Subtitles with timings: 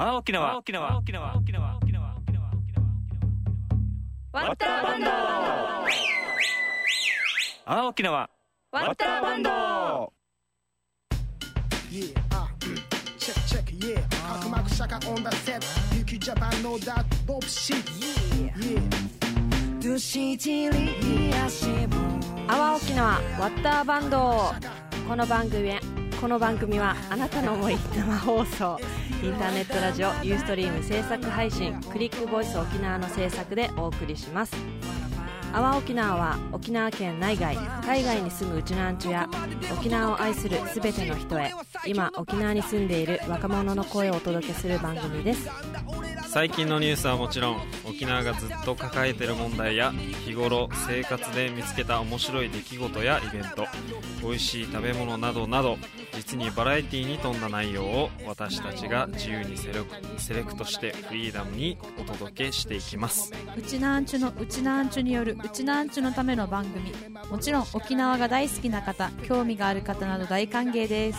[0.00, 2.14] 青沖縄青沖縄青青沖縄青青沖縄
[7.66, 8.12] 青青沖縄
[8.70, 9.42] ワ青沖縄ワ
[22.46, 23.50] 青沖縄ワ
[25.08, 28.80] この番組この番組はあなたの思い生放送
[29.22, 34.56] インターネットラジオユーストリーム制作配信クリックボイス沖縄の制作でお送りします。
[35.52, 39.28] 阿波沖縄は沖縄県内外海外に住むうちなんちゅや
[39.72, 41.52] 沖縄を愛するすべての人へ
[41.86, 45.48] 今沖縄に住んでいる若者の声をお届けする番組です。
[46.30, 49.92] 最近のニュースはもちろん沖縄がずっと抱えている問題や
[50.26, 53.66] 日頃生活で見つけた面白い出来事やイベント
[54.22, 55.78] 美味しい食べ物などなど
[56.14, 63.32] 実にバラエティに富んだ内容を私たちが自由にセレクセレクトしてフリーダムにお届けしていきます。
[63.56, 66.92] うちなんちゅのうちなんちゅによるうちなんちゅのための番組。
[67.30, 71.18] もちろん沖縄が大好きな方興味がある方など大歓迎です。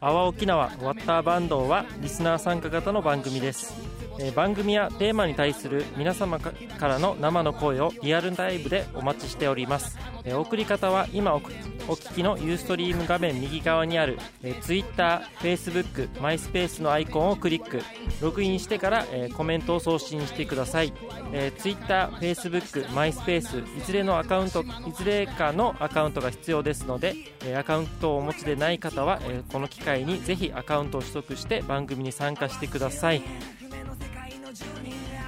[0.00, 3.72] 阿波沖縄ワッターバンドはリスナー参加型の番組です、
[4.18, 17.82] えー番組やテーマに対する皆様からの生の声をリアルタイムでお待ちしております、えー送り方は今お聞きのユーストリーム画面右側にある、えー、Twitter、Facebook、MySpace のアイコンをクリック。
[18.22, 20.92] ログインしてから、えーコメントを送信してください、
[21.32, 33.22] えー、Twitter、Facebook、MySpace いずれのアカウントいずれかのアカウントが必要ですので、えーアカウントをお持ちでない方は、えーこの機会にぜひアカウントを取得して番組に参加してください。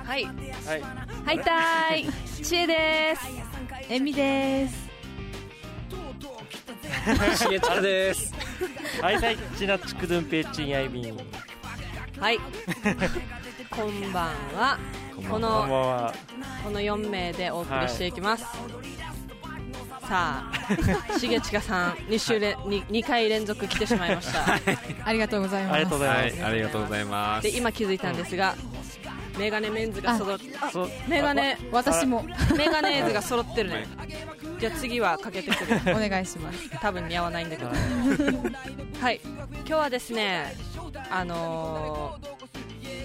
[0.04, 0.24] はい。
[0.24, 0.82] はい。
[1.24, 2.44] はいたーい。
[2.44, 3.22] ちえです。
[3.88, 4.86] えみです。
[7.36, 8.32] しげちゃです。
[9.00, 11.16] はいはいちなちくどんぺいちんやいびん
[12.18, 12.38] はい。
[13.70, 14.78] こんばんは。
[15.14, 16.14] ここんばんのは。
[16.64, 18.44] この4名でお送りしていきます、
[20.08, 20.52] さあ
[21.18, 24.44] しげちかさん2週連 2, 2回連続来てしまいました。
[25.04, 25.74] ありがとうございます。
[25.74, 26.52] ありがとうございます、はい。
[26.52, 27.42] ありがとうございます。
[27.42, 28.54] で今気づいたんですが、
[29.38, 30.38] メガネメンズが揃っ
[30.72, 30.90] そう。
[31.08, 32.24] メガネ私も。
[32.56, 33.86] メガネーズが揃ってるね。
[34.58, 35.80] じゃあ次はかけてくる。
[35.94, 36.70] お願いします。
[36.80, 37.70] 多分似合わないんだけど。
[39.00, 39.20] はい。
[39.24, 40.54] 今日はですね
[41.10, 42.36] あのー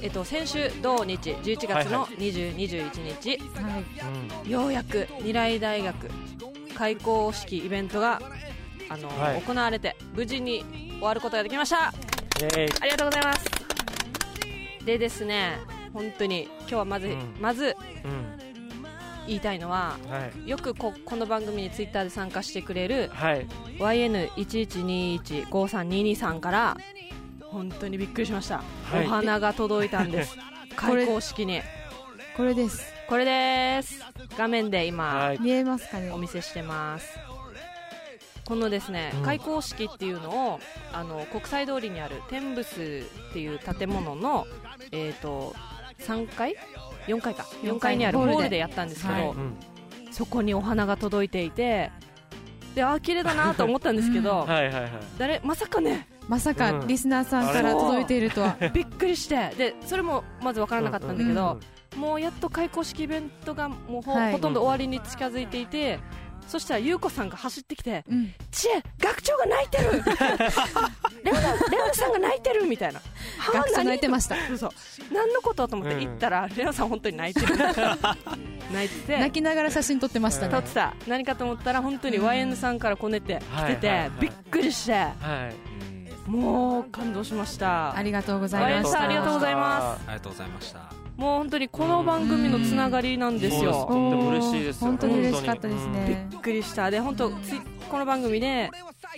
[0.03, 3.83] えっと先週土日11月の20、21日は
[4.45, 4.49] い。
[4.49, 5.95] ようやく二来大学
[6.75, 8.19] 開校式イベントが、
[8.89, 9.41] あのーはい。
[9.41, 10.63] 行われて無事に
[10.93, 11.87] 終わることができました。
[11.87, 11.93] あ
[12.85, 13.45] りがとうございます。
[14.85, 15.59] でですね
[15.93, 16.43] 本当に。
[16.61, 17.35] 今日はまず、うん。
[17.39, 18.37] まずうん。
[19.27, 20.49] 言いたいのははい。
[20.49, 23.45] よくここの番組にツイッターで参加してくれるはい。
[23.77, 26.77] YN11215322 さんから
[27.41, 29.05] 本当にびっくりしました、はい。
[29.05, 30.35] お花が届いたんです。
[30.75, 31.61] 開校式に。
[32.35, 32.91] これです。
[33.07, 33.99] これです。
[34.37, 35.39] 画面で今、はい。
[35.39, 36.11] 見えますかね？
[36.11, 37.19] お見せしてます。
[38.45, 39.23] このですね、うん。
[39.23, 40.59] 開校式っていうのを
[40.93, 44.47] あの国際通りにあるテンブスっていう建物の、
[44.91, 45.55] えー、と
[46.01, 46.55] 3階
[47.07, 47.43] 4階か。
[47.63, 49.35] 4階にあるホホールでやったんですけど、
[50.11, 51.91] そこにお花が届いていて
[52.75, 54.47] であ綺麗だなと思ったんですけど、
[55.17, 55.41] 誰？
[55.43, 56.07] まさかね。
[56.27, 56.87] まさかうん。
[56.87, 58.55] リスナーさんから届いているとは。
[58.73, 61.59] びっくりしてでそれもまず分からなかったんだけど、うん
[61.97, 64.31] もうやっと開校式イベントがもうほ,、はい。
[64.31, 65.99] ほとんど終わりに近づいていて
[66.47, 69.91] そしたら優子さんが走ってきてうん「知恵学長が泣いてる
[71.23, 73.01] レオナレオナさんが泣いてる」みたいな
[73.53, 74.35] 「学長泣いてました。
[74.47, 74.69] そうそう。
[75.13, 76.01] 何のことと思ってうん。
[76.01, 77.55] 行ったら、レオナさん本当に泣いてる。
[77.57, 79.17] 泣いてて。
[79.19, 80.51] 泣きながら写真撮ってましたね。
[80.51, 80.93] 撮ってた。
[81.07, 84.93] 何かと思ったら本当に YN さんからこねて来てて、はいはいはいびっくりして。
[84.93, 85.09] は
[85.51, 86.29] い。
[86.29, 87.95] もう感動しました。
[87.95, 89.01] ありがとうございました。
[89.01, 90.01] ありがとうございます。
[90.07, 93.71] ありがとうございましたもう本当にこの番組のつながりなんですよ。
[93.71, 94.87] とっても嬉しいですよ。
[94.87, 95.19] 本当に。
[95.19, 96.27] 嬉しかったですね。
[96.31, 96.89] びっくりした。
[96.89, 97.59] で本当ツイ
[97.91, 98.71] この番組で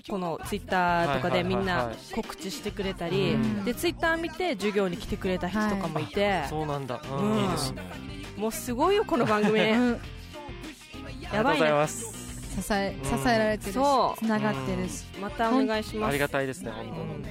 [0.09, 3.63] このツイッターとかでみんな告知してくれたり、うん。
[3.63, 6.99] でツイッター見て授業に来てくれた人とかもいて、そうなんだ。
[7.09, 7.39] ううん。
[7.39, 7.81] いいですね。
[8.35, 9.61] もうすごいよこの番組。
[11.31, 11.71] やばいね。
[11.71, 12.03] ます。
[12.61, 13.17] 支えうん。
[13.17, 14.25] 支えられてるしそう。
[14.25, 15.05] つながってるし。
[15.21, 16.09] またお願いします。
[16.09, 17.23] ありがたいですね本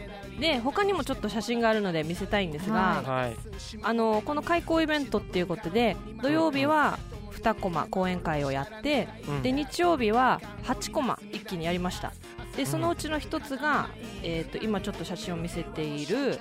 [0.42, 3.36] で他にもちょっと写真があるので見せたいんですが、はい。
[3.80, 6.98] あのこの開校イベントっていうことで土曜日は
[7.30, 9.42] 2コマ講演会をやって、うん。
[9.42, 12.12] で日曜日は8コマ一気にやりました。
[12.56, 13.88] でそのうちの1つが、
[14.24, 16.40] えー、と今ちょっと写真を見せている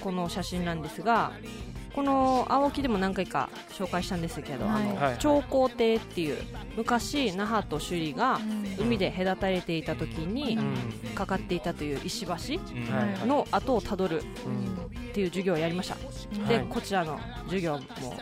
[0.00, 1.32] この写真なんですが
[1.94, 4.82] この青木でも何回か紹介したんですけど、はい。
[4.82, 5.16] あのはい。
[5.18, 6.38] 長江堤っていう
[6.76, 8.64] 昔那覇と首里がうん。
[8.84, 11.14] 海で隔たれていた時にうん。
[11.14, 12.32] かかっていたという石橋
[13.26, 15.00] の跡をたどるうん。
[15.10, 15.96] っていう授業をやりました、
[16.48, 16.66] ではい。
[16.68, 18.16] こちらの授業も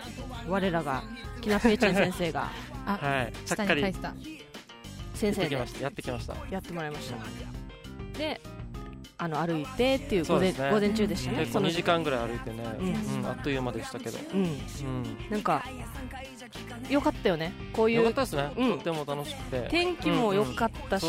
[0.47, 1.03] 我らが
[1.41, 2.51] キナペイチェン先生が
[2.85, 3.33] はい。
[3.47, 4.15] ちゃ下っかりに書いてた。
[5.15, 5.81] 先生でやってきました。
[5.83, 6.37] やってきました。
[6.51, 7.17] やってもらいました。
[8.19, 8.41] で
[9.23, 11.39] あの歩いてっていう午前,、午前中でしたね。
[11.39, 12.03] 結構2時間。
[12.03, 13.21] ぐらい歩いてね、うん。
[13.21, 13.27] うん。
[13.27, 14.41] あっという間でしたけど、うん。
[14.41, 14.57] うん、
[15.31, 15.63] なんか
[16.89, 17.53] よかったよね。
[17.73, 18.03] こういう。
[18.03, 18.69] よかったですね、うん。
[18.71, 19.69] とっても楽しくて。
[19.71, 21.07] 天気も良かったし、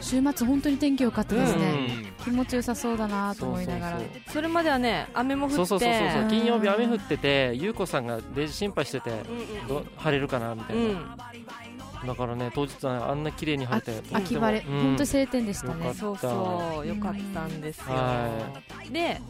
[0.00, 2.24] 週末本当に天気良かったですね、うん。
[2.24, 3.98] 気持ちよさそうだなと思いながら。
[3.98, 5.56] そうそうそれまではね雨も降って。
[5.56, 11.16] そうそうそうそう金曜日雨降ってて優子さんがデイジ心配しててうんど晴れるかなみたいな、
[12.06, 14.82] だからね当日はねあんな綺麗に晴れて秋晴れ、うん。
[14.82, 15.74] 本当に晴天でしたね。
[15.74, 16.00] よかった。
[16.00, 18.52] そうそうよかったんですよ、は
[18.90, 19.20] で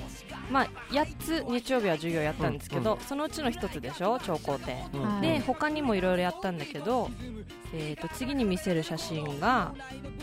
[0.50, 4.18] まあ8つ日曜日は授業やったんですけど、うんそのうちの1つでしょ？
[4.20, 7.10] 超高亭うんはいで他にもいろいろやったんだけど、
[7.72, 9.74] えー、と次に見せる写真が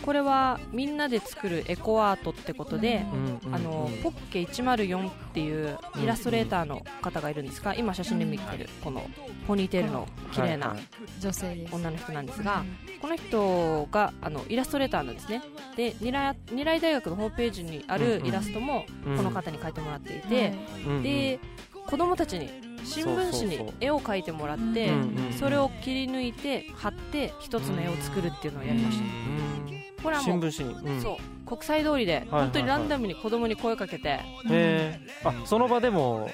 [0.06, 9.04] これはみんなで作るエコアートってことで、うんうんあのポッケ104っていうイラストレーターの方がいるんですが今写真で見てるこの
[9.48, 10.76] ポニーテールの綺麗な
[11.20, 12.64] 女性女の人なんですが
[13.02, 15.42] この人があのイラストレーターなんですね。
[15.76, 19.18] で二来二来大学のホームページにあるイラストもうん。
[19.18, 20.54] この方に描いてもらっていて、
[20.86, 21.04] うんうん。
[21.04, 21.40] で
[21.88, 22.50] 子供たちに
[22.86, 24.92] 新聞紙に絵を描いてもらって
[25.38, 30.04] それを切り抜いて貼って一つの絵を作るっていうのをやりました。
[30.04, 31.18] これはもう新聞紙に、うん、そう。
[31.46, 34.10] 国際通りではい本当にランダムに子供に声かけて。
[34.10, 36.30] へえあその場でも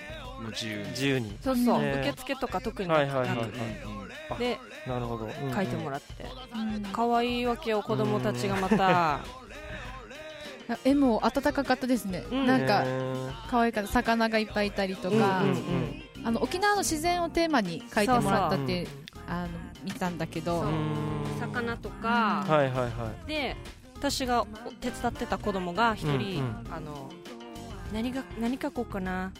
[0.52, 0.90] 自由に。
[0.90, 1.38] 自由に。
[1.42, 1.82] そうそう。
[1.82, 3.48] 受付とか特になはいはいはいはい。
[3.48, 3.99] く
[4.38, 5.54] でなるほど、うんうん。
[5.54, 6.26] 描いてもらって。
[6.54, 9.20] うん可愛いわけよ子供たちがまた。
[10.86, 12.46] 絵も温かかったですね、うん。
[12.46, 12.86] なんか
[13.50, 18.90] 可愛かった魚がいっぱいいたりとか、うんうんあの沖縄の自然をテーマに描いてもらったって
[19.26, 19.48] あの
[19.86, 20.66] 見たんだけど。
[21.40, 22.44] 魚とか。
[22.46, 23.28] はいはいはい。
[23.28, 23.56] で
[23.96, 24.46] 私が
[24.82, 26.74] 手伝ってた子供が一人、うんうん。
[26.74, 27.10] あの
[27.94, 29.32] 何が何描こうかな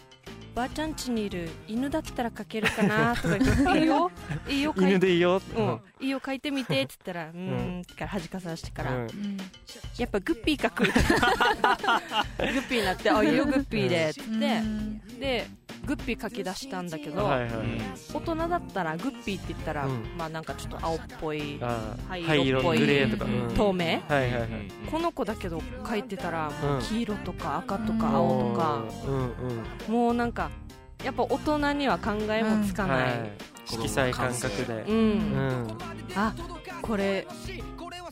[0.54, 4.10] ばあちゃん家にいる犬だったら描けるかなとか言って いいよ
[4.48, 9.02] いいよ描いて犬でいいよ、うん、いいよ描いてみてって言ったらうーんってから恥かさしてから、うん。
[9.02, 9.36] うん。
[9.98, 10.84] やっぱグッピー描く。
[10.86, 15.20] グッピーになってあいいよグッピーでって言って、うん。
[15.20, 15.46] で
[15.86, 17.50] グッピー描き出したんだけど、はいはい
[18.12, 20.04] 大人だったらグッピーって言ったら、うん。
[20.16, 21.58] まあなんかちょっと青っぽい
[22.08, 23.78] 灰灰色色っぽいグレーとか、うん。
[23.78, 24.48] はいはいはい。
[24.90, 26.82] この子だけど描いてたらもううん。
[26.82, 28.84] 黄色とか赤とかうん青とか、
[29.88, 30.49] もうなんか
[31.04, 33.30] やっぱ大人には考えもつかない、はい。
[33.66, 34.84] 色彩感覚で。
[34.88, 34.94] うん。
[34.94, 35.78] うん。
[36.14, 36.34] あ
[36.82, 37.26] これ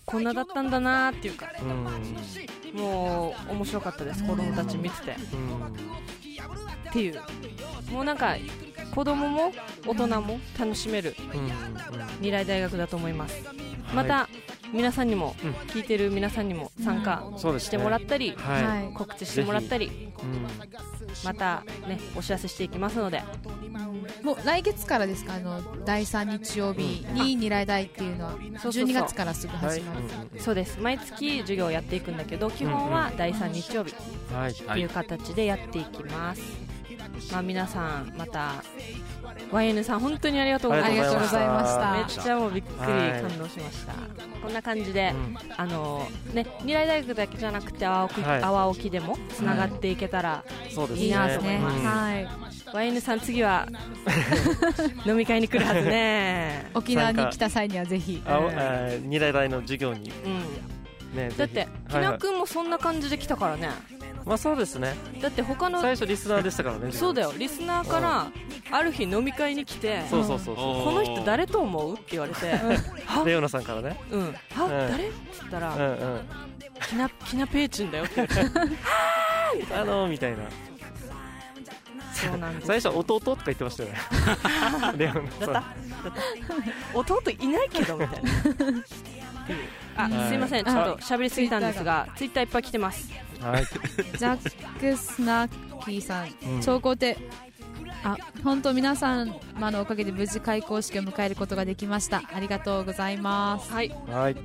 [0.07, 1.49] こんなだったんだなーっていうか。
[1.61, 2.81] うん。
[2.81, 5.13] もう面白かったです子供たち見てて。
[5.13, 7.21] っていう。
[7.91, 8.37] もうなんか
[8.95, 9.53] 子供も
[9.87, 11.41] 大人も楽しめるうん。
[11.41, 11.49] うん
[12.19, 13.43] 未来大学だと思います。
[13.95, 14.29] また
[14.73, 15.51] 皆さんにも、うん。
[15.69, 17.23] 聞いてる皆さんにも参加
[17.59, 18.93] してもらったり、はい、はい。
[18.95, 20.11] 告知してもらったり。
[20.23, 23.23] うんまたねお知らせしていきますので。
[24.23, 25.35] もう来月からですか？
[25.35, 28.85] あの第3日曜日に二来大っていうのはそうそうそう。
[28.85, 30.01] 12月からすぐはい始まる、
[30.41, 30.81] そうです。
[30.81, 33.95] 毎月授業をやっていくんだけど基本は第3日曜日
[34.33, 34.53] はい。
[34.53, 36.43] っていう形でやっていきます、
[37.33, 38.65] まあ皆さんまた
[39.53, 41.93] YN さん本当にありがとうございました。
[41.93, 43.93] めっちゃもうびっくりはい感動しました、
[44.43, 48.43] こんな感じで、うんあのね未来大学だけじゃなくて阿波沖,、はい。
[48.43, 51.07] 阿波沖でもつながっていけたら、そうですね。
[51.07, 51.79] いいなと思います。
[51.79, 51.85] うん。
[51.87, 52.29] はい。
[52.91, 53.67] YN さん次は
[55.07, 56.71] 飲み会に来るはずね。
[56.75, 58.23] 沖縄に来た際にはぜひ。
[58.27, 60.11] えー二大大の授業に。
[60.11, 60.43] うん。
[61.15, 63.71] ねだってきなくんもそんな感じで来たからね
[64.29, 64.95] まあそうですね。
[65.23, 67.33] だって他の最初リスナーでしたからねそうだよ。
[67.37, 68.31] リスナーから
[68.71, 71.95] ある日飲み会に来てそうそうそうそこの人誰と思う？
[71.95, 72.47] って言われて
[73.07, 73.23] は？
[73.23, 73.99] うレオナさんからね。
[74.11, 74.35] うん。
[74.55, 74.65] は？
[74.65, 74.71] うん。
[74.71, 74.93] 誰？
[74.93, 76.21] って言ったうんらうん。
[76.89, 78.77] きなきなペーチンだよって言われて。
[79.75, 80.39] あのーみたいな。
[82.13, 82.67] そうなんです。
[82.67, 83.97] 最初弟とか言ってましたよね。
[84.99, 85.47] レオナだった？
[85.47, 85.63] さんだっ
[86.93, 86.99] た。
[86.99, 88.31] 弟いないけどみたいな。
[89.97, 90.65] あはいすいません。
[90.65, 93.09] ちょっと喋りすぎたんですがツイッターいっぱい来てます
[93.41, 93.65] はい。
[93.65, 95.49] ジャック・スナッ
[95.85, 96.61] キーさん、うん。
[96.63, 97.17] 超高亭
[98.05, 99.27] あ本当皆様
[99.59, 102.23] のおかげで無事開校式を迎えることができました。
[102.33, 103.73] ありがとうございます。
[103.73, 103.95] はい。
[104.09, 104.37] はい。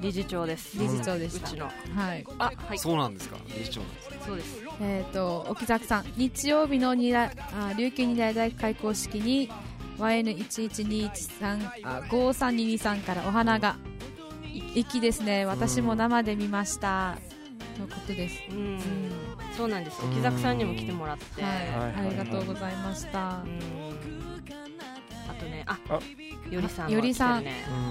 [0.00, 0.78] 理事長です。
[0.78, 1.66] 理事長でした、うちの。
[1.66, 2.26] はい。
[2.38, 2.78] あはい。
[2.78, 3.36] そうなんですか。
[3.46, 4.14] 理事長なんですか。
[4.26, 4.62] そうです。
[4.80, 9.50] えっ、と沖崎さん日曜日の二来あ琉球二大大学開校式に
[9.98, 13.76] YN11213 あ53223からお花が
[14.52, 15.46] い粋ですね。
[15.46, 17.18] 私も生で見ました、
[17.76, 18.42] ということです。
[18.50, 18.56] うん。
[18.56, 18.80] うん。
[19.56, 21.42] そうなんです木崎さんにも来てもらって。
[21.42, 23.60] はい、はいありがとうございました、うん。
[25.28, 26.00] あとねああ。
[26.50, 27.44] よりさんもよりさん。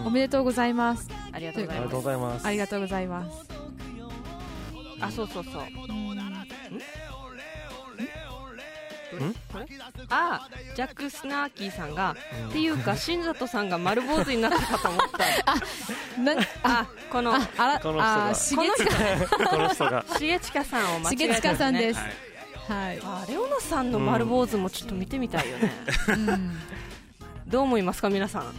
[0.05, 1.09] おめでとうございます。
[1.31, 2.47] ありがとうごありがとうざいますございます。
[2.47, 3.49] ありがとうございます。
[5.01, 5.63] あそうそうそう
[10.09, 12.15] あジャック・スナーキーさんが、
[12.49, 15.55] っていうか新里さんが丸坊主になったかと思った。
[16.21, 17.99] なあこのああらこの
[18.33, 18.63] 人が。
[19.49, 20.05] この人が。
[20.19, 21.99] 重近 さんを間違えたかさんです。
[21.99, 22.11] はい。
[22.67, 22.99] はい。
[23.03, 25.71] あレオナさんの丸坊主もちょっと見てみたいよね、
[26.09, 26.57] うん。
[27.47, 28.53] どう思いますか皆さん？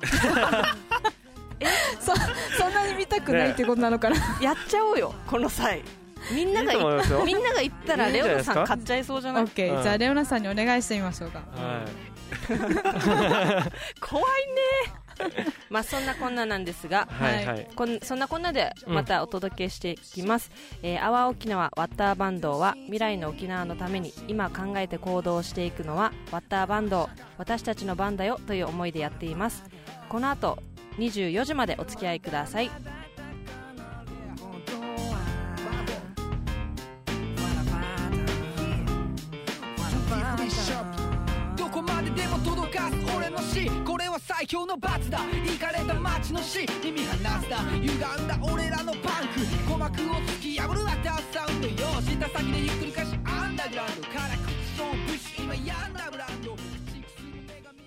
[2.00, 2.14] そ
[2.56, 4.16] そんなに見たくないってことなのかな。
[4.40, 5.82] やっちゃおうよこの際
[6.32, 6.74] みんないが
[7.24, 9.44] みんなが言ったらレオナさん買っちゃいそうじゃない？
[9.44, 11.40] オッケー、うんじゃあレオナさんにお願いしてみましょうか。
[11.56, 11.84] は
[14.00, 15.00] 怖いね。
[15.68, 17.46] まあそんなこんななんですがいはい。
[17.46, 17.68] はい。
[17.76, 20.50] こんそんなこんなでうんまたお届けしていきます、
[20.82, 29.64] えー、阿波沖縄ワッターバンドは未来の沖縄のために今考えて行動していくのはワッターバンド私たちの番だよという思いでやっています。
[30.08, 30.58] この後
[30.98, 32.70] 24時までお付き合いください
[42.88, 43.70] も届かす俺の死。
[43.84, 45.18] これは最強の罰だ。
[45.44, 46.66] イかれた街の死。
[46.82, 49.40] 耳離すな歪んだ俺らのパンク。
[49.40, 56.54] 鼓膜を突き破るアターサウンドよ下先でゆっくりかしアンダーグラウンドから口そうブッシュ今やんだブランド。
[56.54, 56.64] 口く
[57.10, 57.86] すむ目が見る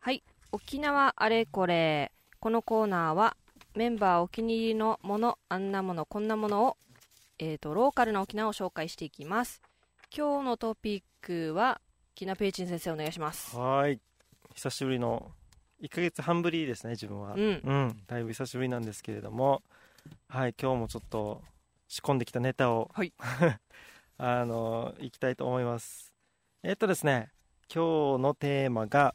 [0.00, 0.22] はい。
[0.52, 2.12] 沖縄あれこれ。
[2.40, 3.36] このコーナーは
[3.74, 6.76] メンバーお気に入りのものあんなものこんなものを、
[7.38, 9.62] えー、とローカルな沖縄を紹介していきます。
[10.14, 11.80] 今日のトピックは
[12.14, 13.56] キナペイチン先生お願いします。
[13.56, 13.98] はい。
[14.54, 15.30] 久しぶりの
[15.82, 17.34] 1ヶ月半ぶりですね自分は。
[17.34, 17.40] うん。
[17.40, 19.62] うんだいぶ久しぶりなんですけれども。
[20.28, 21.42] はい今日もちょっと
[21.88, 23.12] 仕込んできたネタをはい。
[24.18, 26.12] あのいきたいと思います。
[26.62, 27.30] えっとですね
[27.72, 29.14] 今日のテーマが、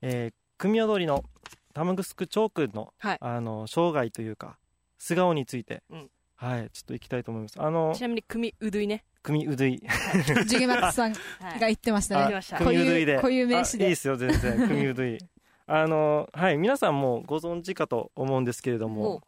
[0.00, 1.24] えー組踊りの
[1.72, 3.18] 玉城チョークの,、はい。
[3.20, 4.58] あの生涯というか
[4.98, 6.10] 素顔について、うん。
[6.36, 7.54] はいちょっといきたいと思います。
[7.60, 9.04] あのちなみに組うどいね。
[9.22, 9.78] 組うどい。
[10.46, 12.40] ジュゲマックスさんはいが言ってましたね。
[12.58, 13.16] 組うどいで。
[13.16, 13.84] 固有名詞で。
[13.84, 14.56] あいいですよ全然。
[14.68, 15.18] 組うどい。
[15.66, 19.22] あのはい皆さんもご存知かと思うんですけれどおも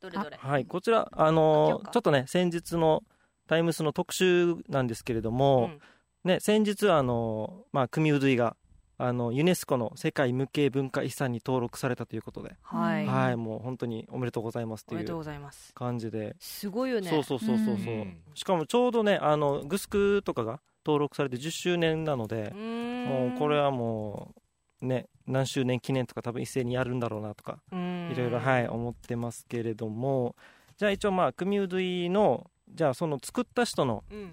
[0.00, 0.36] どれどれ。
[0.36, 3.02] はいこちらああのちょっとね先日の
[3.48, 5.80] タイムスの特集なんですけれども、うん。
[6.22, 8.56] ね先日あのまあ組うどいが
[9.00, 15.72] あのユネスコの世界無形文化遺産に登録されたということで、はい、うんはいもう本当におめでとうございますというおめでとうございます。
[15.72, 16.34] 感じで。
[16.40, 17.08] すごいよね。
[17.08, 18.18] そうそうそうそうそう、うん。
[18.34, 24.34] しかもちょうどねあのグスクとかが登録されて10周年なのでもうこれはも
[24.82, 28.10] うね何周年記念とか多分一斉にやるんだろうなとかうん。
[28.12, 30.34] いろいろはい思ってますけれども。
[30.76, 34.32] じゃあ一応まあ組うどいのじゃあその作った人のうん。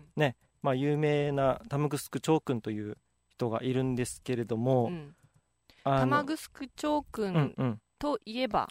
[0.64, 2.98] まあ有名なタムグスクチョー君という
[3.38, 5.16] 人がいるんですけれども、うん。
[5.84, 7.82] あの玉城町くうんんうん。
[8.00, 8.68] といえば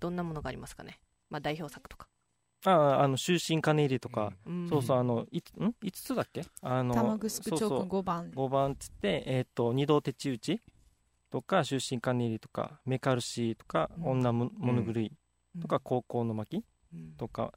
[0.00, 2.08] どんなものがありますかね、まあ、代表作とか、
[2.66, 4.68] ああの終身金入りとか、うん。
[4.68, 6.44] そうそうあのいつん？5つだっけ？
[6.62, 7.80] あの玉城チョそうそう。
[7.82, 8.30] ーク5番。
[8.30, 10.60] 5番っつって、えー、と二度手打ち
[11.30, 14.04] とか終身金入りとかメカルシーとか、うん。
[14.04, 15.12] 女も物狂い
[15.60, 15.80] とか、うん。
[15.82, 17.12] 高校の巻うん。
[17.16, 17.52] とか、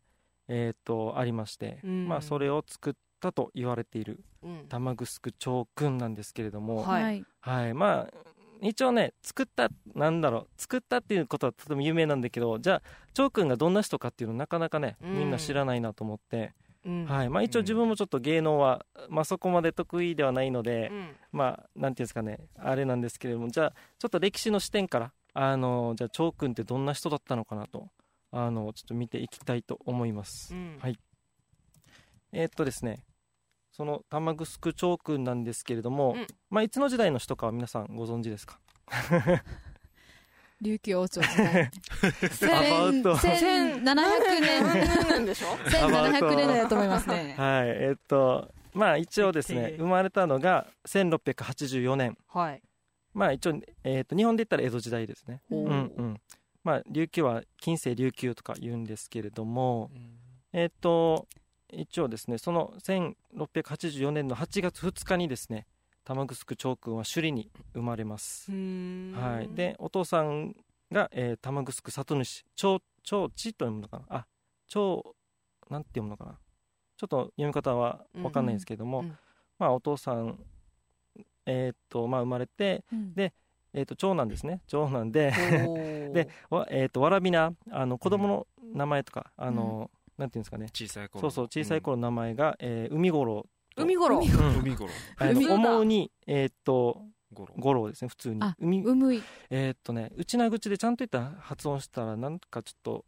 [0.48, 2.08] えー、とありまして、うん。
[2.08, 4.66] まあ、それを作ったと言われているうん。
[4.68, 7.04] 玉城町君なんですけれども、はい。
[7.04, 7.26] はい。
[7.40, 8.14] はい、まあ
[8.62, 12.82] 一応ね作ったなんだろう作ったっていうことはとても有名なんだけどじゃあ
[13.14, 15.20] 長君がどんな人かっていうのなかなかねうん。
[15.20, 16.54] みんな知らないなと思って、
[16.86, 17.06] うん。
[17.06, 17.30] はい。
[17.30, 21.16] まあ、一応自分もちょっと芸能は、まあ、そこまで得意ではないので、うん。
[21.32, 27.90] まあなんていうんですかねあれなんですけれどもじゃあちょっと歴史の視点からあのじゃあ長君ってどんな人だったのかなと
[28.32, 30.54] あのちょっと見ていきたいと思います。
[30.54, 30.78] うん。
[30.82, 30.98] はい
[32.34, 33.04] えーっとですね
[33.72, 36.28] その玉城長君なんですけれども、うん。
[36.50, 38.60] まあ、いつの時代の人かは皆さんご存知ですか？
[40.60, 41.70] 琉球王朝時代。
[42.50, 43.16] アバウト。
[43.16, 43.84] 1700
[44.42, 44.64] 年
[45.10, 47.36] なんでしょ1700年代だと思いますね。
[47.38, 47.68] はい。
[47.68, 52.18] えーっとまあ一応ですね生まれたのが1684年。
[52.28, 52.62] はい。
[53.14, 55.42] まあ一応、えーっと日本で言ったら江戸時代ですね。
[55.52, 55.72] うんう
[56.04, 56.22] ん。
[56.64, 59.92] まあ琉球は近世琉球とか言うんですけれども、
[60.54, 61.28] えーっと
[61.72, 65.66] 一応ですねその1684年の8月2日にですね
[66.04, 68.50] 玉城長君は首里に生まれます。
[68.52, 70.56] はい、でお父さん
[70.90, 74.06] が、えー玉城里主長長地と読むのかな？
[74.10, 74.26] あ
[74.68, 75.16] 長
[75.70, 76.40] なんて読むのかな？
[76.96, 79.18] ちょっと読み方は分かんないんですけれども、うんうん。
[79.60, 80.40] まあお父さん
[81.46, 83.14] えーっとまあ生まれて、うん。
[83.14, 83.34] で
[83.74, 84.62] えーっと長男ですね。
[84.68, 85.32] 長男で
[86.14, 90.68] でわえーっとわらびなあの子供の名前とか、あのなんていうんですかね。
[90.74, 91.22] 小さい頃。
[91.22, 93.46] そうそう小さい頃の名前が、えー海五郎
[93.76, 94.20] 海五郎。
[94.20, 94.60] うん。
[94.60, 95.54] 海頃あの海だ。
[95.54, 97.54] 思うにえーっと五郎。
[97.58, 98.40] 五郎ですね普通に。
[98.42, 103.06] あ海うむいえーっとね内名口でちゃんと言った発音したらなんかちょっと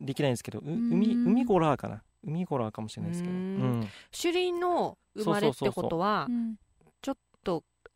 [0.00, 0.92] できないんですけどうん。
[0.92, 2.02] 海海ゴラーかな。
[2.24, 3.34] 海ゴラーかもしれないですけど。
[3.34, 3.80] ううん。
[3.80, 3.88] ん。
[4.16, 6.56] 首里の生まれってことはうん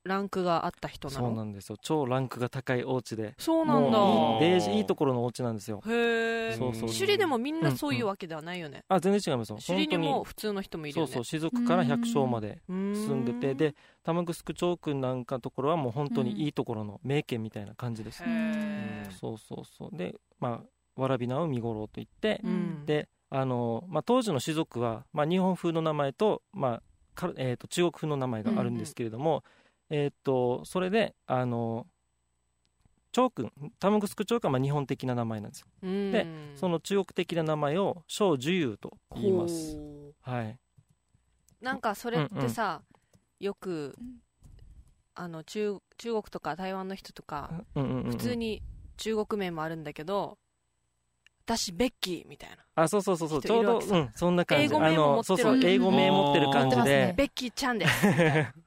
[0.06, 1.76] ランクがあった人なそうのなんですよ。
[1.80, 3.34] 超ランクが高いお家で。
[3.38, 3.98] そうなんだ。
[3.98, 5.82] もういいデージいいところのお家なんですよ。
[5.86, 6.88] へえそうそう。
[6.88, 8.84] 首里でもみんなそういうわけではないよね。
[8.88, 9.58] あ全然違いますよ。
[9.64, 11.12] 首里にも本普通の人もいるよね。
[11.12, 11.40] そうそう。
[11.40, 19.96] 雫から百姓まで住住んでてで玉城町区なんかのところはもう本当にいいところの名家みたいな感じです、へそうそうそう。
[19.96, 20.62] でま
[20.96, 22.86] あわらび名を見頃といってーうん。
[22.86, 26.82] であの、まあ、当時の士族は、まあ、日本風の名前と,、まあ
[27.14, 29.42] かえー、と中国風の名前があるんですけれども、
[29.90, 31.86] えー、とそれであの
[33.12, 35.66] 長君玉城町区はまあ日本的な名前なんですよ。
[35.82, 36.12] うん。
[36.12, 39.76] でその中国的な名前を小寿友と言います。
[40.20, 42.82] ほはい、うなんかそれってさ
[43.40, 43.96] よく
[45.14, 48.10] あの中中国とか台湾の人とかうんうんうんうん。
[48.10, 48.62] 普通に
[48.98, 50.36] 中国名もあるんだけど
[51.46, 52.56] 私ベッキーみたいな。
[52.74, 53.42] あそうそうそうそう。
[53.42, 54.64] ちょうどうんそんな感じ。
[54.64, 56.82] 英語名も持ってるそうそう英語名持ってる感じで。
[56.82, 58.06] ますベッキーちゃんです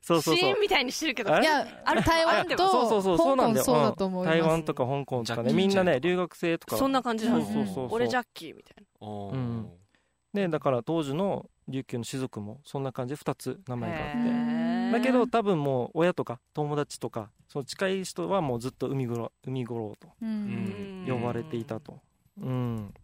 [0.00, 0.36] そうそうそう。
[0.36, 3.64] シーンみたいにしてるけどいやある台湾とそうそうそうそうなんだよ。
[3.64, 5.52] 香港そうだと思います台湾とか香港とかね。
[5.52, 6.76] みんなね留学生とか。
[6.76, 7.88] そんな感じなのそうそうそうそう。
[7.90, 9.08] 俺ジャッキーみたいな。
[9.08, 9.70] うん。
[10.32, 14.12] でだから当時の琉球の士族もそんな感じで2つ名前があっ
[14.92, 14.92] て。
[14.92, 21.06] だけど多分もう親とか友達とかその近い人はもうずっと海五郎海五郎とううん。
[21.08, 22.00] 呼ばれていたと。
[22.40, 22.94] うん。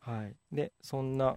[0.00, 0.36] はい。
[0.52, 1.36] でそんな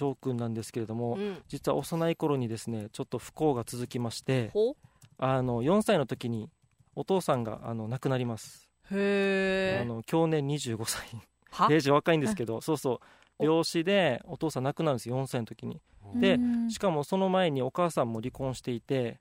[0.00, 1.42] ジョー君なんですけれども、うん。
[1.48, 4.74] 実は幼い頃にですねちょっと不幸が続きましてほ
[5.18, 6.48] あの4歳の時に
[6.96, 11.06] お父さんがあの亡くなります、へえあの去年25歳。
[11.50, 11.68] は？
[11.68, 13.44] デージ若いんですけどそうそう。
[13.44, 15.82] 病死でお父さん亡くなるんですよ4歳の時に。
[16.14, 16.70] でうん。
[16.70, 19.20] しかもその前にお母さんも離婚していて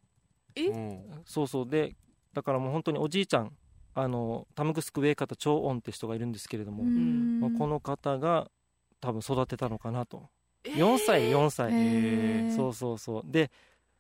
[0.56, 1.24] うん。
[1.26, 1.68] そうそう。
[1.68, 1.96] で
[2.34, 3.52] だからもう本当におじいちゃん
[3.96, 7.42] あのタムグスク上方長音って人がいるんですけれども、うん。
[7.42, 8.50] まあ、この方が
[9.02, 10.30] 多分育てたのかなと
[10.64, 12.56] 4歳4歳、へー。
[12.56, 13.24] そうそうそう。
[13.26, 13.52] で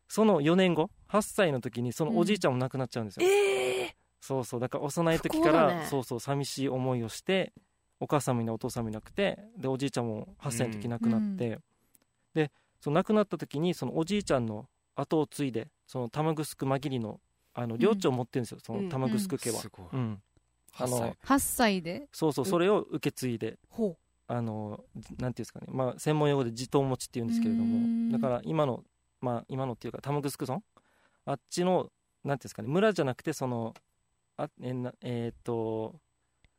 [0.08, 4.60] その4年後8歳の時にそのおじいちゃんも亡くなっちゃうんですよ、ええそうそう。
[4.60, 5.86] だから幼い時から、ね。
[5.86, 7.54] そうそう寂しい思いをして
[8.00, 11.60] お母さんもいないお父さんもいなくてでおじいちゃんも8歳の時亡くなって、
[12.34, 17.20] でその亡くなった時にそのおじいちゃんの後を継いでその玉城紛りの
[17.54, 19.86] あの領地を持ってるんですよ、その玉城家は、すごい。
[19.94, 20.22] うん。
[20.78, 22.08] あ8歳の8歳で？
[22.12, 23.58] そうそうそれを受け継いで。
[23.70, 23.98] ほ
[24.32, 28.10] あのなんていうんですかね、まあ、専門用語で地頭持ちっていうんですけれどうん。
[28.10, 28.84] もだから今の
[29.22, 30.62] まあ今のっていうか玉城村
[31.26, 31.92] あっちの
[32.24, 32.68] なんていうんですかね。
[32.68, 33.74] 村じゃなくてその
[34.38, 35.96] あえなえーっと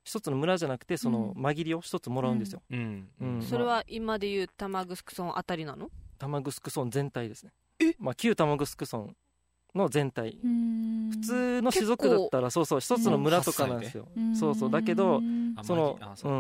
[0.02, 3.08] 一つの村じゃなくてそのう紛りを一つもらうんですよ、うん。
[3.20, 3.38] うん。
[3.38, 5.90] うそれは今でいう玉城村あたりなの？
[6.18, 6.52] 玉城
[6.82, 7.52] 村全体ですね。
[7.98, 9.14] まあ、旧玉城村
[9.74, 10.38] の全体。
[10.42, 14.08] 普普通の士族だったらそうそう一つの村とかなんですよ。
[14.34, 14.70] そうそう。
[14.70, 15.20] だけど
[15.56, 16.32] あそのうう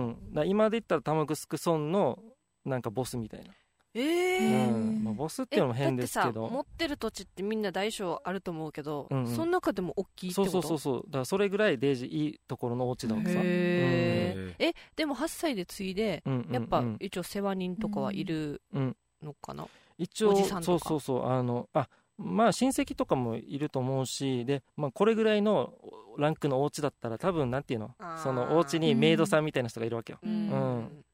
[0.42, 2.18] ん、今で言ったら玉城村の
[2.64, 3.46] なんかボスみたいな、
[3.94, 5.04] えうえん。
[5.04, 9.26] まあ、ボスっていうのも変ですけだってさ持どってる土地ってみんな大小あると思うけど、うんうん。
[9.26, 10.50] その中でも大きいってこと？
[10.50, 11.02] そうそうそうそう。
[11.06, 16.54] だからそれぐらいデージいいところのお家だわけさ、えでも8歳で継いでうんうんうん。
[16.54, 18.96] やっぱ一応世話人とかはいるうん。
[19.22, 19.66] のかな、
[19.98, 20.88] 一応おじさんとか。
[20.88, 21.30] そうそうそう。
[21.30, 21.88] あのあ
[22.22, 25.72] まあ親戚とかもいると思うしで、まあ、これぐらいの
[26.18, 27.94] ランクのお家だったら多分なんていうの？
[28.22, 30.48] そのお家にメイドさんみたいな人がいるわけよ、うん。
[30.48, 31.04] うん。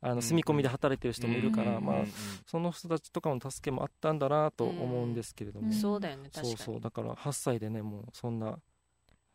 [0.00, 1.84] あの住み込みで働いてる人もいるから、うん。
[1.84, 2.04] まあ、
[2.46, 5.74] その人たちとかの助けもあったんだなと思うんですけれども、うん。
[5.74, 6.56] そうだよね確かに。
[6.56, 6.80] そうそう。
[6.80, 8.58] だから8歳でねもうそんな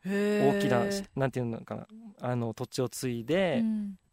[0.06, 1.88] へ大きな、ーなんていうのかな
[2.22, 3.64] あの土地を継いで、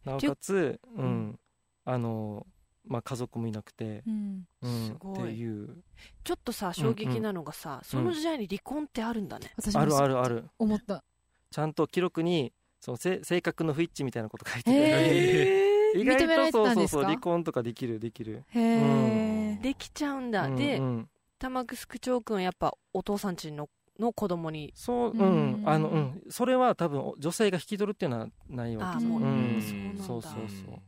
[0.05, 1.39] なおかつ、うんうん。
[1.85, 2.45] あの
[2.89, 5.19] まあ、家族もいなくて、うん、すごい。
[5.19, 5.77] っていう。
[6.23, 10.19] ちょっとさ衝撃なのがさ、その時代に離婚ってあるんだね、ある私もある。
[10.19, 11.03] ある思った。
[11.51, 15.69] ちゃんと記録にそのせ性格の不一致みたいなこと書いてて、へ
[16.01, 18.43] 意外とそうそうそう離婚とかできるできる。
[18.49, 21.09] へえできちゃうんだ、うんで、うん。
[21.37, 24.71] 玉城町君はやっぱお父さんちのの子供に。
[24.75, 25.61] そうううん。
[25.61, 26.23] んあのうん。
[26.29, 29.61] それは多分女性が引き取るっていうのはないわけあもう、うん。
[29.61, 30.03] そうなんだ。
[30.03, 30.81] そうそうそう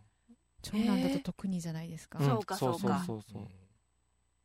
[0.62, 2.20] 長男だと特にじゃないですか。
[2.20, 2.26] ん。
[2.26, 3.44] そうかそうそうかそうそう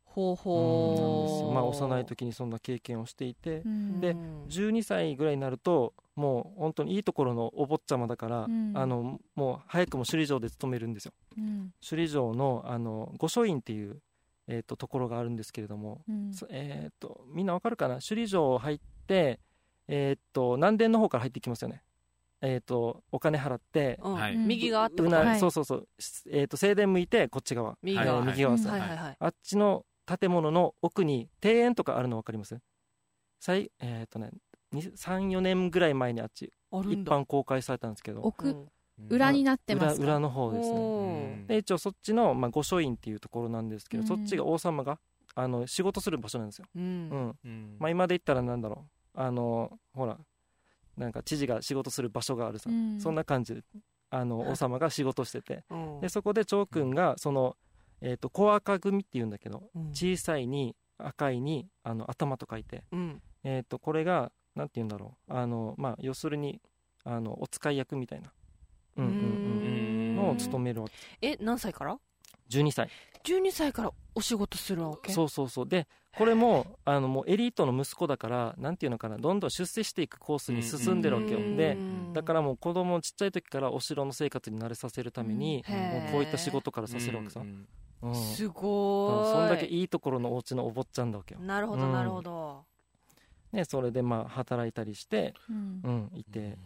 [0.05, 0.29] ほう。
[0.29, 0.35] うん。
[0.35, 4.01] ほうまあ幼い時にそんな経験をしていてうん。
[4.01, 8.73] でうん12歳ぐらいになるともう本当にいいところのお坊ちゃまだから、うん。
[8.75, 11.13] あのもう早くも首里城で勤めるんですよ。
[11.37, 11.73] うん。
[11.87, 14.01] 首里城のあの御書院っていう、
[14.47, 16.33] えー、とところがあるんですけれども、うん。
[16.33, 17.95] そえー、とみんなわかるかな？
[17.95, 19.39] 首里城入って、
[19.87, 21.83] えー、と南殿の方から入ってきますよね
[22.41, 23.99] えー、とお金払って
[24.35, 25.39] 右側ってこと？
[25.39, 25.87] そうそうそう、
[26.29, 27.77] えー、と正殿向いてこっち側。
[27.81, 28.57] 右側、右側。
[28.57, 28.97] さ、うんはいはい。
[28.97, 29.15] はい。
[29.19, 32.57] あっちの建物の奥に庭園とかあるの分かります？
[33.39, 34.31] 最えっ、とね
[34.73, 38.21] 34年ぐらい前にあっち一般公開されたんですけど。
[38.21, 38.49] 奥？
[38.49, 38.67] うん。
[39.09, 40.03] 裏になってますか？
[40.03, 41.45] 裏裏の方ですね。
[41.47, 44.07] で一応そっちの、まあ、御書院っていうところなんですけど、うん。
[44.07, 44.99] そっちが王様が
[45.35, 47.35] あの仕事する場所なんですよ、ううんん。
[47.45, 47.75] うん。
[47.79, 49.19] まあ、今で言ったらなんだろう。
[49.19, 50.17] あのほら
[50.97, 52.99] なんか知事が仕事する場所があるさ、うん。
[52.99, 53.53] そんな感じ。
[53.55, 53.61] で
[54.09, 55.63] あの王様が仕事してて。
[55.69, 55.99] うん。
[56.01, 57.55] でそこで長君がその、
[58.01, 59.89] えー、と小赤組っていうんだけどうん。
[59.89, 63.21] 小さいに赤いにあの頭と書いて、うん。
[63.43, 65.33] えー、とこれがなんて言うんだろう。
[65.33, 66.59] あの、まあ、要するに
[67.03, 68.31] あのお使い役みたいな、
[68.97, 70.93] うんうんうん、のを務めるわけ。
[71.21, 71.97] え何歳から
[72.49, 72.89] ？12歳
[73.27, 75.11] 12歳からお仕事するわけ？
[75.11, 75.67] そうそうそう。
[75.67, 75.87] で
[76.17, 82.13] これもあのもうエリートの息子だからなんていうのかなどんどん出世していくコースに進んでるわけよ、うんでうん。
[82.13, 85.75] だからもう子供のちっちゃい時からお城の生活に慣れさせるために、うん。
[85.75, 89.31] もうこういった仕事からさせるわけさ、うんうんすごーい。
[89.31, 92.63] そんだけいいところのお家のお坊ちゃんだわけよ、なるほどうんなるほど。
[93.51, 95.81] ね、それでまあ働いたりして、うん。
[95.83, 96.57] うん、いて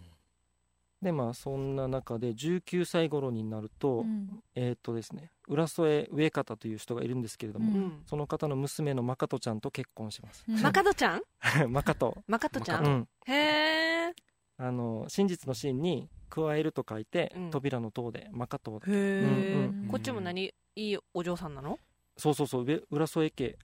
[1.01, 4.43] でまあそんな中で19歳頃になると、うん。
[4.55, 7.83] えーっとですね浦添上方という人がいるんですけれども、うん。
[7.83, 10.61] うんその方の娘のマカトちゃんと結婚します、うん。
[10.61, 11.21] マカトちゃん？
[11.71, 12.85] マカト、マカトちゃうん。
[12.87, 14.13] ん、へえ
[14.57, 17.49] あの真実の真に加えると書いて、うん。
[17.49, 20.53] 扉の塔でマカトへえうんうんこっちも何？
[20.75, 21.79] いいお嬢さんなの？
[22.17, 22.63] そうそうそう。
[22.63, 23.57] 上浦添家。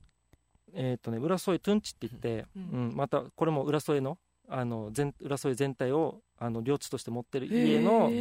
[0.73, 2.95] えーっとね浦添トゥンチって言って、ううんん。
[2.95, 4.17] またこれも浦添の
[4.47, 8.11] あの全浦添全体をあの領地として持ってる家の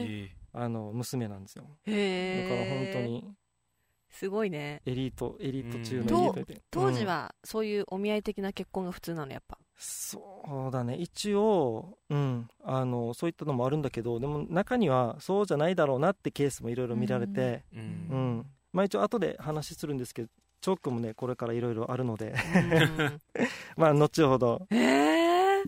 [0.53, 1.65] あの娘なんですよ。
[1.85, 2.55] へだえか
[2.95, 3.37] ら本当に
[4.11, 4.81] すごいね。
[4.87, 6.07] エリートエリート中うん。
[6.07, 6.61] のエリートで、うん。
[6.71, 9.59] 当時はそういうお見合い的な結婚が普通なのやっぱ。
[9.77, 10.97] そうだね。
[10.97, 17.85] 一応、うん、あのそういったのもあるんだけどでも中にはそうじゃないだろうなってケースもいろいろ見られて、ううん。
[18.39, 20.29] んまあ、一応後で話するんですけど
[20.63, 22.35] チョークもねこれからいろいろあるので。
[22.55, 23.21] うん。
[23.77, 24.67] まあ後ほど。
[24.71, 25.16] へえそで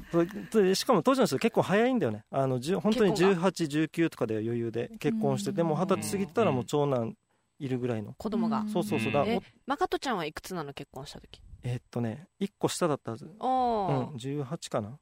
[0.74, 2.24] しかも当時の人結構早いんだよね。
[2.30, 5.56] あのじゅ本当に結婚1819とかで余裕で結婚してうん。
[5.56, 7.14] でも二十歳過ぎてたらもう長男
[7.58, 8.14] いるぐらいの。
[8.14, 8.60] 子供が。
[8.60, 9.00] うんそうそう。
[9.00, 9.24] そうだ、
[9.66, 11.40] マカトちゃんはいくつなの結婚した時？
[11.62, 13.30] えっとね1個下だったはず。
[13.40, 14.98] おうんお18かな。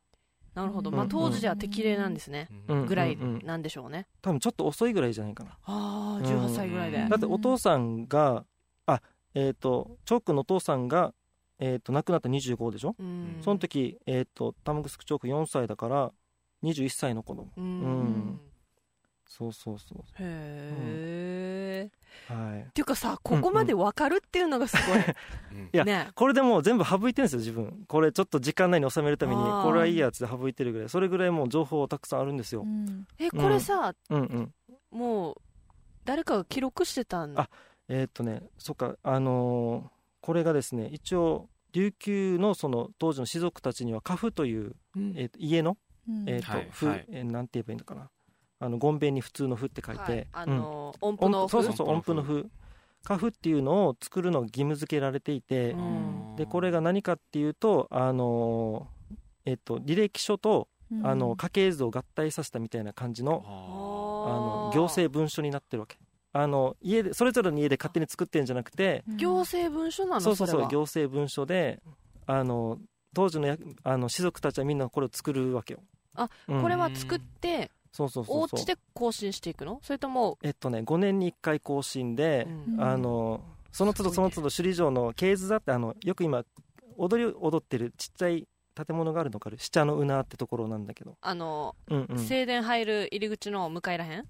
[0.55, 0.91] なるほど。
[0.91, 0.97] うん。
[0.97, 2.49] まあ当時では適齢なんですね。
[2.69, 2.87] うん。
[2.87, 4.07] ぐらいなんでしょうね。
[4.23, 5.51] 多分ちょっと遅いぐらいじゃないかな。
[5.65, 6.99] ああうん18歳ぐらいで。
[6.99, 7.09] うん。
[7.09, 8.45] だってお父さんが
[8.87, 9.03] あ
[9.35, 11.13] えっ、とチョークのお父さんが
[11.59, 13.39] えっ、と亡くなった25でしょ、うん。
[13.43, 16.13] その時えっ、とタムグスクチョーク4歳だから
[16.63, 17.51] 21歳の子供。
[17.57, 17.65] うん。
[17.65, 18.41] うん。
[19.29, 21.91] そうそうそうへ
[22.29, 22.61] えはい。
[22.61, 25.01] っていうかさここまでわかるっていうのがすごい。
[25.01, 25.03] う
[25.67, 26.11] んいやね。
[26.15, 27.85] これでもう全部省いてるんですよ自分。
[27.89, 30.89] これちょっと時間内に収めるためにこれはいいやつで省いてるぐらい。
[30.89, 32.63] それぐらいもう情報たくさんあるんですよ。
[32.63, 33.07] うん。
[33.19, 34.55] えこれさうんうん。
[34.91, 35.37] もう
[36.05, 37.43] 誰かが記録してたんだ。
[37.43, 37.51] あ
[37.89, 39.96] えーっとねそっかあのー
[40.27, 45.13] これがですね一応琉球のその当時の士族たちには家父という、うん。
[45.17, 45.77] えーっと家の、
[46.09, 46.29] うん。
[46.29, 47.07] えーっとはい父はい。
[47.11, 48.11] えーなんて言えばいいのかな。
[48.59, 50.27] あのごんべんに普通の父って書いて、はい。
[50.33, 50.57] あうん。
[50.57, 52.15] の音符の音符そうそうそう音音符。
[52.15, 52.51] の符の符。
[53.05, 56.35] 家父っていうのを作るのが義務付けられていて、うん。
[56.37, 60.67] でこれが何かっていうとあのーえっと履歴書と
[61.05, 65.99] あの家系図を合体させたみたいな感じの,、あの行政文書になってるわけ
[66.39, 70.21] あの家でそれぞれの家で勝手に作ってるんじゃなくて、行政文書なの？
[70.21, 71.81] そうそうそう行政文書で
[72.27, 72.79] あの
[73.15, 75.81] 当時のやあの士族たちはみんなこれを作るわけよ。
[76.15, 76.63] あうん。
[76.63, 78.43] これは作ってそうそうそうそう。
[78.43, 79.81] お家で更新していくの？
[79.83, 82.83] それともえっとね5年に1回更新で、うん。
[82.83, 83.41] あの
[83.73, 86.45] その都度その都度首里城の系図だってあのよく今
[86.99, 91.17] 踊りを踊ってるちっちゃい建物があるのかる下の馬ってところなんだけど。
[91.23, 92.19] あのうんうん。
[92.19, 94.25] 正殿入る入り口の向かいらへん？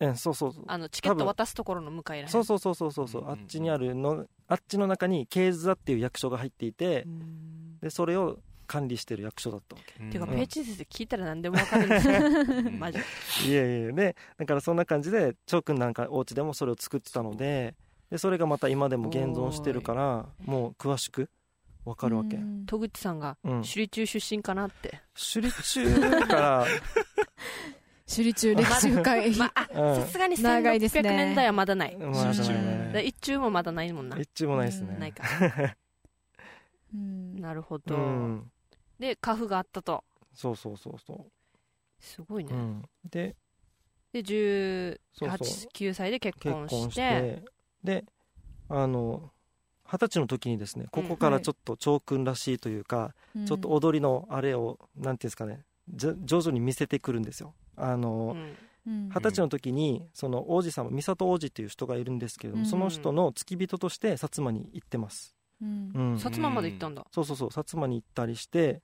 [0.00, 0.64] うんそうそうそう。
[0.66, 2.30] あのチケット渡すところの向かいらへん。
[2.30, 3.22] そうそうそうそうそうそう。
[3.22, 3.40] うんうんうん。
[3.40, 7.78] あっちにあるのあっちの中に系図座っていう役所が入っていてうん。
[7.80, 9.94] でそれを管理してる役所だったわけ。
[9.94, 10.36] ていうかうん。
[10.36, 11.86] ペーチ先生聞いたら何でもわかる。
[11.86, 11.88] ん。
[11.88, 12.98] ですよマジ。
[13.46, 17.74] いやいやいやでだからそんな感じでチョー君なんかお家でもそれを作ってたので
[18.10, 21.30] でそれがまた今でも現存してるからもう詳しく
[21.86, 22.66] わかるわけ、うん。
[22.66, 25.00] 戸口さんが首里中出身かなって。
[25.14, 26.66] 首里中から、
[28.06, 30.02] 首里中歴史深いまあうん。
[30.02, 31.02] さすがに1600長いですね。
[31.02, 31.98] 年代はまだない。
[33.04, 34.18] 一中もまだないもんな。
[34.18, 34.96] 一中もないですね。
[34.98, 35.24] ないか。
[36.94, 37.36] うん。
[37.40, 38.50] なるほうどん。
[38.98, 40.04] でカフがあったと。
[40.32, 41.26] そうそうそうそ、
[41.98, 42.52] すごいうね。
[42.52, 43.34] うん、で
[44.12, 45.38] でそうそう。
[45.38, 47.42] 189歳で結結婚して。
[47.82, 48.04] で
[48.68, 49.30] あの
[49.84, 53.14] 二十歳の時にですねここからちょっと長君らしいというか、
[53.46, 55.62] ちょっと踊りのあれをなんていうんですかね
[55.94, 57.54] 徐々に見せてくるんですよ。
[57.76, 58.36] あの、
[58.84, 62.68] 二十歳の時にその王子様美里王子っていう人がいるんですけれども、うん。
[62.68, 65.34] その人の付き人として薩摩に行ってます。
[65.60, 65.90] うん。
[65.94, 66.14] うん。
[66.14, 67.04] 薩摩まで行ったんだ。
[67.10, 68.82] そうそうそう薩摩に行ったりして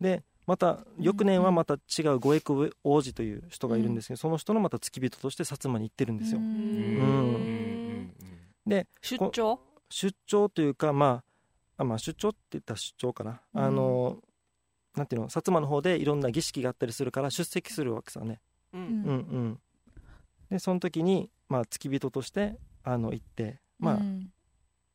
[0.00, 6.46] でまた翌年はまた違う五越王子という人がいるんですけど、その人のまた付き人として薩摩に行ってるんですよ、うん。
[6.46, 6.54] うん。
[6.56, 8.14] うん。
[8.66, 9.58] で出張？
[9.88, 11.22] 出張というかま
[11.76, 14.18] ああまあ出張って言ったら出張かな、うんあの
[14.96, 15.28] なんていうの？
[15.28, 18.40] 薩摩の方でいろんな儀式があったりするから出席するわけさね。
[18.72, 19.02] ううん。
[19.02, 19.58] んうんうん。
[20.50, 24.30] でその時にまあ付き人としてあの行ってまあ、うん。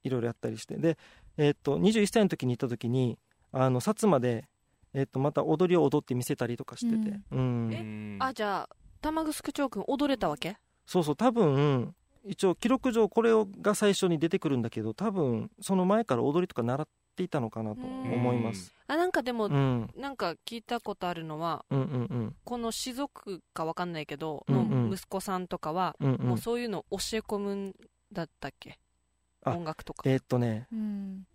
[0.04, 0.78] いろいろやったりして。
[0.78, 0.98] で、
[1.38, 3.20] えっと21歳の時に行った時に
[3.52, 4.46] あの薩摩で、
[4.94, 7.70] えっとまた踊りを踊って見せたりとかしてて、うん。
[7.74, 8.18] え？
[8.24, 10.56] あじゃあ玉城町君踊れたわけ？
[10.86, 11.94] そうそう多分
[12.26, 16.88] 一応記録上これをが最初に出てくるんだけど多分その前から踊りとか習っ
[17.20, 21.96] ていたのかなと思います、あなんかでも、うん、なんか聞いたことあるのはうんうんう
[22.28, 22.36] ん。
[22.46, 24.90] この士族かわかんないけど、うんうん。
[24.90, 26.28] の息子さんとかは、うんうん。
[26.30, 27.76] もうそういうの教え込むん
[28.14, 28.80] だったっけ？
[29.44, 30.04] あ音楽とか。
[30.06, 31.28] えーっとねうん。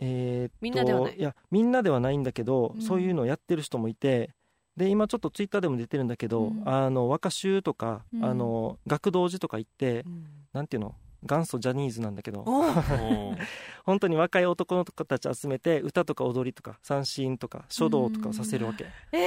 [0.00, 1.20] えーっとみんなではない？
[1.20, 2.82] やみんなではないんだけど、うん。
[2.82, 4.34] そういうのをやってる人もいて
[4.76, 6.68] で今ちょっとツイッターでも出てるんだけど、うん。
[6.68, 8.24] あの和歌集とか、うん。
[8.24, 10.26] あの学童寺とか行って、うん。
[10.52, 10.96] なんていうの？
[11.22, 12.44] 元祖ジャニーズなんだけど。
[13.84, 19.18] 本当に若い男の子たち集めて歌とか踊りとか三振とか書道とかをさせるわけ、え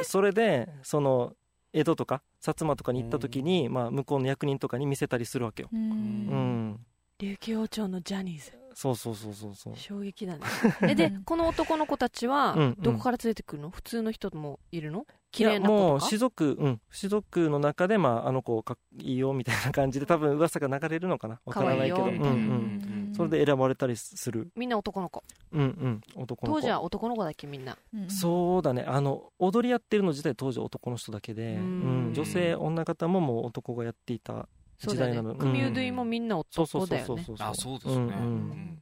[0.00, 1.34] でそれでその
[1.72, 6.70] 江戸とか薩摩とかに行った時に、まあ、向こうの役人とかに見せたりするわけよ、ううん。
[6.70, 6.86] ん、
[7.18, 8.52] 琉球王朝のジャニーズ。
[8.74, 9.76] そうそうそうそうそう。
[9.76, 10.40] 衝撃だね。
[10.82, 12.76] えでこの男の子たちはうんうん。
[12.78, 13.70] どこから連れてくるの？
[13.70, 15.02] 普通の人もいるの？
[15.02, 15.04] い
[15.36, 21.38] 綺麗やな子とかもう士族うん士族の中で、まあ、あの子かっいいよみたいな感じで多分噂が流れるのかな？
[21.44, 22.04] わからないけど。
[22.04, 24.48] うんうん、それで選ばれたりする？
[24.56, 25.22] みんな男の子。
[25.52, 27.76] うんうん男の子当時は男の子だっけみんな。
[27.94, 28.84] うんそうだね。
[28.86, 32.10] あの踊りやってるの自体当時は男の人だけで、ううん。
[32.10, 35.34] ん女性女方ももう男がやっていた時代なの。
[35.34, 35.38] ね。
[35.38, 37.48] 組うどいもみんなそうそうそう男だよねそうそう。
[37.48, 38.12] あそうですね、うんうん。
[38.12, 38.18] う
[38.54, 38.80] ん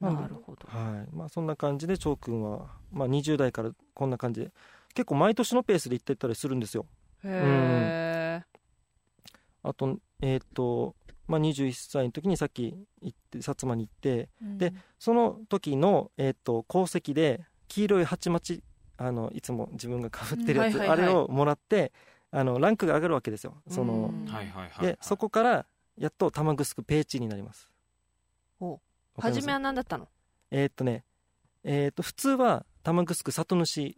[0.00, 0.68] なるほど。
[0.68, 1.08] はい。
[1.12, 4.52] まあ、そんな感じで長くんは、まあ、20代からこんな感じで
[4.98, 6.84] 結構毎年のペースで行ってったりするんですよ。
[7.22, 8.42] へえ
[9.62, 10.96] あとえっ、と、
[11.28, 14.58] まあ、21歳の時にさっき行って薩摩に行ってうん。
[14.58, 18.62] でその時の、えー、と功績で黄色い鉢巻き
[18.96, 20.80] あのいつも自分がかぶってるやつ、うん。
[20.80, 21.06] はいはいはい。
[21.06, 21.92] あれをもらって
[22.32, 23.54] あのランクが上がるわけですよ。
[23.68, 24.26] そのうん。
[24.26, 27.70] はいはいはいでそこからやっと玉城ペーチになります。
[28.58, 29.34] おわかります？
[29.42, 30.08] 初めは何だったの？
[30.50, 31.04] えーっとね
[31.62, 33.96] えーっと普通は玉城里主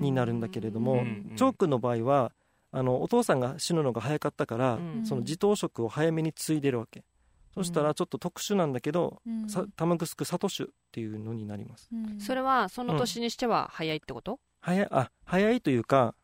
[0.00, 2.32] になるんだけれどもうん長君の場合は
[2.72, 5.06] あのお父さんが死ぬのが早かったから、うん。
[5.06, 7.04] その地頭職を早めに継いでるわけ。
[7.54, 9.48] そしたらちょっと特殊なんだけど、うん。
[9.48, 11.88] さ玉城里主っていうのになります。
[11.90, 12.20] うん。
[12.20, 14.40] それはその年にしては早いってこと？
[14.60, 16.14] 早いあ早いというか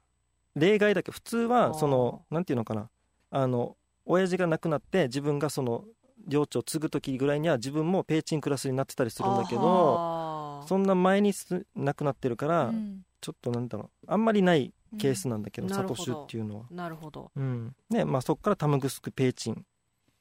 [0.54, 2.90] 例外だけ普通はそのなんていうのかな。
[3.30, 5.84] あの親父が亡くなって自分がその
[6.26, 15.72] 領地を継ぐ時ぐらいには自分もペーチンクラスになってたりするんだけどそんな前にす亡くなってるから、うんちょっとなんだろうあんまりないケースなんだけど、うん。
[15.74, 17.30] サトシュっていうのは、なるほど。
[17.34, 17.74] うん。
[17.88, 19.64] ねまあ、そこからタムグスクペーチン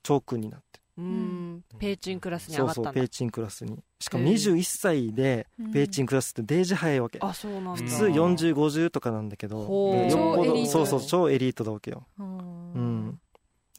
[0.03, 0.79] 長君になって。
[0.97, 1.63] うーん。
[1.79, 2.89] ペーチンクラスに上そうがったんだ。
[2.89, 3.83] そうペーチンクラスに。
[3.99, 4.33] しかもへー。
[4.33, 7.75] 21歳でペーチンクラスってデージ早いわけ、あそうなんだ。
[7.75, 9.57] 普通4050とかなんだけど。
[9.57, 12.05] よっぽ超エリートどそうそう超エリートだわけよ。
[12.19, 13.07] ううん。
[13.07, 13.19] ん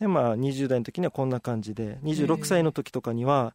[0.00, 3.54] でまあ20代の時にはこんな感じで26歳の時とかには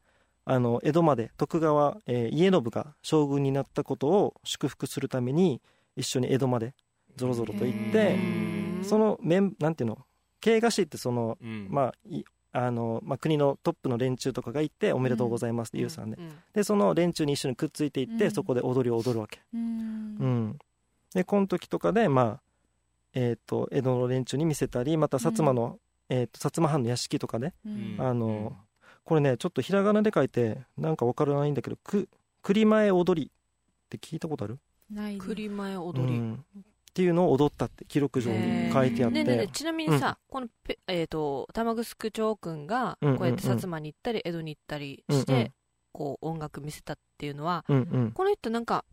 [0.50, 5.62] あの江戸まで徳川、えー家信が将軍になったことを祝福するために
[5.98, 6.74] 一緒に江戸まで
[7.18, 10.06] ぞろぞろと行ってうんそのメンなんていうの
[10.40, 11.68] 慶賀市ってそのうん。
[11.70, 16.32] まあいあのまあ、国のトップの連中とかがいておめでとうございますって言うさんで、うん。
[16.54, 18.32] でその連中に一緒にくっついていって、うん。
[18.32, 20.16] そこで踊りを踊るわけ、ううん。
[20.48, 20.60] ん、
[21.14, 22.42] でこの時とかでまあ
[23.14, 25.78] えっ、と江戸の連中に見せたりまた薩摩の、
[26.10, 27.96] えー、と薩摩藩の屋敷とかで、うん。
[28.00, 28.56] あの
[29.08, 32.10] これねちょっとひらがなで書いてなんかわからないんだけどく
[32.41, 33.32] 栗前踊りっ
[33.89, 34.60] て聞いたことある、
[34.93, 36.34] ない栗前踊り、うん。
[36.34, 36.38] っ
[36.93, 43.17] ていうのを踊ったって記録上に書いてあって、ねえねえねえちなみにさ、このペ、えー、と玉城町君がうんうんうん。
[43.17, 45.52] こうやって薩摩に行ったり江戸に行ったりして、うんうん。
[45.93, 48.12] こう音楽見せたっていうのはうんうん。
[48.12, 48.84] この人なんか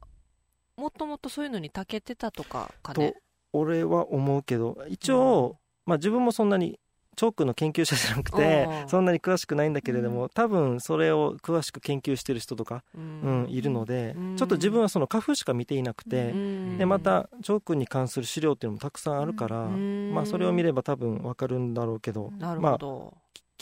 [0.77, 3.13] もともとそういうのに長けてたとかかね？
[3.13, 3.19] と
[3.53, 6.79] 俺は思うけど一応、まあ、自分もそんなに
[7.15, 14.37] チョークの研究者じゃなくてうんそんなに詳しくないんだけれども、多分それを詳しく研究してる人とか、ううんんいるので、うん。
[14.37, 16.79] ちょっと自分はその花粉しか見ていなくて、うん。
[16.79, 20.11] でまたチョークに関する資料っていうのもたくさんあるから、うん。
[20.15, 23.15] まあ、それを見れば多分わかるんだろうけど、なるまあほど、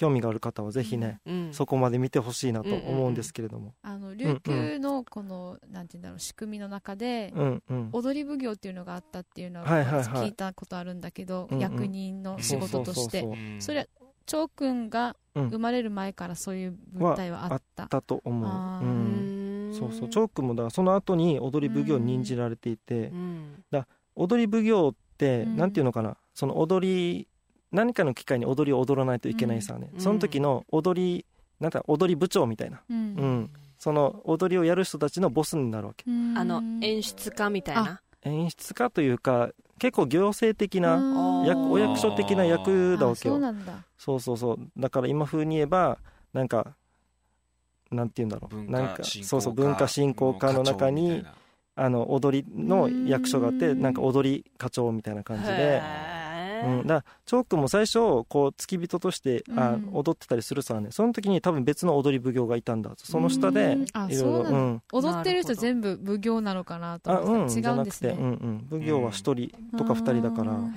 [0.02, 3.74] 興味がある方はぜひね、うんそこまで見てほしいなと思うんですけれども。
[3.82, 7.88] あの琉球のこの、なんていうんだろう仕組みの中で、うんうん。
[7.92, 11.62] 踊り奉行っていうのがあったっていうのは聞いたことあるんだけど、うんうん。
[11.62, 13.24] 役人の仕事として、
[13.60, 13.88] それ
[14.26, 15.48] 張くんがうん。
[15.50, 20.08] 生まれる前からそういう舞台はあった、だと思う、うん、そうそう。
[20.08, 23.64] チョークもだからその後に踊り奉行に任じられていて、うん。
[24.14, 25.56] 踊り奉行って、うん。
[25.56, 26.16] なんていうのかな。
[26.34, 27.28] その踊り
[27.72, 30.00] 何かの機会に踊りを踊らないといけないさね、うん。
[30.00, 31.24] その時の踊り
[31.58, 32.96] なんだ踊り部長みたいな、うん。
[32.96, 33.50] うん。
[33.78, 36.04] その踊りをやる人たちのボスになるわけ。
[36.06, 36.37] うん。
[36.37, 38.00] あの演出家みたいな？
[38.24, 41.46] 演出家というか結構行政的なうん。
[41.46, 43.35] 役お役所的な役だわあけよ。
[43.35, 43.72] そうなんだ。
[43.98, 44.58] そうそうそう。
[44.76, 45.98] だから今風に言えば
[46.32, 46.74] なんか
[47.90, 48.54] なんて言うんだろう。
[48.54, 51.24] 文なんかそうそう文化振興課の中に
[51.74, 53.94] あの踊りの役所があってうんなん。
[53.94, 55.82] か踊り課長みたいな感じで、
[56.64, 57.98] うん、だからチョークも最初
[58.29, 59.90] こう付き人として、あうん。
[59.92, 67.70] 踊ってたりするさねその時に多分別の踊り奉行がいたんだその下でいろいろ踊ってる人全部奉行なのかなとあうん思ってた。
[67.70, 68.14] 違うんですね。
[68.16, 70.53] じゃなくて、うんうん、奉行は一人とか二人だから。
[70.53, 70.75] うん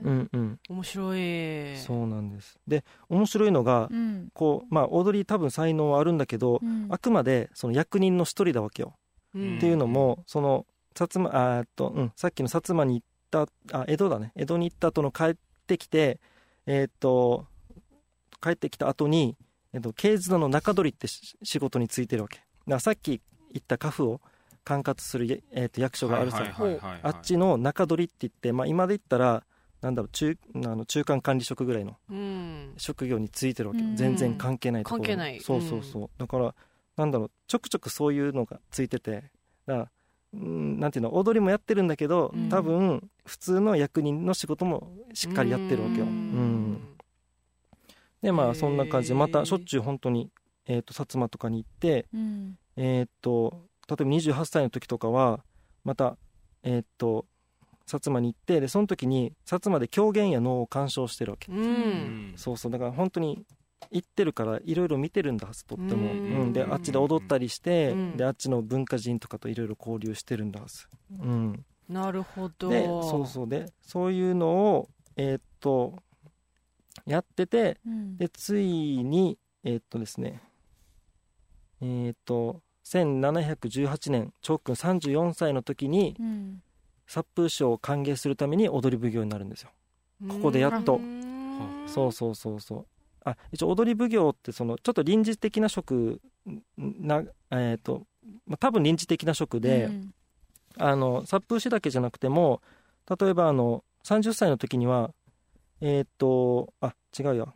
[0.00, 0.58] うんうん。
[0.68, 1.76] 面白い。
[1.78, 2.58] そうなんです。
[2.68, 4.28] で面白いのがうん。
[4.32, 6.86] こうまあ踊り多分才能はあるんだけど、うん。
[6.90, 8.94] あくまでその役人の一人だわけよ、
[9.34, 9.56] うん。
[9.56, 14.32] っていうのもその薩摩あーっと、うん、さっきの薩摩に行ったあ江戸だね。
[14.36, 15.34] 江戸に行った後の帰っ
[15.66, 16.20] てきて
[16.66, 17.46] えーっと
[18.42, 19.36] 帰ってきた後に
[19.72, 22.38] えっと経図の中取りってし仕事についてるわけ。
[22.38, 23.20] だからさっき
[23.52, 24.20] 言った家父を
[24.64, 26.44] 管轄する、えーっと役所があるさ、
[27.02, 29.44] あっちの中取りって言って、まあ、今で言ったら
[29.80, 32.74] なんだろう中あの中間管理職ぐらいのうん。
[32.76, 33.80] 職業についてるわけ。
[33.80, 33.96] よ、うん。
[33.96, 35.40] 全然関係ないところ関係ない。
[35.40, 36.54] そうそうそう、だから
[36.96, 39.30] なんだろうちょくちょくそういうのがついてて
[39.66, 39.90] だから
[40.34, 42.48] うんなんていうの踊りもやってるんだけど、うん。
[42.48, 46.72] 多分普通の役人の仕事もしっかりやってるわけよ、ううん。
[46.72, 46.80] ん
[48.22, 50.30] でまあそんな感じでまたしょっちゅう本当に
[50.66, 52.58] えー、と薩摩とかに行ってうん。
[52.76, 55.40] えっ、と例えば28歳の時とかは
[55.84, 56.16] また
[56.62, 57.24] えっ、と
[57.86, 61.50] 薩摩に行ってでその時に薩摩で狂言や能を鑑賞してるわけ。
[61.50, 62.34] うん。
[62.36, 62.72] そうそう。
[62.72, 63.46] だから本当に
[63.90, 66.48] 行ってるからいろいろ見てるんだはずとっても、ううん。
[66.48, 68.16] んであっちで踊ったりして、うん。
[68.18, 70.86] であっちの文化人とかといろいろ交流してるんだはず、
[71.18, 72.68] うん、なるほど。
[72.68, 73.48] でそうそう。
[73.48, 75.96] でそういうのをえーっと
[77.06, 78.16] やっててうん。
[78.16, 80.42] でついにえーっとですね
[81.80, 86.62] えーっと1718年長君34歳の時にうん。
[87.06, 89.70] 殺風賞を歓迎するために踊り奉行になるんですよ。
[90.28, 90.96] ここでやっと。
[90.96, 91.84] うん。
[91.86, 92.86] そうそうそうそう。
[93.24, 96.20] あ一応踊り奉行ってそのちょっと臨時的な職
[96.76, 98.06] なえっ、と、
[98.46, 100.14] まあ、多分臨時的な職で、うん
[100.78, 102.62] あの殺風師だけじゃなくても
[103.18, 105.12] 例えばあの30歳の時には
[105.80, 107.54] えっ、とあ違うよ。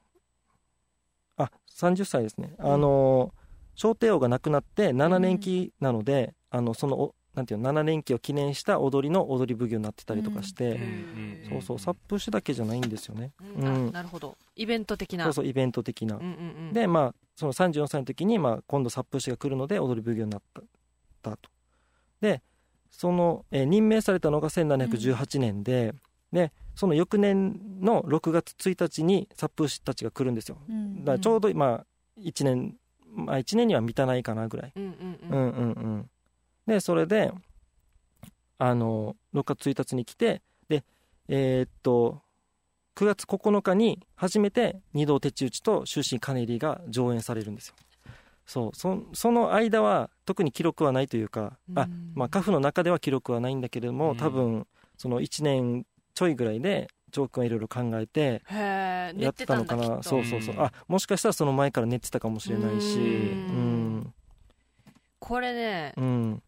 [1.36, 3.32] あ30歳ですね、あの
[3.74, 13.66] 小帝王が亡くなって7年期なので、あのそのおなんていうの7年期を記念した踊りの踊り奉行になってたりとかして、へーそうそう殺風師だけじゃないんですよね、うん。
[13.66, 13.92] あうん。
[13.92, 14.36] なるほど。
[14.54, 15.24] イベント的な。
[15.24, 16.32] そうそうイベント的な、うんうんう
[16.70, 16.72] ん。
[16.72, 20.60] でまあその34歳の時に、まあ、今度殺風師が来るので踊り奉行になった
[21.22, 21.50] たと。
[22.20, 22.42] で
[22.92, 25.94] その、えー任命されたのが1718年で、
[26.32, 30.58] でその翌年の6月1日に殺風師たちが来るんですよ。
[30.68, 31.86] うんだからちょうどまあ
[32.20, 32.76] 1年
[33.14, 34.72] まあ1年には満たないかなぐらい。
[34.76, 34.96] うんうんう
[35.30, 36.10] うんんうんうん。
[36.66, 37.32] でそれで
[38.58, 40.84] あの6月1日に来てで
[41.28, 42.22] えーっと
[42.94, 47.74] 9月9日に初めて二道鉄打ちと終身金入りが上演されるんですよ
[48.46, 52.12] そうそその間は特に記録はないというか、あうん。
[52.14, 54.16] まあカフの中では記録はないんだけれども、うん。
[54.16, 60.02] 多分その1年ちょいぐらいでジョー君はいろいろ考えてやっててたのかな。
[60.02, 60.54] そうそうそう。
[60.54, 62.98] うんあもしかしたらその前から寝てたかもしれないし。
[62.98, 63.96] ううん。
[63.98, 64.14] ん
[65.18, 66.42] これねうん。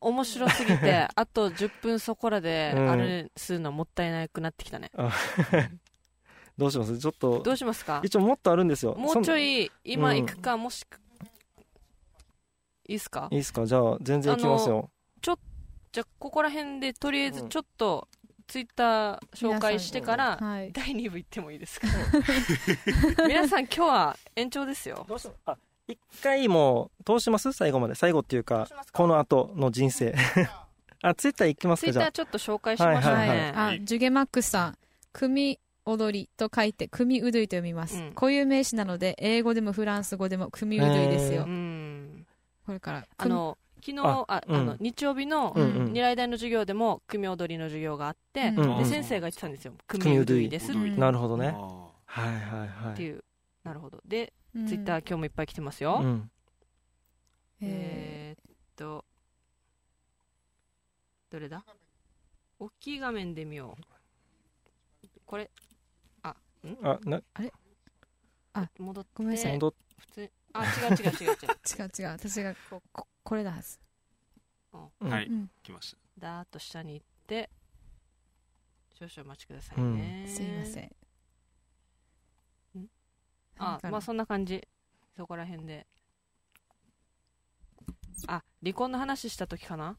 [0.00, 2.90] 面白すぎて あと10分そこらでうん。
[2.90, 4.90] あれするのもったいなくなってきたね。
[4.96, 5.10] あ
[6.56, 6.98] どうします？
[6.98, 7.40] ちょっと。
[7.40, 8.00] どうしますか？
[8.04, 8.94] 一応もっとあるんですよ。
[8.94, 11.00] もうちょいい今うん行くかもしく
[12.88, 13.28] いいっすか？
[13.30, 13.66] いいですか？
[13.66, 14.90] じゃあ全然いきますよ。
[15.22, 18.08] じゃあここら辺でとりあえずちょっと
[18.48, 20.72] ツイッター紹介してからはい。
[20.72, 21.86] 第2部行ってもいいですか？
[23.28, 25.04] 皆さん今日は延長ですよ。
[25.08, 25.34] どうしよう。
[25.46, 25.56] あ
[25.86, 27.52] 一回もう通します？
[27.52, 27.94] 最後まで。
[27.94, 30.14] 最後っていうかこの後の人生。
[31.02, 34.78] あツイッター行きますツイッかじゃあターちょっと紹介しましょうはいはいねあジュゲマックスさん。
[35.12, 38.12] 組踊りと書いて組うどいと読みます、うん。
[38.12, 42.26] 固有名詞なので英語でもフランス語でも組うどいですよ、へうん。
[42.66, 44.66] これからあの昨日あああうん。
[44.66, 45.92] の日曜日のうんうん。
[45.92, 49.74] 二来大の授業でも組踊りの授業があって、うんうんで先生が言ってたんですよ。
[49.86, 50.72] 組組踊踊りりです。
[50.72, 51.48] っうんなるほどね。
[51.48, 52.94] あはいはいはい。
[52.94, 53.22] ていう。
[53.62, 54.00] なるほど。
[54.06, 54.66] でうん。
[54.66, 56.30] ツイッター今日もいっぱい来てますよ、うん。
[57.60, 59.04] ええーっと
[61.30, 61.64] どれだ？
[62.58, 65.08] 大きい画面で見よう。
[65.26, 65.50] これ
[66.82, 67.22] ああな
[68.78, 69.10] 戻って。
[69.14, 69.52] ごめんなさい。
[69.54, 70.32] 戻っ普通。
[70.52, 71.36] あ違う違う違う違う。
[71.78, 72.06] 違う違う。
[72.08, 73.78] 私がこここれだはず。
[75.00, 75.10] うん。
[75.10, 75.26] はい。
[75.26, 75.50] うん。
[75.62, 75.98] 来ました。
[76.18, 77.50] だーっと下に行って
[78.94, 80.96] 少々お待ちくださいね、すいません。
[83.58, 84.66] あまあそんな感じ。
[85.16, 85.86] そこら辺で。
[88.28, 89.96] あ離婚の話した時かな？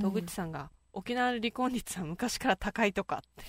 [0.00, 3.44] 戸口さんが、沖縄の離婚率は昔から高いとかって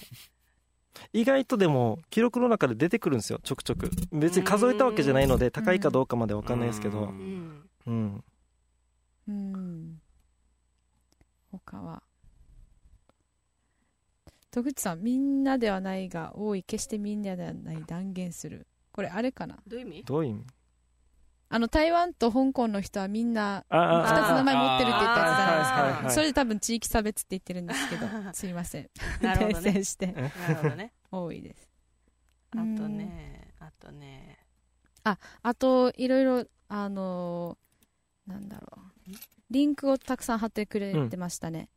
[1.14, 3.90] 意外とでも記録の中で出てくるんですよちょくちょく。
[4.12, 7.00] 別に数えたわけじゃないので高いかどうかまで分かんないですけど。
[7.00, 8.24] うん。
[9.28, 10.02] うん。
[11.52, 12.04] 他は。
[14.52, 16.64] 戸口さんみんなではないが多い。
[16.64, 17.84] 決してみんなではない。
[17.86, 18.66] 断言する。
[18.92, 19.58] これあれかな？
[19.68, 20.04] どういう意味？
[20.04, 20.46] どういう意味？
[21.50, 28.90] あの台湾と香港の人はみんなああ2つ名前持ってるって言ったやつじゃないですかそれで多分地域差別って言ってるんですけどすいません
[29.22, 31.70] なるほどね訂正してなるほどね多いです
[32.52, 34.38] あとねあとね
[35.04, 38.68] ああといろいろあのーなんだろ
[39.08, 39.12] う
[39.50, 41.70] リンクをたくさん貼ってくれてましたね、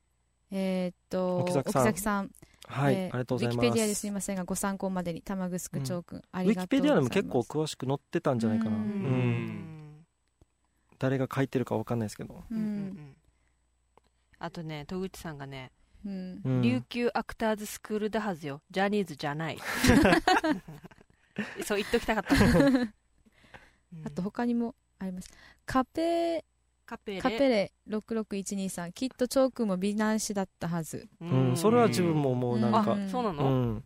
[0.50, 2.32] えっと沖崎さん
[2.70, 3.56] はい、えーありがとうございます。
[3.56, 6.58] ウィキペディアですみませんがご参考までに玉城区長くん、あウりがとうございます。
[6.58, 8.70] ィキペディアでも結構詳しく載ってたんじゃないかな。
[10.98, 12.44] 誰が書いてるか分かんないですけど。
[14.38, 15.72] あとね戸口さんがね、
[16.06, 16.40] うん。
[16.44, 18.62] うん琉球アクターズスクールだはずよ。
[18.70, 19.58] ジャニーズじゃない。
[21.64, 22.94] そう言っときたかった うん。
[24.04, 25.30] あと他にもあります。
[25.66, 26.44] カペ
[26.91, 27.20] カペレ。
[27.20, 31.09] カペレ66123きっと長くんも美男子だったはず。
[31.20, 32.80] ううん、それは自分ももうなんか。
[32.80, 33.84] あそうなうの、ん。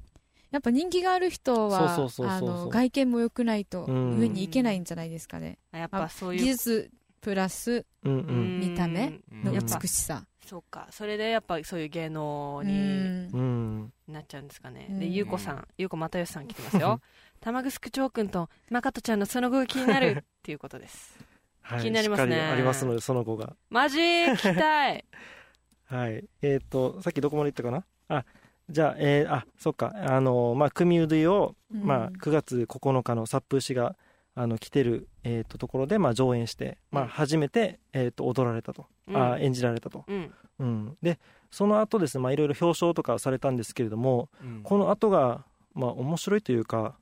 [0.50, 4.18] やっぱ人気がある人はそうそうそうそうあの外見も良くないとうん。
[4.18, 6.40] 上に行けないんじゃないですかね、やっぱそういう。
[6.40, 6.90] 技術
[7.20, 8.58] プラスうんううん。
[8.58, 9.78] ん見た目のやっぱ。
[9.78, 10.24] 美しさ。
[10.46, 10.88] そうか。
[10.90, 13.30] それでやっぱそういう芸能うにん。
[13.34, 13.92] うん。
[14.08, 14.98] なっちゃうんですかね、うん。
[15.00, 15.68] でゆうこさん。
[15.76, 17.02] ゆうこ又吉さん来てますよ。
[17.40, 21.18] 玉城長くんとまかとちゃんのその後が気になるっていうことです
[21.64, 22.34] はい気になりますね。
[22.34, 23.56] しっかりありますのでその後が。
[23.70, 25.04] マジ聞きたい。
[25.86, 26.24] はい。
[26.42, 27.84] えっ、とさっきどこまで行ったかな？
[28.08, 28.24] あ
[28.68, 29.92] じゃあえー、あそっか。
[29.96, 31.82] あのまあ組うどを、うん。
[31.82, 33.96] まあ、9月9日の殺風氏が
[34.34, 37.08] あの来てる、えー、とところで、まあ、上演して、まあ、うん。
[37.08, 39.16] 初めて、えー、と踊られたと、うん。
[39.16, 40.32] あ演じられたと、うん。
[40.58, 41.18] うん、で
[41.50, 44.28] その後ですねまあいろいろ表彰とかされたんですけれども
[44.62, 45.44] この後が
[45.74, 46.96] まあ面白いというか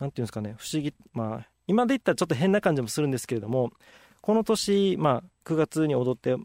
[0.00, 3.72] なんていうんですかね不思議まあ今で言ったらちょっと変な感じもするんですけれども
[4.24, 6.44] この年、まあ、9月に踊って終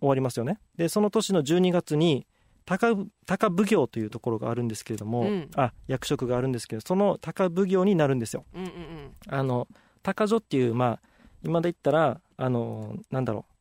[0.00, 0.58] わりますよね。
[0.76, 2.26] でその年の12月に
[2.64, 2.96] 高
[3.26, 5.50] 高奉行というところがあるんですけれども、うん。
[5.54, 8.44] あ役職があるんですけどその高奉行になるんですよ。
[8.52, 8.70] うんうん
[9.28, 9.68] あの
[10.02, 11.00] 高女っていうまあ
[11.44, 13.52] 今で言ったらあのなんだろう。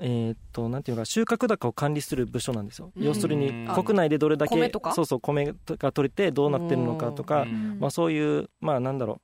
[0.00, 3.02] えーっとなんていうのか収穫高を管理する部署なんですよ、うん。
[3.02, 3.82] 要するにうん。
[3.82, 4.92] 国内でどれだけ米とか？
[4.92, 7.78] そうそう米が取れてどうなってるのかとか、うん。
[7.80, 9.20] まあ、そういうまあなんだろう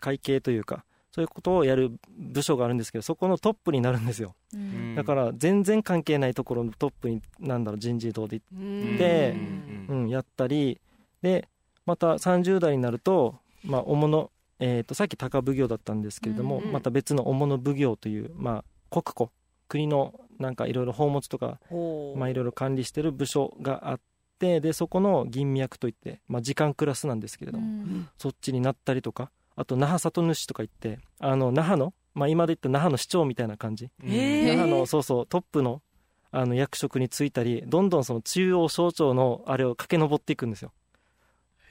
[0.00, 0.86] 会計というか
[1.18, 4.36] そういうことをやる部署があるんですけどそこのトップになるんですよ。
[4.54, 4.94] うん。
[4.94, 9.34] だから全然関係ないところのトップになんだろう人事異動で、うんで
[9.88, 10.02] うん。
[10.02, 10.80] うん、やったり
[11.20, 11.48] で
[11.86, 19.32] また30代になると、まあ、主の、えー、とさっき高奉行だったんですけれども、うんまた別の主の奉行という、まあ、国庫
[19.66, 21.58] 国のなんかいろいろ宝物とか
[22.14, 24.00] まあいろいろ管理してる部署があっ
[24.38, 28.08] てでそこの銀脈といって、まあ、時間クラスなんですけれども、うん。
[28.18, 34.46] そっちになったりとかあと那覇里主とか言ってあの那覇の、まあ、今で言った那覇の市長みたいな感じ、えー。
[34.46, 35.82] 那覇のそうそうトップの
[36.30, 40.72] あの役職に就いたりどんどんその中央省庁のあれを駆け上っていくんですよ。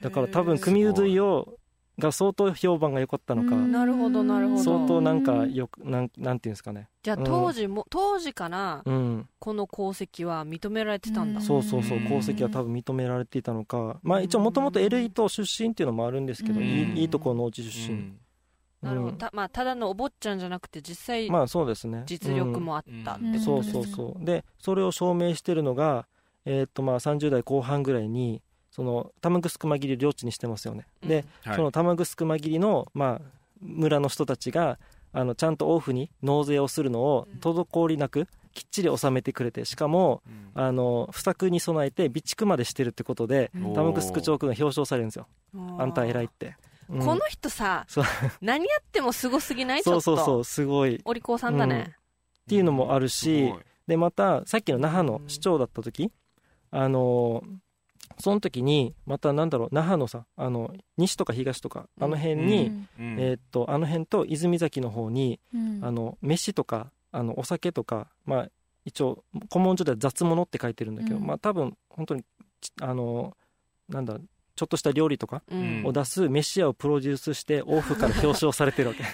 [0.02, 1.54] だから多分組うどいを
[1.98, 3.72] が相当評判が良かったのか、うん。
[3.72, 4.62] なるほどなるほど。
[4.62, 6.88] 相当なんかよくなんなんていうんですかね。
[7.02, 7.24] じゃあうん。
[7.24, 9.28] 当時も、当時からうん。
[9.38, 13.98] この功績は認められてたんだ、うんそうそうそううん功績は多分認められていたのか。
[14.02, 16.66] まあ一応もともとエルイト出身っていうのもあるんですけど、うん。
[16.66, 18.12] いいいいところのうち出身、
[18.80, 22.04] なるほど、うんたまあ、ただのお坊ちゃんじゃなくて実際まあそうですね。
[22.06, 24.24] 実力もあったってうんことですか、そうそうそう。
[24.24, 26.06] でそれを証明してるのが、
[26.44, 28.42] えーっとまあ30代後半ぐらいに
[28.78, 31.56] その玉城間切り領地にしてますよね、で、はい。
[31.56, 33.20] その玉城間切りの、まあ、
[33.60, 34.78] 村の人たちが
[35.12, 40.62] あのちゃんとオフに納税をするのを滞りなくきっちり納めてくれてしかもうん。
[40.62, 43.74] あの不作に備えて備蓄までしてるってことでうん。
[43.74, 45.26] 玉城町区が表彰されるんですよ。
[45.54, 46.54] うんあんた偉いって、
[46.88, 47.00] うん。
[47.00, 47.84] この人さ
[48.40, 49.82] 何やってもすごすぎない？
[49.82, 50.94] そうそうそううすごい。
[50.94, 51.96] っお利口さんだね、
[52.46, 53.52] ていうのもあるすし、
[53.88, 56.12] でまたさっきの那覇の市長だった時、
[56.70, 57.58] あのー
[58.18, 63.16] その時にまたなんだろう那覇のさあの西とか東とかあの辺に、うん。
[63.20, 65.80] えーっとあの辺と泉崎の方に、うん。
[65.84, 68.48] あの飯とかあのお酒とかまあ
[68.84, 71.26] 一応古文書では雑物って書いてるんだけど、うん。
[71.26, 72.24] まあ多分本当に
[72.60, 73.36] ちあの
[73.88, 74.18] なんだ
[74.58, 75.82] ちょっとした料理とかうん。
[75.86, 79.04] を出すメシアをプロデュースしてオフから表彰されてるわけ。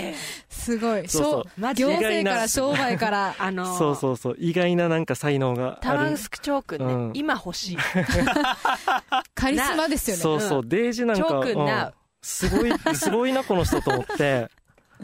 [0.00, 0.14] え
[0.48, 1.06] すごい。
[1.06, 1.44] そうそう。
[1.60, 4.36] 商行政から商売からあのーそうそうそう。
[4.38, 5.76] 意外ななんか才能がある。
[5.82, 7.10] タマンスクチョークね、うん。
[7.14, 7.76] 今欲しい。
[9.34, 10.22] カリスマですよね。
[10.22, 11.66] そうそう、デイジなんか、チョークうん。
[11.66, 11.92] な
[12.22, 14.48] すごい、 すごいな、この人と思って、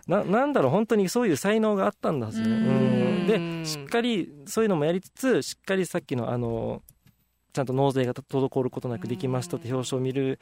[0.06, 3.26] な、なんだろう、本当にそういう才能があったんだはずね。
[3.26, 6.82] で、しっかり、そういうのもやりつつ、しっかりさっきの、あの、
[7.52, 10.38] ちゃんと納税が滞ることなくできましたって表彰を見る、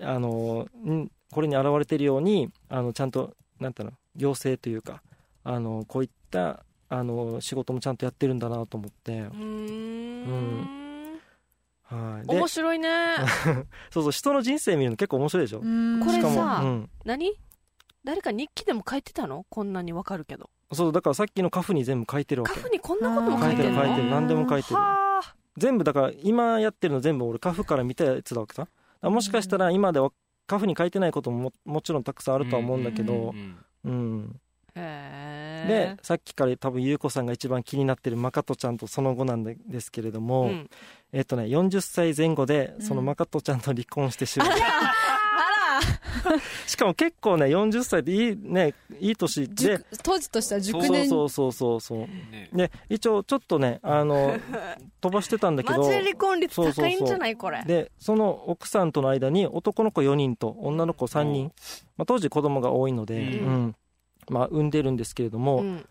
[0.00, 5.02] あの、んこれに現れているように、あの、ちゃんと、なんていうの、行政というか、
[5.44, 11.20] あの、こういった、あの、仕事もちゃんとやってるんだなと思って、うーん。
[11.82, 12.26] はい。
[12.26, 12.88] で面、白いね。
[13.90, 15.60] そうそう、人の人生見るの結構面白いでしょ？
[15.60, 16.00] うん。
[16.00, 16.90] これしかも、さうん。
[17.04, 17.32] 何？
[18.04, 19.46] 誰か日記でも書いてたの？
[19.48, 20.50] こんなにわかるけど。
[20.72, 22.54] そう、だからさっきのカフに全部書いてるわけ。
[22.54, 22.68] カフ。
[22.70, 24.10] にこんなことも書書いてるいてるの書いてる。
[24.10, 24.76] 何でも書いてる。
[24.76, 25.05] はあ
[25.56, 28.68] 全部だから今やってるの全部俺カフから見たやつだわけさ。
[29.02, 30.10] もしかしたら今では
[30.46, 33.34] カフに書いてないこともももちろんたくさんあるとは思うんだけど
[33.84, 34.40] うん
[34.74, 40.70] でさっきから多分優子さんが一番気になってるマカトちゃんとその後なんですけれども、うん。
[41.12, 44.48] えっとね40歳前後でそのマカトちゃんと離婚してしまう、
[46.66, 49.54] しかも結構ね40歳でいいねいい年で。
[49.54, 51.98] 熟当時としては熟そう年そうそうそうそう。
[52.00, 52.48] ね。
[52.52, 54.36] で一応ちょっとねあの
[55.00, 55.78] 飛ばしてたんだけど。
[55.78, 57.62] マジで離婚率高いんじゃないこれ。
[57.64, 61.52] でその奥さんとの間に男の子4人と女の子3人、
[61.96, 63.28] まあ、当時子供が多いので、うん。
[63.28, 63.76] うん。
[64.28, 65.84] まあ、産んでるんですけれどうも、ん。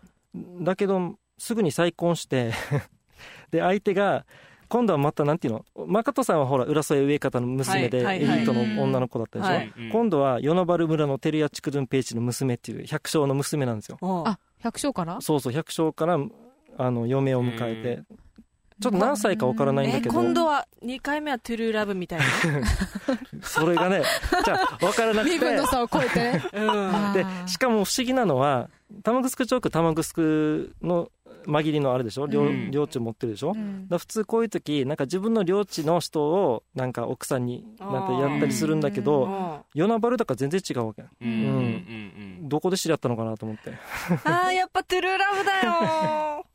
[0.62, 2.52] だけどすぐに再婚して。
[3.50, 4.26] で相手が
[4.68, 5.64] 今度はまたなんていうの？
[5.86, 13.98] 誠さんはほら浦添上方の娘でエリートの女の子だったでしょ、今度は与那原村の照屋筑前平地の娘っていう百姓の娘なんですよ。
[14.26, 15.20] あ百姓から？
[15.20, 16.18] そうそう百姓から
[16.78, 18.16] あの嫁を迎えて。
[18.78, 20.14] ちょっと何歳かわからないんだえけど。
[20.14, 22.20] 今度は2回目はトゥルーラブみたい
[23.40, 24.02] それがね
[24.44, 25.32] じゃあ分からなくて。
[25.32, 26.42] 身分の差を超えて。
[26.52, 27.12] うん。
[27.14, 28.68] でしかも不思議なのは
[29.02, 31.10] 玉城町区玉城の
[31.46, 43.72] 紛りのあれでしょ領,、うん領地持ってるでしょ、うんら普通こういう時なんか自分の領地の人をなんか奥さんになんかやったりするんだけど与那原だか全然違うわけうんうんどこで知り合ったのかなと思って
[44.24, 46.46] あーやっぱトゥルーラブだよ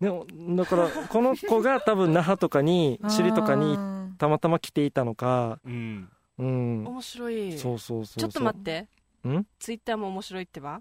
[0.00, 0.26] でも
[0.56, 3.78] だからこの子が多分那覇とかに首里とかに
[4.18, 8.88] たまたま来ていたのかうんうん面白いそうそうそうそうちょっと待って
[9.28, 10.80] んツイッターも面白いってば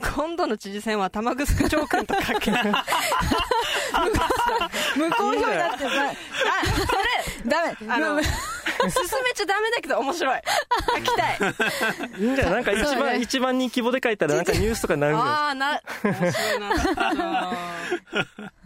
[0.00, 2.84] 今度の知事選は玉城町君とかけあ
[4.96, 5.90] 無効票だってさ
[7.46, 7.76] ダメ。
[7.92, 8.30] あの進
[8.90, 10.40] めちゃダメだけど面白い。
[10.96, 11.38] 書きたい。
[12.20, 12.54] いいんじゃない？
[12.54, 13.20] なんか一番、ね。
[13.20, 16.66] 一番人気簿で書いたらなんか ニュースとかになるんじゃないああな面白いな。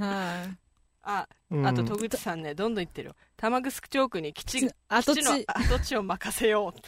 [0.06, 0.56] はい。
[1.02, 1.66] あうん。
[1.66, 3.14] あと戸口さんねどんどん言ってるよ。
[3.36, 6.80] 玉城町区に基地跡基地の地跡地を任せよう。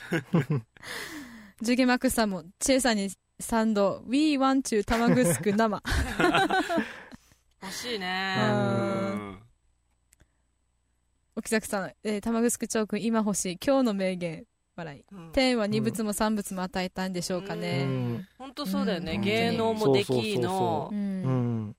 [1.62, 3.10] ジュゲマクさんもチェさんに
[3.40, 5.24] 賛同 We want to 玉城
[5.56, 5.82] 生。
[7.62, 8.00] 欲しいうん。
[8.00, 9.40] ね
[11.36, 13.58] 沖崎さん、えー、玉城町君今欲しい。
[13.64, 14.44] 今日の名言。
[14.76, 15.04] 笑い。
[15.12, 15.32] うん。
[15.32, 18.28] 天は二物も三物も与えたんでしょうかうねん。
[18.38, 19.20] 本当そうだよね、うん。
[19.20, 20.90] 芸能もできの。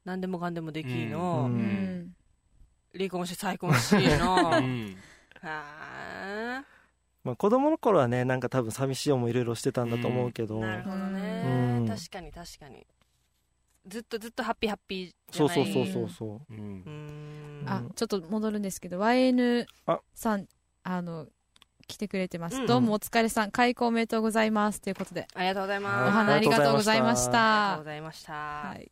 [0.06, 1.60] 何でもかんでもできうの、うん。
[1.60, 2.16] ん。
[2.96, 4.36] 離婚して再婚しの。
[4.36, 4.96] は うん。
[5.44, 5.81] あ
[7.24, 11.88] まあ、子供の頃はねなんか多分寂しい思いいろいろしてたんだと思うけど、なるほどね、うん。
[11.88, 12.86] 確かに確かに。
[13.88, 15.56] ずっとずっとハッピーハッピーじゃない。
[15.56, 16.54] そうそうそうそうそう。
[16.54, 17.64] うん。
[17.68, 20.48] あちょっと戻るんですけど YN あさん
[20.84, 21.02] あ。
[21.02, 21.28] の
[21.88, 22.68] 来てくれてます、うん。
[22.68, 23.52] どうもお疲れさん。
[23.52, 25.28] 開校おめでとうございますということで。
[25.34, 26.12] ありがとうございおます。
[26.12, 28.92] 花ありがとうございましあありがとうたございました、はい。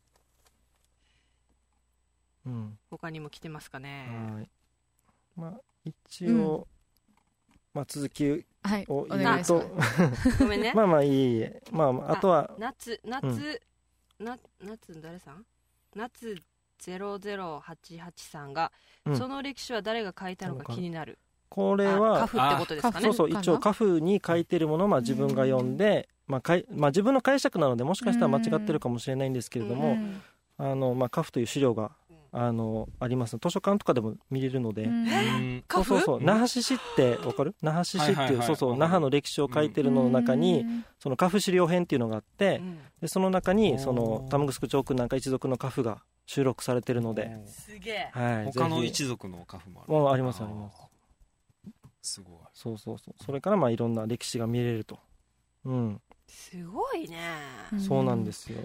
[2.46, 2.78] うん。
[2.90, 4.06] 他にも来てますかね。
[4.34, 4.50] はい。
[5.34, 6.68] まあ一応、
[7.72, 9.60] まあ続きを言うと
[10.24, 10.38] す。
[10.38, 10.72] ごめんね。
[10.74, 13.60] まあまあいいいいまあまああとは夏夏、
[14.18, 15.44] な夏誰さん？
[15.94, 16.36] 夏
[16.80, 18.72] 00883さんが、
[19.06, 19.16] うん。
[19.16, 21.18] その歴史は誰が書いたのか気になる。
[21.48, 23.04] これはフってことですかね。
[23.06, 30.22] そうそう一応カフに書いてるものをまあ自分が読んで、まあかいまあ、自分の解釈なのでもしかしたら間違ってるかもしれないんですけれども、うん。
[30.58, 31.92] あのまあ、カフという資料が
[32.32, 33.36] あのあります。
[33.38, 34.88] 図書館とかでも見れるので、
[35.68, 36.22] そうそうそう。
[36.22, 37.54] 那覇市市ってわかる？
[37.60, 40.64] 那覇市市っていう、そうそう那覇の歴史を書いてるのの中に、
[40.98, 42.78] そのカフ資料編っていうのがあって、うん。
[43.00, 48.10] でその中にそおのー玉城町区なんか一族のカフが収録されてるので、すげえ。
[48.12, 49.92] はい、他の一族のカフもある。
[49.92, 50.76] もうありますあります。
[52.02, 52.38] すごい。
[52.54, 53.14] そうそうそう。
[53.24, 54.98] それからまあいろんな歴史が見れると、
[55.64, 57.18] うん、すごいね。
[57.78, 58.58] そうなんですよ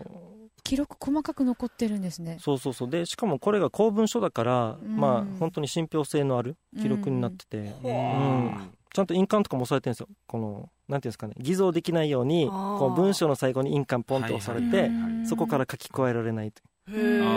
[0.65, 2.37] 記録細かく残ってるんですね。
[2.41, 2.89] そうそうそう。
[2.89, 4.97] でしかもこれが公文書だから、うん。
[4.97, 7.91] まあ本当に信憑性のある記録になってて、う。
[7.91, 8.71] ん。
[8.91, 10.07] ちゃんと印鑑とかも押されてるんですよ。
[10.25, 11.35] このなんていうんですかね。
[11.37, 16.61] 偽造できないようにこう文章の最後に印鑑ポンと押されて、はいうんそこから書き加えられないと、
[16.91, 17.27] へうん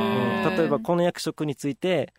[0.47, 0.57] ー。
[0.57, 2.13] 例えばこの役職について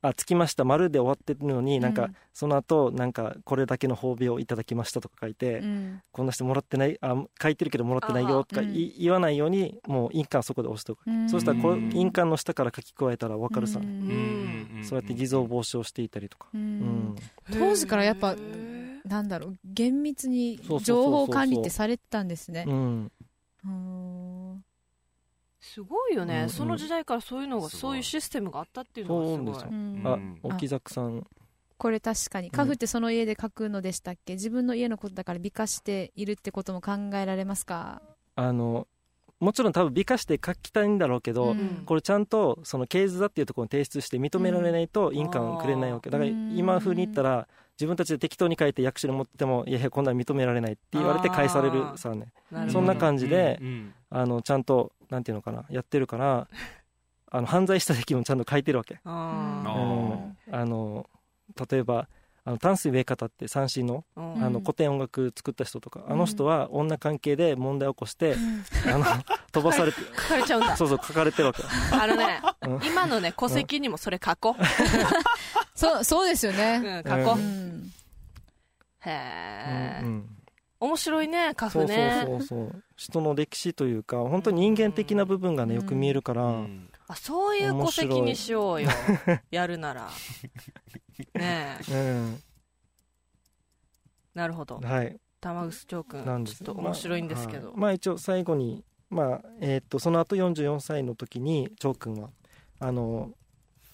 [0.00, 0.64] あつきました。
[0.64, 6.02] 丸で終わってるのになんかうんその後なんかこれだけの褒美をいただきましたとか書いて、うん。
[6.12, 13.86] こんな人もらってないあ書いてるけどもらってないよとかあーい言わないようにもう印鑑そこで押しておく、そうしたらこううん印鑑の下から書き加えたら分かるさ、うん。
[13.86, 14.84] うん。
[14.84, 17.08] そうやって偽造防止をしていたりとか、ううん。
[17.08, 17.16] ん
[17.50, 18.36] 当時からやっぱ
[19.04, 22.64] なんだろう厳密に情報管理ってされてたんですね。
[22.68, 23.12] うん。
[23.64, 24.64] うん
[25.68, 26.48] すごいよね、うんうん。
[26.50, 29.36] その時代からそういうのがそういうシステムがあったっていうのがすごい。
[29.36, 29.68] そうですよ。
[29.70, 30.02] うん。
[30.04, 30.38] あうん。
[30.42, 31.26] 沖崎さん。
[31.76, 32.50] これ確かに。
[32.50, 34.32] カフってその家で書くのでしたっけ？
[34.32, 38.02] 自分の家のことだから美化しているってことも考えられますか？
[38.34, 38.88] あの
[39.38, 41.84] もちろん多分美化して書きたいんだろうけど、うん。
[41.86, 46.10] これちゃんとその系図だっていうところに提出して認められないと印鑑くれないわけ。
[46.10, 47.46] だからうん今風に言ったら
[47.78, 52.32] 自分たちで適当に書いて役所に持ってもいやいやこんなの認められないって言われて返されるさね。
[52.50, 52.72] なるほど。
[52.72, 56.48] そんな感じでうんうんあのちゃんとなんていうのかなやってるから
[57.30, 59.70] あの犯罪した時もちゃんと書いてるわけ、ああ
[60.48, 60.54] うん。
[60.54, 61.06] あの
[61.70, 62.08] 例えば
[62.44, 64.42] あの淡水植え方って三振のーうん。
[64.44, 68.34] あの古典音楽作った人とか、あの人は女関係で問題を起こして、
[68.86, 69.04] あの
[69.52, 70.74] 飛ばされて書かれちゃうんだ。
[70.76, 71.62] そうそう書かれてるわけ。
[71.92, 72.80] あのねうん。
[72.86, 74.64] 今のね戸籍にもそれ書こう、
[75.74, 77.92] そうそうですようね、ん、書こう、うん。
[79.00, 80.37] へえ、うんうん
[80.80, 82.82] 面白いねカそうそうフねそうそう。
[82.96, 86.90] 人の歴史というか本当に人間的な部分がねよく見えるから、うん。
[87.08, 88.88] あそういう戸籍にしようよ。
[89.50, 90.08] やるなら。
[91.34, 91.92] ねえ。
[91.92, 92.42] うん。
[94.34, 94.78] なるほど。
[94.78, 95.18] はい。
[95.40, 96.62] 玉臼町くなんです。
[96.62, 102.30] んちょっと面白いんですけど、まあはいまあ一応最後にまあえーっとその後44歳の時に長君は
[102.78, 103.30] あの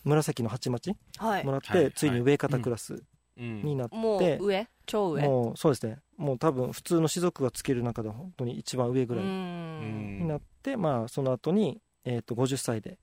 [0.04, 1.44] 紫の鉢巻はい。
[1.44, 1.92] もらって、はい。
[1.92, 3.02] ついに植え方クラス
[3.38, 3.62] うん。
[3.62, 4.68] になって、もう上？
[4.86, 5.22] 超上？
[5.22, 10.18] もうそうですねもう多分普通の士族がつける中では本当に一番上ぐうらいん。
[10.20, 12.98] になって、まあその後にえーっと50歳で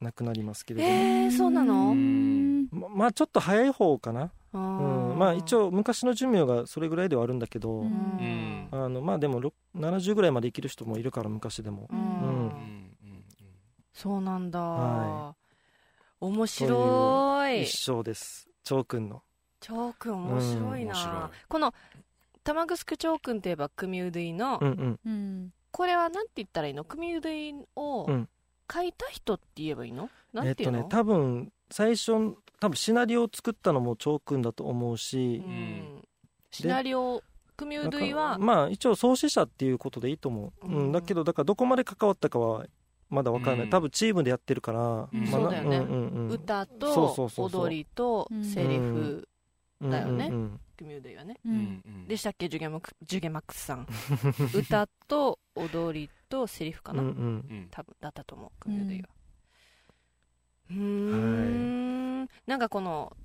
[0.00, 2.68] 亡くなりますけれども、えー、そうなの、うん。
[2.70, 11.98] ままあちょっと早い方かな、ううん、まあ一応昔の寿命がそれぐらいではあるんだけど、あのまあでもろ70ぐらいまで生きる人もいるから昔でも、うん。
[11.98, 12.26] うん。
[12.26, 12.92] うん
[13.94, 15.34] そうなんだ、は
[16.20, 17.62] 面白い。
[17.64, 18.48] 一生です。
[18.64, 19.22] 長君の。
[19.60, 21.36] 超くん面白いな、うん。
[21.36, 21.38] い。
[21.48, 21.74] この
[22.44, 25.00] 玉城超くんといえば組うどいの、うんうん。
[25.04, 26.84] うんこれはなんて言ったらいいの？
[26.84, 28.28] 組うどいをうん。
[28.72, 32.12] 書いた人って言えばいいの、なえってとんいうの、ね多分最初
[32.58, 36.02] 多分シナリオを作ったのも長君だと思ううし、ん、
[36.50, 37.22] シナリオ
[37.54, 40.74] 組うどいだはまあ一応創始者っていうことでいいと思う、うん。
[40.74, 40.92] うん。
[40.92, 42.64] だけどだからどこまで関わったかは
[43.10, 43.70] まだわからない、うん。
[43.70, 44.86] 多分チームでやってるから、うん。
[44.86, 45.78] まあなそうだよね。
[45.78, 49.28] んうんうん歌と踊りとセリフ
[49.82, 50.28] だよね。
[50.28, 51.36] うんうん組うどいはね。
[51.44, 52.08] ううんんうん。
[52.08, 52.48] でしたっけ？
[52.48, 53.86] ジュゲマクジュゲマックスさん。
[54.54, 57.14] 歌と踊りとセリフかな、うんうん。
[57.14, 57.20] う
[57.54, 57.68] ん。
[57.70, 58.50] 多分だったと思う。
[58.60, 59.08] 組うどいは
[60.70, 60.76] うー
[62.24, 62.28] ん。
[62.46, 63.16] なんかこの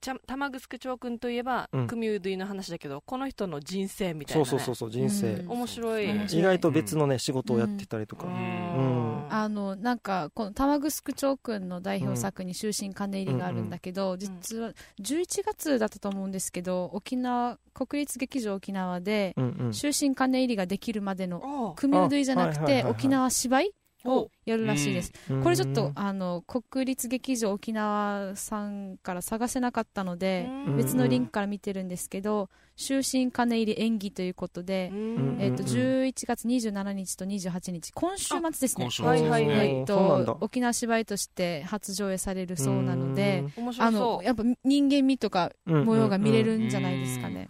[0.00, 1.86] ちゃ玉城町くんといえば、うん。
[1.86, 5.50] 組うどいの話だけどこの人の人生みたいな、ね、そうそうそうそう人生、うん。
[5.50, 6.40] 面白い、面白い。
[6.40, 8.34] 意外と別のね仕事をやってたりとか、うん。
[8.34, 19.72] うんあのなんかこの玉城町くんの代表作に「終身金入り」があるんだけど、実は11月だったと思うんですけど沖縄国立劇場沖縄でうんうん。
[19.72, 23.74] 終身金入りができるまでの組うどいじゃなくて沖縄芝居
[24.04, 24.20] お。
[24.20, 25.42] をやるらしいです、うん。
[25.42, 30.76] これちょっとあの国立劇場沖縄さんから探せなかったので、うん。
[30.78, 32.48] 別のリンクから見てるんですけど
[32.80, 35.36] 終身金入り演技ということで、うん。
[35.38, 35.68] えっとうん。
[35.68, 38.88] 11月27日と28日今週末ですね。
[39.06, 39.84] はいはいはい。
[39.84, 44.16] と沖縄芝居として初上映されるそうなのであ面白そう。
[44.16, 47.48] のやっぱ人間味とかうん模様が見れるんじゃないですかね、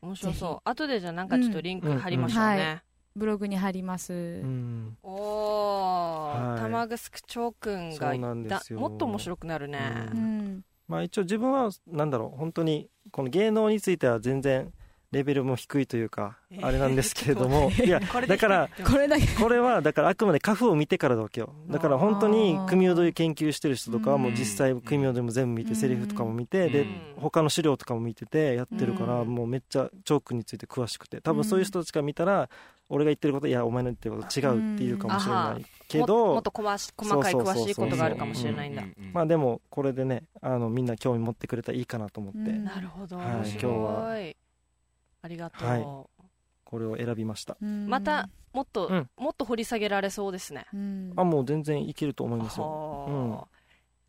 [0.00, 0.54] 面白そう。
[0.54, 2.60] ぜ後でじゃあなんかちょっとリンク貼りましょうね、うん。
[2.60, 2.66] うん。
[2.68, 2.82] は
[3.14, 4.96] ブログに貼ります、うん。
[5.02, 6.60] おお、はい。
[6.60, 8.80] 玉城町くんがそうなんですよ。
[8.80, 9.78] だもっと面白くなるね、
[10.12, 14.70] ううんまあ一応自分はなんだろう本当にこの芸能については全然
[15.10, 21.54] レベルも低いというかあれなんですけれども いや だからこれだけこれはだからあくまでカフを見てからだわけよ。
[21.70, 25.76] だから本当に組踊り研究してる人とかはもう実際組踊りも全部見てうん。
[25.76, 27.00] セリフとかも見てでうん。
[27.16, 29.34] 他の資料とかも見ててやってるからうん。
[29.34, 31.22] もうめっちゃチョークについて詳しくて。
[31.22, 32.50] 多分そういう人たちが見たら
[32.90, 38.82] 俺が言ってることいやお前の言ってること違うっていうかもしれないけももどっと細し細かい詳しいことがあるかもしれないんだ、
[39.12, 42.38] まあでもこれでねあのみんな興味持ってくれたらいいかなと思って。
[42.38, 42.64] うん。
[42.64, 43.16] なるほど。
[43.16, 44.32] はい面白い、今日は。
[45.24, 45.82] ありがとう、はい。
[45.82, 46.10] こ
[46.64, 47.56] これを選びました。
[47.60, 47.88] うん。
[47.88, 49.10] またもっと、うん。
[49.16, 50.66] もっと掘り下げられそうですね。
[50.72, 51.12] うん。
[51.16, 52.64] あもう全然いけると思いますよ。
[52.66, 53.48] はあ。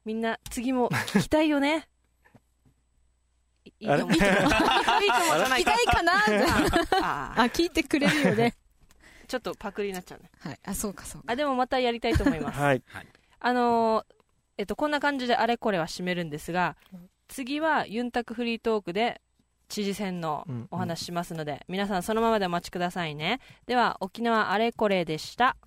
[0.06, 1.88] みんな次も聞きたいよね
[3.66, 4.12] いいいと思う。
[4.12, 4.40] いいと思う。
[5.50, 6.14] 聞きたいかな
[7.02, 7.34] あ。
[7.44, 8.56] あ聞いてくれるよね
[9.34, 10.30] ちょっとパクリになっちゃうね。
[10.42, 10.60] はい。
[10.64, 11.34] あそうかそうか。
[11.34, 12.60] あでもまたやりたいと思います。
[12.60, 12.84] はい。
[13.40, 14.06] あのー
[14.60, 16.76] えっとこんな感じであれこれは締めるんですが
[17.28, 19.22] 次はユンタクフリートークで
[19.70, 23.40] 知事選のうんお話ししますので、皆さんそのままでお待ちくださいね。
[23.66, 25.58] では沖縄あれこれでした。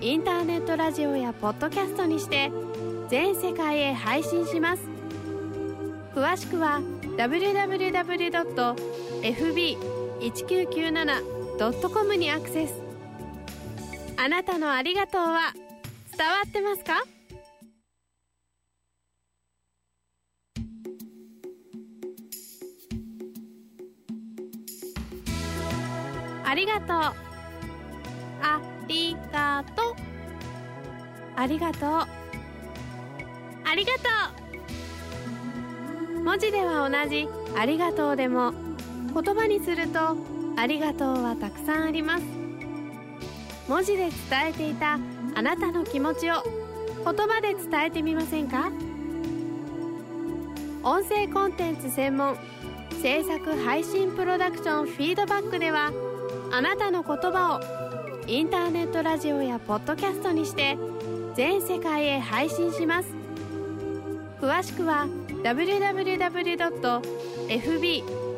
[0.00, 2.50] インターネットラジオやポッドキャストにして
[3.08, 4.82] 全世界へ配信します。
[6.14, 6.80] 詳しくは
[7.18, 7.96] www.fb
[10.20, 12.82] 1997.com にアクセス。
[14.16, 15.52] あなたのありがとうは
[16.16, 17.04] 伝わってますか？
[26.44, 26.88] ありがとう。
[28.40, 29.94] ありがとう。
[31.36, 31.90] ありがとう。
[31.90, 34.00] ありがと
[36.16, 36.20] う。
[36.20, 38.65] 文字では同じ「ありがとう」でも。
[39.18, 40.14] 言葉にすると
[40.60, 42.24] 「ありがとう」はたくさんあります。
[43.66, 44.98] 文字で伝えていた
[45.34, 48.70] あなたの気持ちを言葉で伝えてみませんか？
[50.82, 52.36] 音声コンテンツ専門
[53.02, 55.90] 制作配信プロダクションフィードバックでは
[56.52, 57.60] あなたの言葉を
[58.28, 60.76] インターネットラジオやポッドキャストにして
[61.34, 63.08] 全世界へ配信します。
[64.40, 65.08] 詳しくは
[65.42, 65.86] www.fb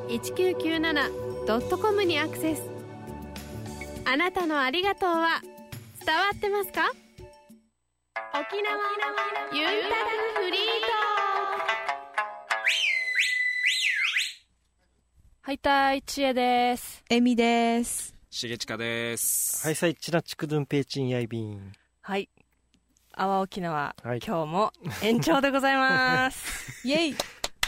[0.09, 2.63] www.fb1997.com にアクセス。
[4.07, 5.43] あなたのありがとうは
[6.05, 6.91] 伝わってますか？
[8.33, 8.75] 沖縄
[9.53, 9.97] ユンタ
[10.35, 10.61] クフリー
[15.43, 17.05] はいたいちえです。
[17.11, 18.15] エミです。
[18.31, 19.67] しげちかです。
[19.67, 22.31] はいさいちなちくどんぺいちんやいびんはい。
[23.13, 24.21] 阿波沖縄、はい。
[24.25, 26.81] 今日も延長でございます。
[26.89, 27.11] イエイ。
[27.11, 27.15] イ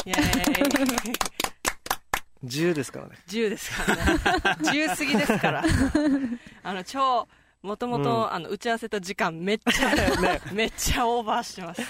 [0.06, 1.39] エーイ
[2.44, 3.18] 10ですからね。
[3.28, 4.02] 10ですからね。
[4.62, 5.64] 10過ぎですから。
[6.62, 7.28] あの超
[7.62, 8.02] もともうん。
[8.02, 9.92] とあの打ち合わせた時間めっちゃ、
[10.52, 11.82] めっちゃオーバーしてます。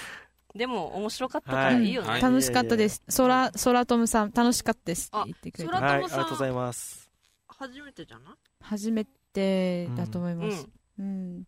[0.53, 1.85] でも面白かったからい。
[1.85, 2.21] いよね、はい。
[2.21, 3.03] 楽しかったです。
[3.07, 5.73] そらそらとむさん楽しかったですってあ言ってくれて。
[5.73, 7.09] はいあともさんりがとうございます。
[7.47, 8.33] 初めてじゃない？
[8.61, 10.67] 初めてだと思います。
[10.99, 11.05] うん。
[11.05, 11.43] うん。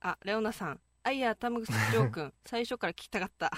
[0.00, 0.80] あレオナさん。
[1.04, 3.52] あいやタムグスジョー君最初から聞きたかった。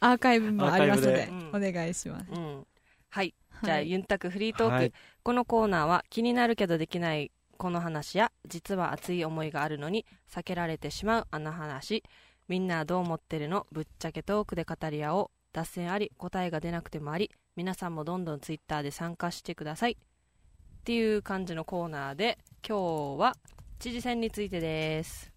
[0.00, 2.30] アーカイブもありますのでアーカイブでお願いします。
[2.30, 2.66] うん。
[3.10, 4.92] はいじゃあ、はいユンタクフリートーク、はい。
[5.22, 8.18] このコーナーは気になるけどできないこの話。
[8.18, 12.02] や実は熱い思いがあるのに避けられてしまうあの話。
[12.48, 13.66] みんなはどう思ってるの？
[13.72, 15.30] ぶっちゃけトークで語り合おう。
[15.52, 17.30] 脱線あり答えが出なくてもあり。
[17.56, 19.92] 皆さんもどんどんツイッターで参加してください。
[19.92, 19.96] っ
[20.84, 23.36] ていう感じのコーナーで今日は
[23.78, 25.32] 知事選についてです。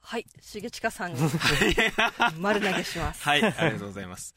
[0.00, 1.14] はい重近さん。
[1.14, 1.18] に
[2.38, 3.22] 丸投げします。
[3.22, 4.34] はい、ありがとうございます。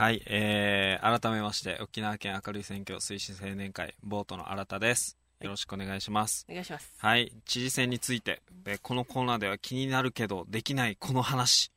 [0.00, 5.18] はい、えー、改めまして、沖縄県明るい選挙推進青年会、ボートの新田です。
[5.42, 6.46] よろしくお願いします。
[6.48, 6.90] お願いします。
[6.96, 11.70] はい、知事選について、でこのコーナーでは気になるけどできないこの話、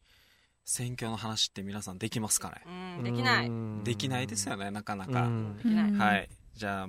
[0.64, 3.48] 選挙の話って皆さんできますかね、うんできない。
[3.48, 3.84] うん。
[3.84, 5.58] できないですよねなかなうか、ん。
[5.58, 5.90] できない。
[5.90, 6.30] うんはい。
[6.56, 6.88] じゃあ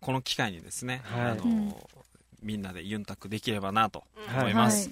[0.00, 1.30] この機会にですね、はい。
[1.32, 1.74] あのうん
[2.44, 4.90] みんなでユンタクできればなとはい思います、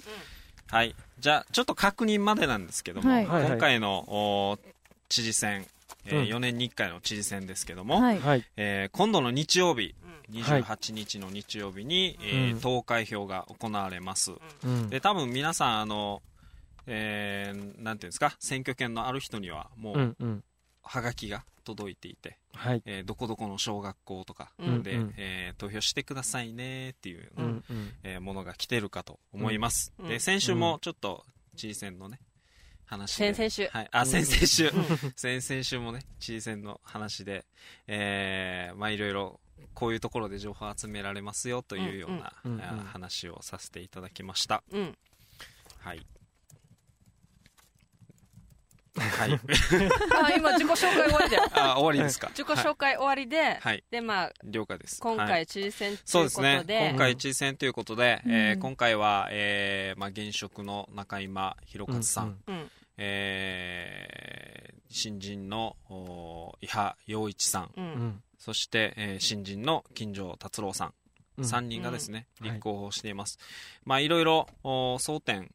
[0.67, 3.23] はい、じゃあちょっと確認までなんですけども、はい。
[3.23, 4.59] 今回のお
[5.07, 5.65] 知事選、
[6.05, 6.25] えーうん。
[6.25, 8.19] 4年に1回の知事選ですけども、はい。
[8.19, 8.45] はい。
[8.57, 9.95] えー今度の日曜日
[10.41, 12.59] はい28日の日曜日に、えーうん。
[12.61, 14.31] 投開票が行われます、
[14.63, 14.89] うん。
[14.89, 16.21] で多分皆さんあの、
[16.87, 20.43] えーなんていうんですか選挙権のある人にはもううんうん。
[20.81, 22.81] はがきが届いていて、はい。
[22.85, 25.13] えーどこどこの小学校とかうんで、うん。
[25.17, 27.93] えー投票してくださいねっていう、うんうん。
[28.03, 30.07] えーものが来てるかと思います、うん。
[30.07, 31.23] で先週もちょっと
[31.55, 32.19] 知事選のね
[32.85, 33.33] 話で。
[33.33, 33.67] 先々週。
[33.67, 34.69] はい、あ先々週。
[35.15, 37.45] 先々週もね知事選の話で
[37.87, 39.39] えーまあいろいろ
[39.73, 44.63] こういうところで情報集められますよというような、うんうん話をさせていただきました。
[44.71, 44.97] うん。
[45.79, 46.05] はい
[48.97, 49.31] はい。
[50.21, 52.27] あ今自己紹介終わりだよあ終わりですか。
[52.29, 53.83] 自己紹介終わりで、はい。
[53.91, 54.99] でまあ了解です。
[55.01, 55.27] 今はい。
[55.27, 56.57] 回知事選とそういうことで。
[56.59, 56.63] すね。
[56.65, 58.33] で今回知事選ということで、うん。
[58.33, 62.71] えー今回は、えーまあ、現職の中今弘和さん、うん。
[62.97, 70.93] えー新人のお伊波洋一さん、そして、えー新人の金城達郎さん、
[71.37, 71.43] うん。
[71.45, 72.47] 3人がですね、うん。
[72.47, 73.37] 立候補しています、
[73.83, 75.51] まあいろいろお争点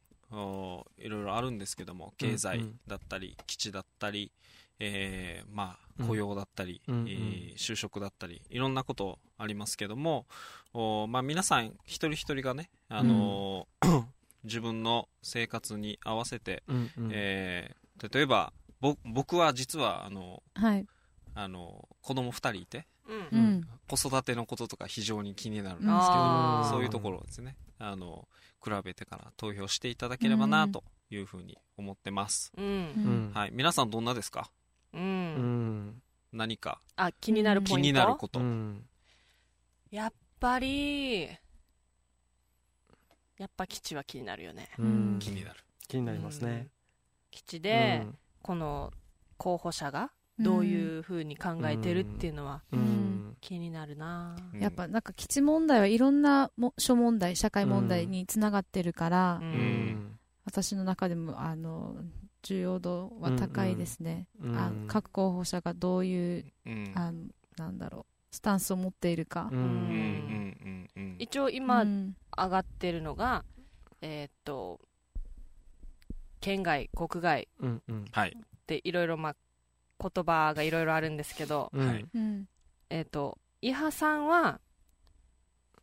[0.97, 4.31] いろいろあるんですけども経済だったり、基地だったり、
[4.79, 6.07] えーまあ、うん。
[6.07, 10.25] 雇用だったり、うんえー就職だったりいろんなことありますけども
[10.73, 14.05] おまあ、皆さん一人一人がね、あのー
[14.43, 17.09] 自分の生活に合わせて、うんうん。
[17.11, 17.81] えー
[18.13, 20.87] 例えばぼ僕は実はあのはい。
[21.35, 22.85] あの子供2人いてうんうん
[23.87, 27.55] 子育てのこととか非常に気になるんですけど、そういうところをですね。
[27.79, 28.27] あの
[28.63, 32.65] 比べてから投票していただければなというふうに思ってます、うん。
[32.65, 33.31] うん。
[33.33, 34.51] はい、皆さんどんなですか？
[34.93, 35.87] ううん。
[35.87, 36.01] ん
[36.31, 36.79] 何か？
[36.95, 37.75] あ気になるポイント？
[37.77, 38.85] 気になること、うん。
[39.89, 41.37] やっぱりや
[43.47, 44.69] っぱ基地は気になるよね。
[44.77, 45.17] うん。
[45.19, 45.59] 気になる。
[45.87, 46.67] 気になりますね。
[47.31, 48.05] 基地で、
[48.43, 48.93] この
[49.37, 50.11] 候補者が
[50.43, 52.79] どういうふうに考えてるっていうのはうん。
[52.79, 54.35] うん気になるな。
[54.53, 54.59] うん。
[54.59, 59.49] やっぱなんか基地問題はいろんなも諸問題社会問題につながってるから、ううん。
[59.49, 61.95] ん私の中でもあの
[62.43, 64.57] 重要度は高いですね、うん。
[64.57, 66.91] あ各候補者がどういううん。
[66.95, 67.23] あの
[67.57, 69.49] なんだろうスタンスを持っているか。
[69.51, 69.61] う、うん。
[69.61, 70.89] んうん。
[70.95, 71.03] うん。
[71.03, 72.15] うん一応今うん。
[72.35, 73.43] 上がってるのが、
[74.01, 74.79] えーっと
[76.39, 77.47] 県外国外
[78.67, 79.35] でいろいろまあ
[80.01, 81.87] 言葉がいろいろあるんですけど、うん。
[81.87, 82.05] はい。
[82.13, 82.47] うん。
[82.89, 84.59] えーっと伊波さんは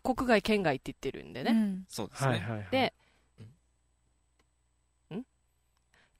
[0.02, 1.84] 国外県外って言ってるんでね、うん。
[1.88, 2.68] そうですね、はいはいはい。
[2.70, 2.94] で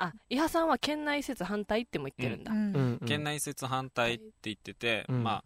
[0.00, 2.58] あ伊波さんは県内移設反対っても言ってるんだ、うん。
[2.58, 3.08] うんうん。
[3.08, 5.24] 県内移設反対って言ってて、うん。
[5.24, 5.42] ま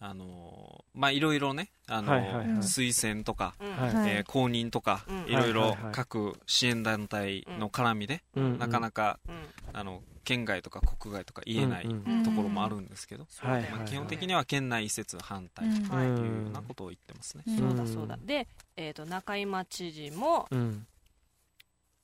[0.00, 2.58] ああのーまあいろいろね、あのーはいはいはい。
[2.58, 5.26] 推薦とか、うんえー公認とか、うん。
[5.28, 8.58] いろいろ各支援団体の絡みで、うん。
[8.58, 9.44] なかなかうん。
[9.72, 11.88] あの県外とか国外とか言えない
[12.24, 17.44] ところもあるんですけど、まあ、基本的には県内移設反対うんとはいいうようなことを言ってますね。
[17.46, 17.58] うん。
[17.58, 18.18] そうだそうだ。
[18.22, 20.86] で、えー、と中井町知事もうん。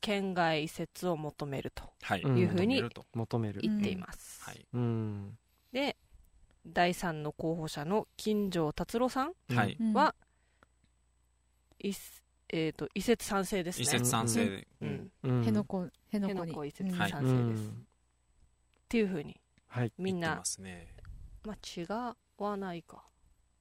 [0.02, 3.04] 県外移設を求めるとはい、うふうに求めると。
[3.12, 3.60] 求める。
[3.60, 4.66] 言っています、はい。
[4.72, 5.38] うん。
[5.72, 5.96] で
[6.66, 9.76] 第3の候補者の金城達郎さんはい。
[12.52, 13.82] えー、と移設賛成ですね。
[13.84, 14.90] 移設賛成で、ううん。
[14.90, 15.38] ん、うん。
[15.44, 16.30] 辺野古辺野古に。
[16.30, 17.70] 辺野古移設賛う成です、
[18.90, 19.92] っんていうふうにはい。
[19.98, 20.42] みんな。
[20.58, 20.88] ね。
[21.44, 21.86] まあ違
[22.42, 23.04] わないか。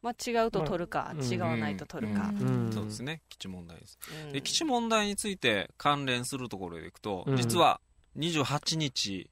[0.02, 2.66] まあ違うと取るか、まあ違わないと取るか、うん。
[2.66, 2.74] うん。
[2.74, 3.22] そうですね。
[3.30, 4.32] 基地問題です、うん。
[4.32, 7.38] で基地問題について関連するところでいくと、うん。
[7.38, 7.80] 実は
[8.18, 9.30] 28日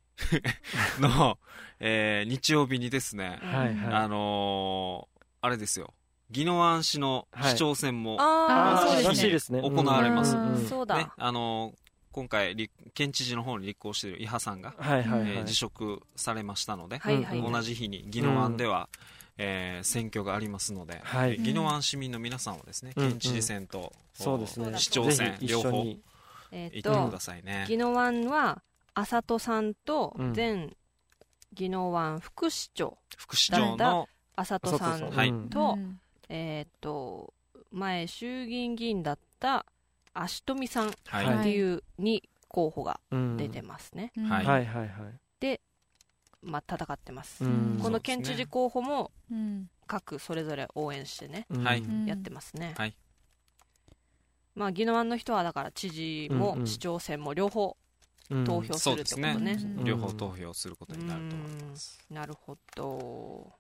[1.00, 1.40] の、
[1.80, 3.94] えー日曜日にですね、はいはい。
[3.94, 5.94] あのーあれですよ。
[6.36, 9.10] 宜野湾市の市長選も、あああーそうですね。
[9.10, 9.62] らしいですね。
[9.62, 10.68] 行われます。
[10.68, 11.87] そうだ、ねあのー
[12.18, 15.32] 今回立県知事の方に立候補している伊波さんが、はいはいはい。
[15.34, 18.90] えー辞職されましたので、はいはい、はい、同じ日に宜野湾では、
[19.38, 21.34] えー選挙がありますので、はい。
[21.34, 23.10] えー宜野湾市民の皆さんはですね、うん。
[23.10, 24.76] 県知事選と、そうですね。
[24.80, 27.68] 市長選両方行ってくとださいね。
[27.70, 28.64] 宜野湾は
[28.96, 30.34] 浅戸さんとうん。
[30.36, 30.72] 前
[31.56, 36.00] 宜野湾副市長副市長の、浅戸さんと,、うん。
[36.30, 37.32] えっ、と
[37.72, 39.68] 前衆議院議員だった
[40.24, 40.92] 足富さんっ
[41.44, 43.38] ていう2候補がうん。
[43.38, 44.24] 出てますね、うん。
[44.26, 44.46] はい。
[44.46, 45.20] はいはいはい。
[46.44, 47.80] まあ戦ってます、うん。
[47.82, 49.70] この県知事候補もうん。
[49.86, 51.48] 各それぞれ応援してね、
[52.06, 52.98] やってますね、はい。
[54.54, 57.78] まあ宜野湾の人はだから知事も市長選も両方
[58.30, 58.44] うん。
[58.44, 62.00] 投票するってことね,、両方投票することになると思います。
[62.10, 63.54] なるほど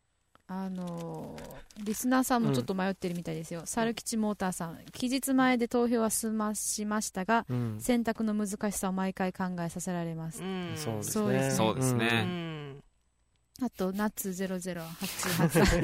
[0.47, 7.77] あのーリスナーさんもちょっと迷ってるみたいですよ、猿吉モーターさん期日前で投票は済ましましたがうん。
[7.79, 10.73] 選択の難しさを毎回考えさせられます、うん。
[10.75, 11.55] そうですそうですね。
[11.55, 12.75] そうですね。
[13.61, 15.83] んあとナッツ0088さん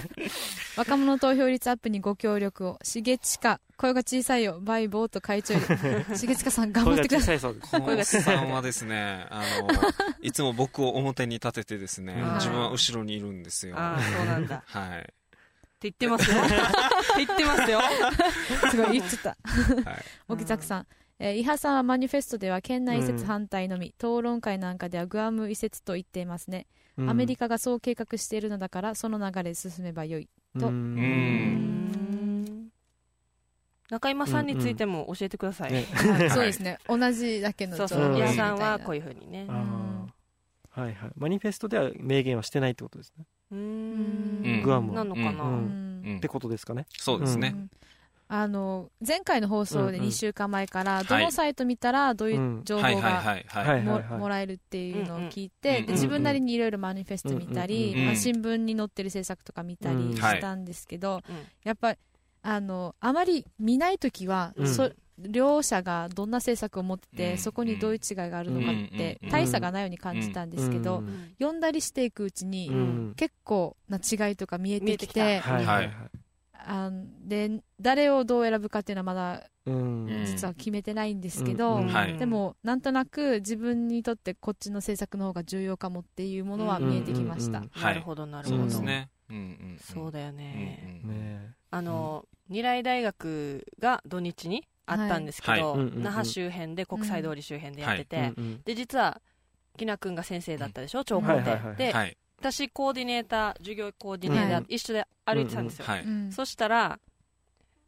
[0.78, 5.59] 若者投票率アップにご協力をしげちか声が小さいよバイボーと会長よ
[6.09, 6.15] り。
[6.17, 7.38] しげちかさん頑張声がってください。
[7.38, 9.69] 小さいそうですこのおっさんはですね、あの、
[10.21, 13.76] いつも僕を表に立ててですねはい、自分は後ろにいるんですよ。
[13.76, 14.55] はああそうなんだ。
[14.55, 14.61] っ
[15.01, 15.24] い。
[15.80, 16.38] て言ってますよ。
[16.43, 16.55] って
[17.17, 17.82] 言ってますよ。
[18.71, 19.36] すごい言っちゃっ
[19.84, 19.89] た。
[19.89, 20.03] はい。
[20.30, 20.88] 沖崎さん、
[21.19, 26.67] えー、伊波さんはマニフェストでは県内移設反対のみ、討論会なんかではグアム移設と言っていますね、
[26.98, 27.10] うん。
[27.10, 30.30] アメリカがそう計画しているのだからその流れで進めばよい。
[30.60, 30.72] と。
[33.89, 35.86] 中山さんについても教えてください、
[36.32, 36.80] そうですね。
[36.88, 39.46] 同じだけのそうそう、ん矢さんはこうういうふうにね。
[39.48, 41.12] はいはい。
[41.16, 43.26] マニフェストでは明言はしてないってことですね。
[43.52, 44.60] うん。
[44.62, 46.88] んグアムなのかな、ってことですかね。
[46.89, 47.56] そうですね。
[48.36, 50.10] あの前回の放送でうんうん。
[50.10, 51.06] 2週間前から、い。
[51.06, 53.36] どのサイト見たらどういう情報が
[53.84, 60.16] ももらえるっていうのを聞いて、自分なりにいろいろマニフェスト見たり、うんうんまあ、新聞に載ってる政策とか見たりうん。
[60.16, 61.36] したんですけど、うん。
[61.64, 62.00] やっぱり
[62.42, 64.68] あのあまり見ないときは、うん。
[64.68, 67.38] そ両者がどんな政策を持ってて、うん。
[67.38, 69.30] そこにどういう違いがあるのかって、うん。
[69.30, 71.36] 大差がないように感じたんですけど、うん。
[71.38, 73.14] 読んだりしていくうちに、うん。
[73.16, 75.40] 結構な違いとか見えてきて
[76.66, 82.18] あので誰をどう選ぶかっていうのはまだ実は決めてないんですけど、うんはい。
[82.18, 88.59] でもなんとなく自分にとってこっちの政策の方が重要かもっていうものは見えてきました、うんうんうんなるほどなるほど。
[88.59, 89.09] そうですね。
[89.30, 89.80] うんうん。
[89.80, 91.53] そうだよね、うんうんね。
[91.72, 95.91] あの、二来大学が土日にあったんですけど、はい。
[95.95, 98.34] 那覇周辺で国際通り周辺でやってて、
[98.66, 99.22] で実は
[99.78, 101.76] きな君が先生だったでしょ長校で、はいはいはい。
[101.78, 102.18] で、はい。
[102.44, 105.86] 私コーディネーター授業コーディネーター、はい、一緒で歩いてたんですよ、
[106.32, 107.00] そしたら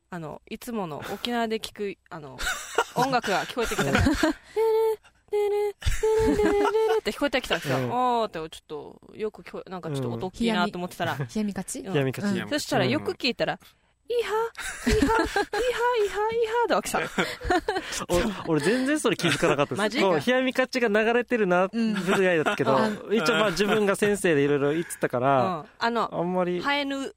[0.09, 2.37] あのいつもの沖縄で聞くあの
[2.95, 4.31] 音楽が聞こえてきたんですね
[6.99, 7.77] って聞こえてきたんですよ。
[7.91, 11.83] おおってちょっとよく聞こえなんかちょっと音大きいなと思ってたら、冷やみがち？
[11.83, 12.49] 冷やみがち。
[12.49, 13.59] そしたらよく聞いたら。
[14.07, 14.51] いいは、
[14.87, 16.99] いいは、いいは、いは、いは」で起きた。
[18.47, 22.77] 俺全然それ気づかなかったマジかですこう冷やみ勝ちが流れてるなぐらいだったけど、
[23.11, 27.13] 一応まあ自分が先生でいろいろ言ってたから、あの、あんまり、ハエヌ、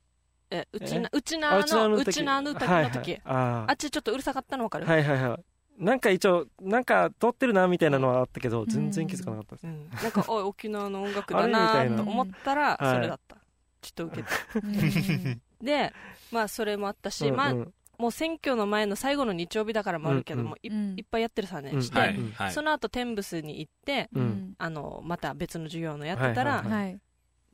[0.51, 3.21] え、うちな、うちなの、うちなの時はいはいの時。
[3.25, 5.45] あっちちょっとうるさかったのわかるはいはいはい
[5.79, 13.37] なんか一応なんか撮ってるなみたいなのはあったけど全然気づかなかったです、うんなんか、おい、沖縄の音楽だなと思ったら、それだった。
[13.81, 15.39] ちょっと受けて。
[15.61, 15.93] うんうんで、
[16.31, 17.75] まあ、それもあったし、まあう、ん。
[17.99, 20.95] もう選挙の前の最後の日曜日だからもあるけども、いうん。
[20.97, 21.83] いっぱいやってるさねうん。
[21.83, 22.15] して、はい。
[22.15, 22.31] うん。
[22.33, 22.53] はい。
[22.53, 24.27] その後テンブスに行って、ううん。
[24.27, 27.01] んあの、また別の授業のやってたら、はいはいはい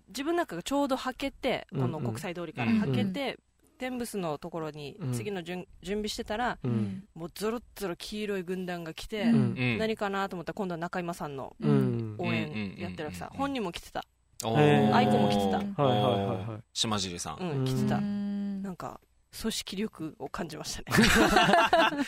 [0.09, 2.05] 自分なんかがちょうどはけて、このうん。
[2.05, 3.39] うん国際通りからうんはけて、
[3.79, 5.13] テンブスのところにうん。
[5.13, 6.75] 次の準準備してたら、ううん。
[6.75, 9.33] んもうゾロッゾロ黄色い軍団が来て、うん。
[9.33, 9.37] う
[9.77, 9.79] ん。
[9.79, 11.71] 何かなと思ったら今度は中山さんのうん。
[11.71, 13.39] うん応援やってるわけさ、うん。
[13.39, 14.05] 本人も来てた、
[14.49, 15.59] アイコも来てた。
[15.59, 16.63] うんはいはいはいはい。
[16.73, 17.37] 島尻さん。
[17.39, 18.63] うん、てた、うん。
[18.63, 19.01] なんか
[19.41, 21.07] 組織力を感じましたね、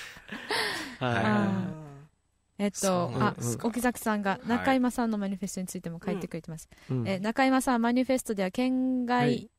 [1.01, 1.79] は
[2.59, 2.63] い。
[2.65, 7.09] えっとあうん沖崎さんが中山さんのマニフェストについても書いてくれてます、うん。
[7.09, 9.51] え中山さんマニフェストでは県は外い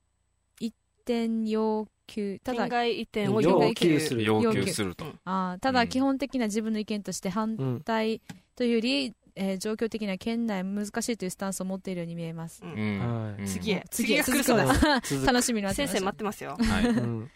[0.59, 0.73] 一
[1.05, 3.87] 点要求ただ県外移転を要要求。
[3.87, 4.23] 求する。
[4.23, 5.05] 要求すると。
[5.25, 8.21] あーただ基本的な自分の意見として反対
[8.55, 13.37] というより、えー状況的には県内難しいというスタンスを持っているように見えます、うん。
[13.37, 13.45] うん。
[13.45, 13.85] 次へ。
[13.89, 14.23] 次へ。
[14.23, 15.25] 来るそうです続く。
[15.27, 16.57] 楽しみにな先生待ってますよ。
[16.59, 16.85] はい。
[16.87, 17.31] うん。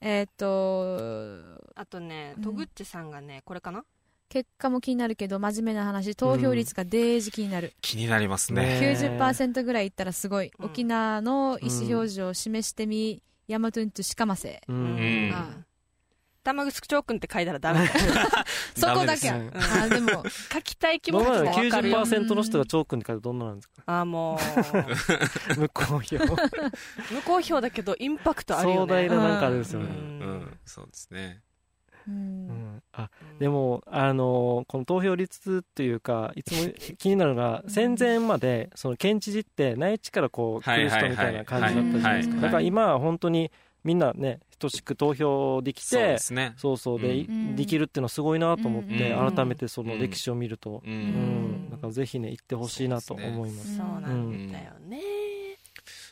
[0.00, 2.42] えーっとあとねうん。
[2.42, 3.84] 戸口さんがねこれかな？
[4.28, 6.16] 結果も気になるけど真面目な話。
[6.16, 8.80] 投票率がデージ気になる、気になりますね。
[8.80, 8.96] ね。
[9.18, 10.66] 90%ぐらいいったらすごい、うん。
[10.66, 14.60] 沖縄の意思表示を示してみ、ヤマトゥントゥシカマセ。
[14.66, 15.28] ううん。
[15.28, 15.64] んあ
[16.46, 17.88] 玉城町君って書いたらダメ。
[18.76, 20.22] そこだけダメですあでも
[20.52, 21.36] 書きたい気持ちもわ
[21.70, 22.04] かるよ。
[22.04, 23.82] 90%の人がチョークに書いてどんななんですか？
[23.86, 24.38] あーも
[25.56, 25.58] う。
[25.58, 26.18] 無効票。
[27.10, 29.94] 無効票だけどインパクトあるよ壮大ねななんかあれですよね、うん。
[29.94, 30.00] う
[30.44, 30.58] ん。
[30.64, 31.42] そうですね。
[32.08, 32.46] ううん。
[32.48, 32.82] ん。
[32.92, 42.40] あでも、あのーこの投票率っていうかいつも気になるのが戦前までその県知事って内地からこう来る人みたいな感じだったじゃないですか。
[42.40, 43.50] だから今は本当に
[43.86, 46.54] みんなね等しく投票できそうてですね。
[46.56, 47.54] そうそうで、うん。
[47.54, 49.32] できるっていうのはすごいなと思って、うん。
[49.32, 50.88] 改めてその歴史を見ると、う。
[50.88, 51.66] うん。
[51.66, 53.76] んだからぜひね行ってほしいなと思います。
[53.76, 55.00] そうなんだよね。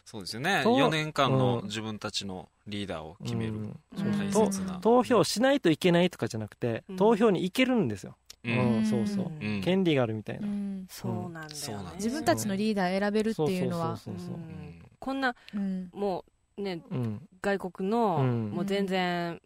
[0.05, 0.61] そうですよね。
[0.63, 1.65] そう4年間のうん。
[1.65, 3.55] 自分たちのリーダーを決める。
[3.55, 3.81] うん。
[3.97, 4.09] そう。
[4.09, 4.79] 大と切な。
[4.81, 6.97] 投票しないといけないとかじゃなくて、うん。
[6.97, 8.17] 投票に行けるんですよ。
[8.45, 8.77] うん。
[8.77, 9.33] うんそうそう。
[9.41, 9.61] うん。
[9.63, 10.47] 権利があるみたいな。
[10.47, 10.87] うん。
[10.89, 11.91] そうなんだよね。
[11.97, 13.97] 自分たちのリーダー選べるっていうのは。
[13.97, 14.39] そうそうそうそうう。
[14.39, 14.85] ん。
[15.01, 15.91] こんなうん。
[15.93, 16.25] もう
[16.59, 17.29] ねうん。
[17.43, 18.51] 外国のうん。
[18.51, 19.41] もう全然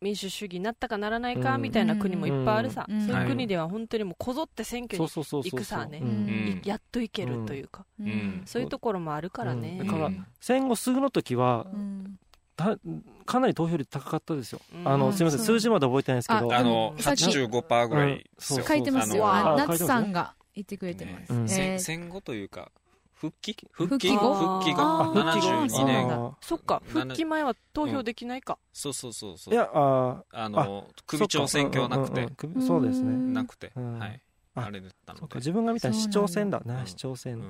[0.00, 1.62] 民主主義になったかならないかうん。
[1.62, 3.00] みたいな国もいっぱいあるさ、うん。
[3.00, 6.60] そういうはい国では本当にもうこぞって選挙に行くさね。
[6.64, 7.84] やっと行けるというか、
[8.44, 9.86] そういうところもあるからね、うん。
[9.86, 12.18] だからうん戦後すぐの時はうん。
[12.56, 12.76] た
[13.24, 14.60] かなり投票率高かったですよ。
[14.74, 14.88] うん。
[14.88, 16.54] あのすみません数字まで覚えてないんですけど。
[16.54, 17.04] あのうん。
[17.04, 18.58] 85%ぐらいですよ。
[18.58, 19.24] うん書いてますよ。
[19.56, 22.72] 夏さんが言ってくれてます、戦後というか
[23.20, 23.56] 復帰？
[23.72, 24.34] 復帰後？
[24.34, 26.12] 復帰後あー72そう年。
[26.12, 29.54] あそっかな復帰前は投票できないか、そうそうそうそう。
[29.54, 32.28] いやああの首長選挙はなくて。
[32.40, 32.66] そうんうんうん。
[32.66, 33.08] そうですね。
[33.10, 33.72] うんなくて。
[33.74, 33.98] うん。
[33.98, 34.20] はい
[34.62, 36.60] ああれだったの自分が見た市長選だ。
[36.64, 37.42] な市長選。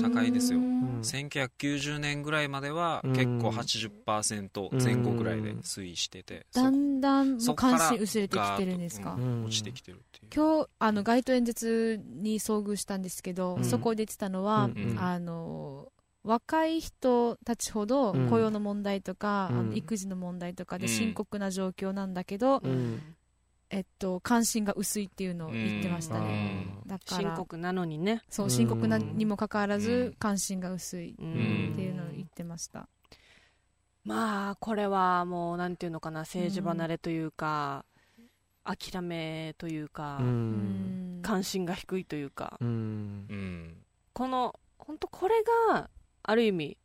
[0.00, 0.58] 高いですよ。
[0.58, 1.00] うん。
[1.00, 3.12] 1990年ぐらいまではうん。
[3.12, 10.30] 結構80%前後ぐらいで推移しててだんだん関心薄れてきてるんですか、落ちてきてるっていう。
[10.34, 13.64] 今日あの街頭演説に遭遇したんですけど、うん。
[13.64, 15.92] そこで言ってたのは、あの
[16.24, 18.28] 若い人たちほどうん。
[18.28, 19.58] 雇用の問題とか、うん。
[19.58, 20.90] あの育児の問題とかでうん。
[20.90, 23.00] 深刻な状況なんだけど、うん
[23.68, 26.88] えっと、関心が薄いっていうのを言ってましたね、うん。
[26.88, 30.12] だから深刻なのにね、そう深刻なにもかかわらずうん。
[30.18, 32.88] 関心が薄いうんっていうのを言ってました、
[34.04, 37.84] まあこれはもうなんていうのかな政治離れというか、
[38.64, 40.18] 諦めというか、
[41.22, 42.66] 関心が低いというか、こ
[44.28, 45.42] の本当これ
[45.72, 45.90] が
[46.22, 46.78] ある意味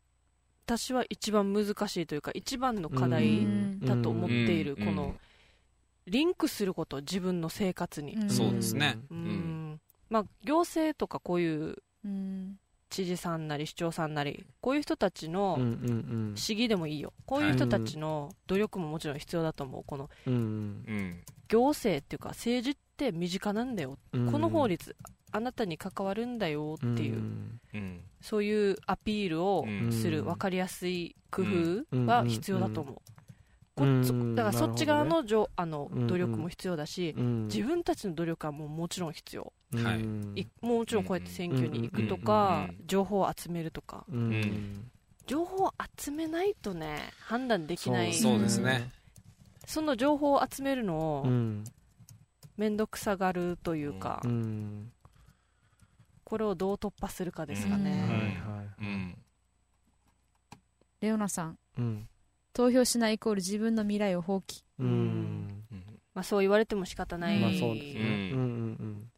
[0.66, 4.86] 私は一番難しいというか一番の課う題んだと思っている、うん。
[4.86, 5.16] この
[6.08, 8.30] リンクすること自分の生活に、うん。
[8.30, 8.98] そうですね。
[9.10, 9.22] ううん。
[9.74, 12.58] んまあ、行政とかこういううん。
[12.90, 15.58] 知事さんなり市長さんなりこういう人たちの
[16.36, 17.14] 市議でもいいよ。
[17.26, 19.84] こういう人たちの努力ももちろん必要だと思う。
[19.86, 20.10] この
[21.48, 24.26] 行政っていうか政治って身近なんだよ、うん。
[24.26, 24.96] この法律
[25.32, 27.24] あなたに関わるんだよっていう、
[28.20, 29.92] そういうアピールをうん。
[29.92, 31.86] するうん分かりやすい工うん。
[31.94, 32.96] 夫は必要だと思う、
[33.76, 33.86] こ
[34.36, 37.44] だからそっち側のじょあのうん努力も必要だし、うん。
[37.44, 40.48] 自分たちの努力はもうもちろん必要、はい。
[40.62, 44.06] もちろんこうやって選挙に行くとか、うん情報を集めるとか。
[45.28, 48.14] 情報を集めないとね判断できない。
[48.14, 48.92] そうですね。
[49.66, 51.64] その情報を集めるのをうん。
[52.58, 54.92] 面倒くさがるというか、うん。
[56.26, 57.84] これをどう突破するかですかうん。
[57.86, 58.68] ね、はいはい。
[58.82, 59.18] うん。
[61.00, 61.58] レオナさん。
[61.78, 62.08] うん
[62.54, 64.64] 投票しないイコール自分の未来を放棄。
[64.80, 65.64] うん。
[66.14, 68.04] まあ、そう言われても仕方ない、まあそうですうん。
[68.04, 68.44] ねうんう
[68.84, 69.12] ん。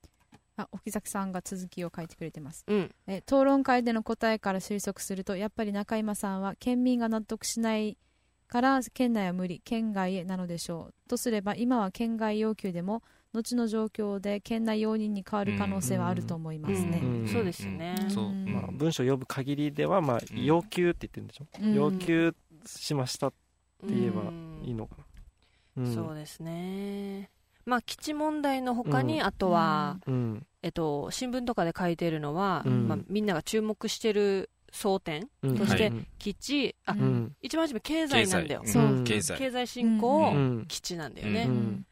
[0.55, 2.63] あ沖崎さんが続きを書いてくれてます。
[2.67, 2.91] うん。
[3.07, 7.97] え討論会での答えから推測するとやっぱり中山さんは県民が納得しない
[8.47, 11.09] から県内は無理県外へなのでしょう。
[11.09, 13.01] とすれば今は県外要求でも
[13.33, 18.25] 後の状況で県内容認に変わる可能性はあると思いますね、うんそうですよね、そう。
[18.25, 18.45] うん。
[18.53, 20.45] まあ文章を読む限りではまあうん。
[20.45, 21.47] 要求って言ってるんでしょ？
[21.59, 21.73] うん。
[21.73, 22.35] 要求
[22.67, 24.21] しましたってうん言えば
[24.65, 25.83] いいのかな。
[25.83, 25.95] うん。
[25.95, 27.29] そうですね。
[27.65, 29.25] まあ基地問題の他に、うん。
[29.25, 30.45] あとは、うん。
[30.61, 32.87] えっと、新聞とかで書いてるのは、うん。
[32.87, 35.57] まあ、みんなが注目してる争点うん。
[35.57, 36.95] そしてうん基地あ、
[37.41, 38.61] 一番初め経済なんだよ。
[38.61, 39.03] 経済。
[39.03, 39.67] 経済経済。
[39.67, 40.65] 振興、ううん。
[40.67, 41.85] 基地なんだよね、うん。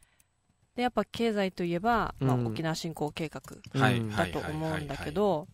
[0.74, 5.48] でやっぱ経済といえば、まあ、うん沖縄振興計画だと思うんだけど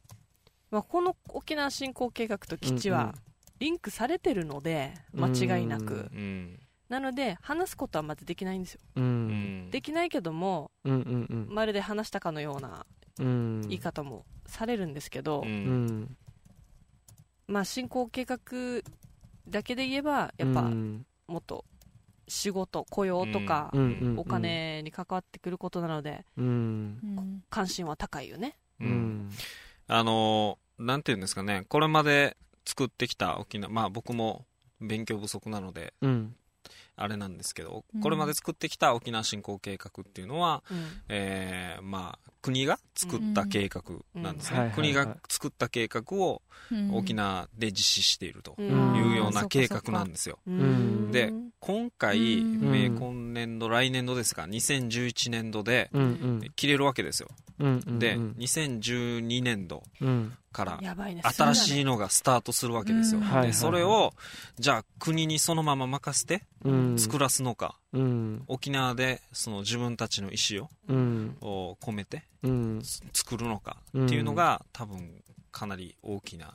[0.71, 3.15] まあこの沖縄振興計画と基地は
[3.59, 5.29] リンクされてるので間
[5.59, 6.11] 違いなく、
[6.89, 8.81] なので話すことはまずできないんですよ。
[9.71, 10.97] できないけどもうんう
[11.35, 12.87] んまるで話したかのような
[13.19, 13.61] うん。
[13.63, 15.45] 言い方もされるんですけど、
[17.47, 18.39] まあ振興計画
[19.49, 21.07] だけで言えばやっぱうん。
[21.27, 21.65] もっと
[22.27, 23.73] 仕事雇用とか、
[24.17, 28.57] お金に関わってくることなので関心は高いよね。
[28.81, 28.91] ううん。
[28.91, 29.31] ん
[29.89, 31.65] あのーなんていうんですかね。
[31.69, 32.37] これまで
[32.69, 34.45] 作ってきた沖縄まあ僕も
[34.79, 36.37] 勉強不足なのでうん。
[36.97, 38.01] あれなんですけど、うん。
[38.01, 40.79] これまで作ってきた沖縄振興計画っていうのは、うん。
[41.09, 43.83] えーまあ、国が作った計画
[44.15, 44.67] なんですね、うん。
[44.67, 46.95] うん国が作った計画をうん。
[46.95, 50.39] 沖縄で実施しているとういうような計画なんですよ。
[50.47, 51.11] うん。
[51.13, 52.77] で今回、うん。
[52.77, 56.51] えー今年度、来年度ですか、2011年度でうんうん。
[56.57, 57.29] 切れるわけですよ。
[57.59, 60.33] うんうんで、うん2012年度うん。
[60.53, 61.23] からやばいね。
[61.25, 63.21] 新しいののがスタートするわけですよ。
[63.21, 63.43] うん。
[63.43, 64.13] で、それを、
[64.59, 66.99] じゃあ国にそのまま任せてうん。
[66.99, 68.45] 作らすのか、うん。
[68.47, 71.37] 沖縄でその自分たちの意思をうん。
[71.41, 72.81] を込めてうん。
[72.83, 76.55] つ作るのかっていうのが、多分かなり大きな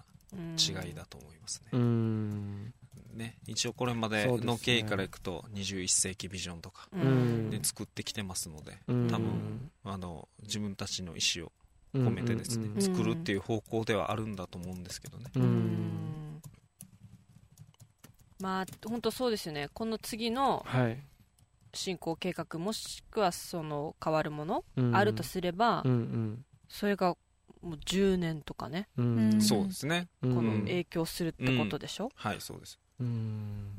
[0.57, 2.73] 違いだと思いますね。
[3.14, 7.49] うんね一応これまでの経緯からいくと21世紀ビジョンとかううん。
[7.49, 9.07] で作ってきてますので、うん。
[9.10, 11.52] 多分あの自分たちの意思を
[11.94, 15.45] うん込めてですね、うん作るっていう方向ではあるんだと思うんですけどね、ううん。
[15.45, 16.41] ん
[18.40, 19.69] まあ本当そうですよね。
[19.73, 20.98] この次のはい。
[21.76, 24.95] 進行計画もしくはその変わるもの、うん。
[24.95, 27.15] あるとすれば、うんそれが
[27.61, 28.88] もう10年とかね。
[28.98, 29.34] うん。
[29.34, 30.07] うんそうですね。
[30.22, 30.61] うんこのうん。
[30.61, 33.70] 影響するってことでしょ、はいそうですうん。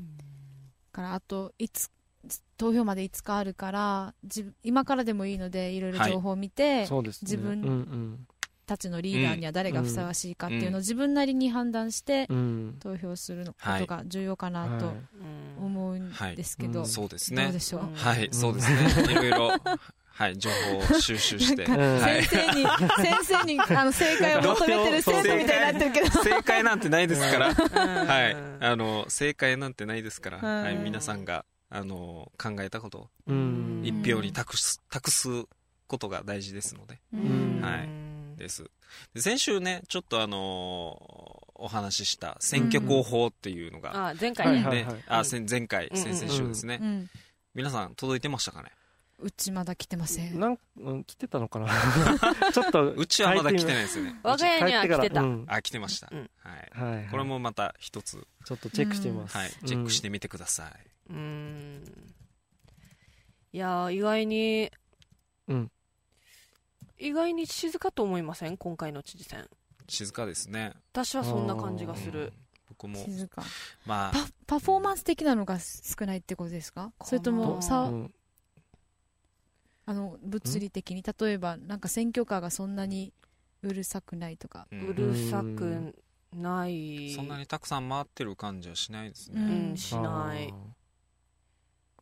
[0.92, 1.90] からあといつ
[2.56, 4.14] 投票まで5日あるから
[4.62, 7.26] 今からでもいいのでいろいろ情報を見て、そうですね。
[7.30, 8.26] 自分うん
[8.66, 12.36] たちのリーダーには誰がふさわしいかっていうのを自分なりに判断してうん。
[12.36, 14.94] うん投票するのこはいとが重要かなとはい。
[14.94, 17.44] うん思うんですけど、はいそうですね。
[17.44, 17.94] どうでしょう、うん。
[17.94, 18.28] はい。
[18.32, 19.12] そうですね。
[19.12, 19.50] いろいろ
[20.14, 21.76] はい情報を収集して、先
[22.24, 26.22] 生に、先生にあの正解を求めてる生徒みたいになってるけど。
[26.22, 27.48] 正解なんてないですから。
[27.48, 28.06] うん。
[28.06, 28.36] はい。
[28.60, 30.62] あの正解なんてないですから、うん。
[30.62, 33.82] はい、皆さんがあの考えたことをうん。
[33.84, 35.28] 一票に託す託す
[35.88, 37.00] ことが大事ですので。
[37.12, 37.60] うん。
[37.60, 37.88] はい。
[38.38, 38.64] です。
[39.14, 40.96] で先週ねちょっとあの
[41.56, 47.10] お話しした選挙広報っていうのが、あ前回ね、あ先前回、先々週ですね、うん。
[47.54, 48.70] 皆さん届いてましたかね？
[49.20, 50.38] うちまだ来てません。
[50.38, 51.68] なんうん来てたのかな？
[52.52, 54.18] ちょっとうちはまだ来てないですよね。
[54.22, 55.44] 我が家には来てた、うん。
[55.48, 56.30] あ来てました、うん。
[56.38, 56.70] はい。
[56.72, 57.08] はいはい。
[57.10, 59.36] これもまた一つ、ちょっとチェックしてみます。
[59.36, 60.72] はい、チェックしてみてください、
[61.10, 61.84] うん。
[63.52, 64.70] いやー意外に、
[65.48, 65.72] うん。
[66.98, 68.56] 意外に静かと思いません？
[68.56, 69.48] 今回の知事選。
[69.88, 70.74] 静かですね。
[70.92, 72.12] 私はそんな感じがすうん。
[72.12, 72.32] る
[72.68, 72.96] 僕も。
[73.04, 73.42] 静か。
[73.86, 74.12] まあ。
[74.12, 76.92] パパフォーマンス的なのが少ないってことですか？
[77.04, 78.14] それともさうん
[79.86, 83.12] あの物理的に例えばなんか選挙カーがそんなに
[83.62, 84.66] うるさくないとか。
[84.72, 85.94] ううんるさく
[86.34, 87.12] ない。
[87.14, 89.76] そんなにたくさん回ってる感じはしないですうね、ん。
[89.76, 90.52] しない、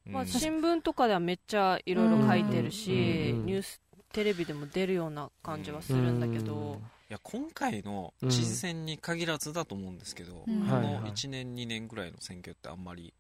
[0.07, 0.13] うん。
[0.13, 3.47] まあ、新聞とかではめっちゃいろいろ書いてるし、うん。
[3.47, 3.81] ニュース
[4.13, 10.61] テレビでも出るような感じはするんだけど、いや今回の知事選に限らずだと思うんですけど、うん。
[10.67, 13.13] この1年2年ぐらいの選挙ってあんまり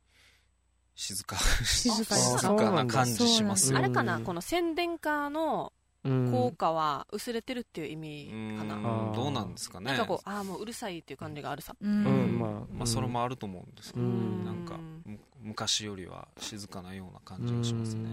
[0.94, 1.36] 静か。
[1.64, 5.72] 静か静かな感じしますあれかなこの宣伝カーの
[6.04, 6.30] うん。
[6.32, 8.58] 効果は薄れてるっていう意味うん。
[8.58, 9.86] かな、あーどうなんですかね。
[9.86, 12.04] なんかこうああもううるさいっていう感じがあるさ、うん。
[12.04, 12.38] うん。
[12.38, 14.44] まあまあ、それもあると思うんですけど、うん。
[14.44, 18.08] なんかむ昔よりは静かなような感じがしますね、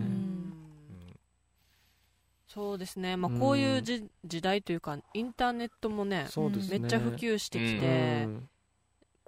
[2.47, 6.29] そうですね、まあ、こういうじ、時代というかインターネットもねね。
[6.69, 8.49] めっちゃ普及してきうて、うん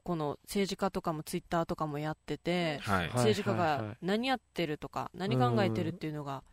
[0.03, 6.43] この政治家とかもツイッターとかもやってて、はい、はい政治家が何やってるとか何考えてるっていうのが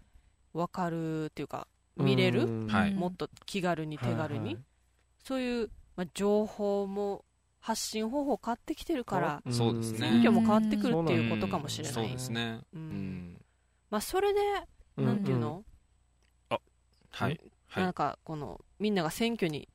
[0.52, 1.66] 分かるっていうか
[1.96, 4.64] 見れる、もっと気軽に手軽に、はいはい
[5.28, 7.22] そういう、まあ、情報も
[7.60, 9.98] 発信方法変わってきてるからうですね。
[9.98, 12.82] 選挙も変わってくるっていうことかもしれない、そうですね、ううん。
[13.34, 13.40] ん
[13.90, 14.40] まあ、それで、
[14.96, 15.04] うん。
[15.04, 15.64] なんていうの、
[16.48, 17.82] はい、はい。
[17.82, 19.68] なんかこのみんなが選挙に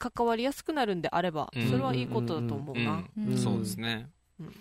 [0.00, 1.70] 関わりやすくなるんであれば、うん。
[1.70, 3.04] それはいいことだと思うな、
[3.36, 4.08] そうですね、
[4.40, 4.54] うん。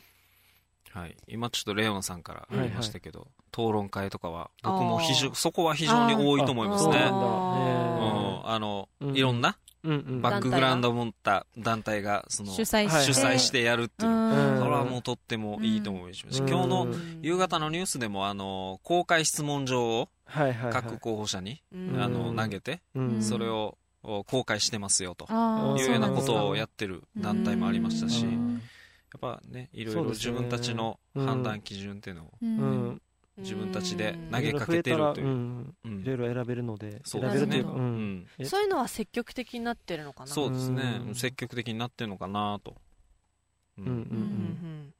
[0.91, 6.97] はい、今ちょっとレオナさんからはいありましたけど、討論会とかは僕も非常そこは非常に多いと思いますね。
[6.99, 9.15] あの、うん。
[9.15, 13.13] いろんなバックグラウンドを持った団体がその主催はいして。
[13.13, 14.59] 主催してやるっていう、うん。
[14.59, 16.49] これはもうとってもいいと思います、うん。
[16.49, 17.19] 今日のうん。
[17.21, 20.09] 夕方のニュースでもあの公開質問状を
[20.71, 22.01] 各候補者に、うん。
[22.01, 23.23] あの投げて、うん。
[23.23, 25.25] それをお公開してますよと。
[25.77, 28.61] いうようなことをやってる団体もありましたし、やうん。
[29.17, 32.89] っぱねいろいろ自分たちの判断基準っていうのをううん。
[32.91, 33.01] ん。
[33.37, 34.31] 自分たちでうん。
[34.31, 35.73] 投げかけてるという。
[35.85, 37.89] いろいろ選べるのでそう選べるというかなるほどうん。
[37.89, 38.27] うん。
[38.37, 38.45] え？
[38.45, 40.27] そういうのは積極的になってるのかな。
[40.27, 41.01] そうですね。
[41.07, 42.75] うん積極的になってるのかなと、
[43.77, 43.97] ううんうんうん。
[43.97, 44.93] うんうん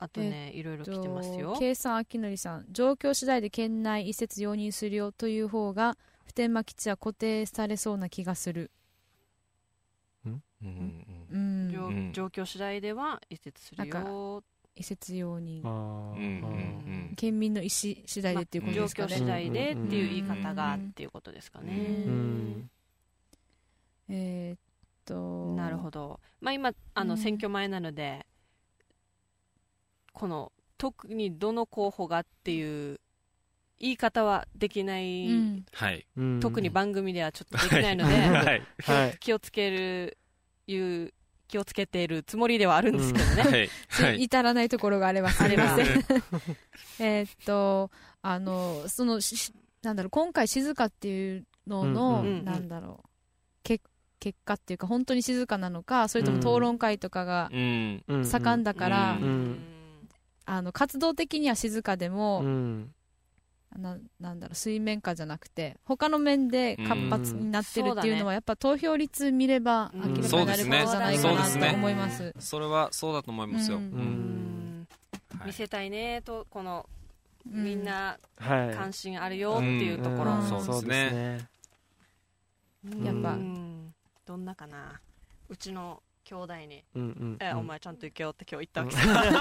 [0.00, 1.56] あとね、いろいろ来てますよ。
[1.58, 2.66] 計算明則さん。
[2.70, 5.96] 状況次第で県内移設容認するよという方が
[6.28, 8.70] 普天間基地は固定されそうな気がする、
[10.26, 12.12] うんうんうん、状うん。
[12.12, 14.44] 状況次第では移設するなんよ。
[14.76, 16.16] 移設容認あー。
[16.16, 17.70] うんうん県民の意思
[18.04, 21.72] 次第でっていうこと状ですかね、況次第でっていう言い方がうんっていうことですかね。
[21.72, 22.70] うん。
[24.10, 24.58] えーっ
[25.06, 25.54] と。
[25.54, 26.20] なるほど。
[26.42, 27.18] まあ今あのうん。
[27.18, 28.26] 選挙前なので、
[30.12, 33.00] この特にどの候補がっていう
[33.80, 35.28] 言い方はできない、
[36.16, 36.40] うん。
[36.40, 38.62] 特に番組ではちょっとできないので、 はい。
[38.82, 39.16] はい。
[39.20, 40.18] 気をつける
[40.66, 41.12] いう
[41.48, 43.42] 気をつけているつもりではあるんですけどね。
[43.42, 43.70] はい。
[43.88, 44.22] はい。
[44.22, 46.04] 至らないところがあればすあればみません。
[47.00, 47.90] えーっと
[48.22, 49.52] あのそのし
[49.82, 53.08] なんだろう今回静かっていうのの、うんうんなんだろう
[53.62, 53.84] 結
[54.20, 58.02] 結果っていうか本当に静かなのかそれとも討論会とかがうん。
[58.08, 58.26] うん。
[58.26, 59.58] 盛んだから、うんうん。
[60.44, 62.94] あの活動的には静かでも、うん
[63.76, 72.34] ななんだろう水面下じゃなくて他の面で活発になってるっていうのは、やっぱ投票率見ればうん明らかになることじゃないかなと思います。
[72.38, 75.46] それはそうだと思いますよ、はい。
[75.46, 76.88] 見せたいねとこの
[77.50, 77.64] うん。
[77.64, 78.74] みんなはい。
[78.74, 80.48] 関心あるよっていうところ、うん。
[80.48, 81.48] そうですね。
[82.90, 83.04] うん。
[83.04, 83.34] やっぱ。
[83.34, 83.94] うん。
[84.26, 85.00] どんなかな？
[85.48, 86.84] うちの兄弟に。
[86.94, 87.58] うんうん「えうん。
[87.58, 89.40] お前ちゃんと行けよ」って今日言ったわけ。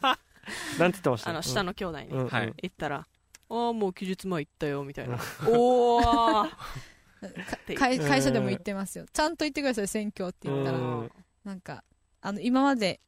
[0.00, 0.18] さ、
[0.78, 1.30] なんて言ってました？
[1.30, 2.18] あの下の兄弟にうん。
[2.20, 2.28] うん。
[2.28, 2.52] はい。
[2.60, 3.06] 言ったら
[3.50, 5.18] 「ああもう期日前行ったよ」みたいな
[5.48, 6.50] 「おお!」っ
[7.66, 9.06] て会会社でも言ってますよ。
[9.12, 11.10] ちゃんと言ってください選挙って言ったら、うん。
[11.44, 11.82] なんか
[12.20, 13.00] あの今まで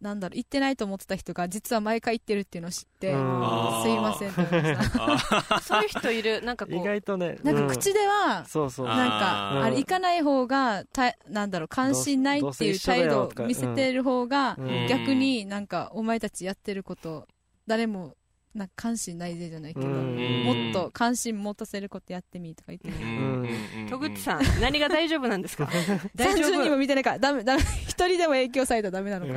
[0.00, 4.82] なんだろう行ってないと思ってた人が実は毎回行ってるっていうのを知って、すいませんって思いま
[5.18, 5.60] した。
[5.60, 8.88] そういう人いるなんかこ意う外とねなんか口では、そうそう。
[8.88, 14.86] あなんかーあれ行かない方がたなんだろう関心ないっていう態度を見せてる方がうん。
[14.88, 17.26] 逆になんかお前たちやってること
[17.66, 18.16] 誰も
[18.56, 20.42] なんか関心ないぜじゃないけど、うん。
[20.44, 23.02] もっと関心持たせることやってみとか言ってる、うん。
[23.04, 23.82] うん。
[23.82, 23.88] うん。
[23.90, 25.68] 戸口さん何が大丈夫なんですか？
[26.16, 26.76] 大丈30人も夫。
[26.78, 27.62] 見てないからダメダメ。
[27.86, 29.32] 一人でも影響されたらダメなのか。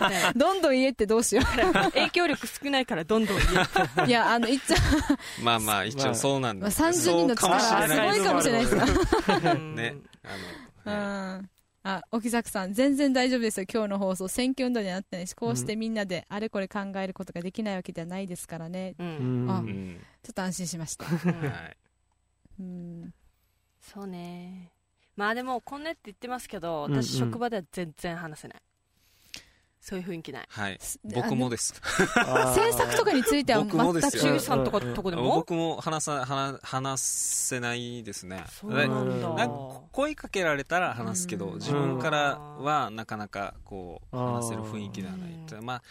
[0.00, 1.42] な、ね どんどん言えってどうしよ
[1.94, 3.46] 影響力少ないからどんどん言
[3.98, 4.76] えういやあの言っちゃ
[5.42, 8.14] まあまあ一応そうなんまあです30人の力そうかもしれない。
[8.14, 8.74] すごいかもしれないです。
[8.76, 8.82] よ
[9.54, 9.96] うんね。
[10.84, 11.50] あうの、ん
[11.90, 14.28] あ沖崎さん全然大丈夫ですよ今日の放送。
[14.28, 18.94] 選挙運動にはなってないしこうしてみんなであれこれ考えることができないわけではないですからね。
[18.98, 19.46] ううん。
[19.46, 20.06] んあはいうん。
[20.22, 21.06] ちょっと安心しました。
[21.06, 21.76] はい。
[22.60, 23.14] うん。
[23.80, 24.70] そうね。
[25.16, 28.62] まあでもこんなって言ってますけど私職場では全然話せない
[29.88, 30.46] そういう雰囲気ない。
[30.50, 30.76] はい。
[30.80, 31.72] す僕もです。
[32.16, 33.76] あー政策とかについては全く
[34.10, 35.34] 中さんとかうんとこでも？
[35.36, 38.44] 僕も話さ話話せないですね。
[38.50, 39.28] そうなんだ。
[39.28, 41.54] うんなんか声かけられたら話すけど、うん。
[41.54, 45.64] 自分からはなかなかこう話せる雰囲気ではないうん。
[45.64, 45.82] まあ、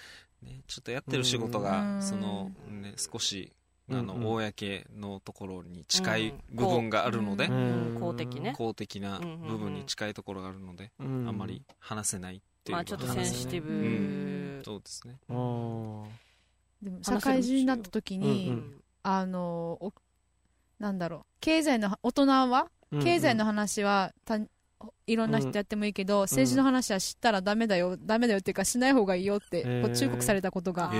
[0.46, 2.02] ね、ちょっとやってる仕事が、うん。
[2.04, 3.52] そのね、少し
[3.90, 4.28] あの、うんうん。
[4.36, 7.96] 公のところに近いうん部分があるので、ううん。
[8.00, 8.54] 公的ね。
[8.56, 11.26] 公的な部分に近いところがあるので、うん。
[11.28, 13.70] あんまり話せないっていうまあちょっとセンシティブ。
[13.70, 14.62] うん。
[14.66, 15.16] そうですね。
[15.30, 16.04] うん。
[16.82, 18.84] でも社会人になった時に、うんうん。
[19.04, 19.94] あのお
[20.80, 21.22] なんだろう。
[21.40, 22.70] 経済の大人は
[23.02, 24.40] 経済の話はた
[25.08, 29.82] いろんな人やってもいいけど、政治の話は知ったらダメだよダメだよっていうかしない方がいいよって、へー。
[29.82, 30.94] こう忠告されたことがあ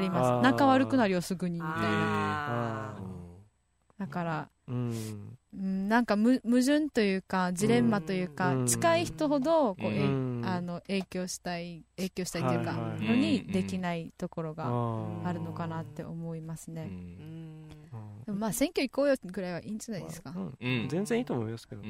[0.00, 0.42] ります。
[0.42, 2.96] 仲悪くなるよすぐにみたいなあ
[3.98, 8.66] だから、うんうん、なんかむ矛盾というかジレンマというか、うん。
[8.66, 16.90] 近い人ほどこう、あの影響したい影響したいというか、のにできないところがああるのかなって思いますね、
[18.26, 21.82] まあ選挙行こうよぐらいはいいんじゃないですか、全然いいと思いますけど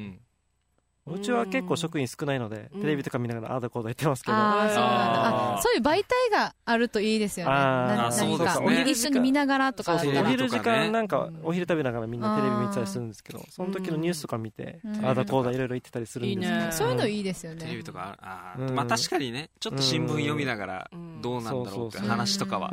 [1.07, 1.13] うん。
[1.15, 2.81] うちは結構職員少ないのでうん。
[2.81, 4.37] テレビとか見ながらああだこうだ言ってますけど。
[4.37, 5.57] ああそうなんだあー。
[5.57, 7.51] あそういう媒体があるといいですよね。
[7.51, 15.05] 何か一緒に見ながらとかお昼時間なんかうんお昼食べながらみんなテレビ見てたりするんですけどその時のニュースとか見てうん。
[15.05, 16.53] ああだこうだいろいろ言ってたりするんですけど。
[16.53, 17.61] いいねそういうのいいですよね。
[17.63, 18.75] テレビとかああうん。
[18.75, 22.69] まあ確かにねちょっと新聞読みながらうんどうなんだろうって話とかは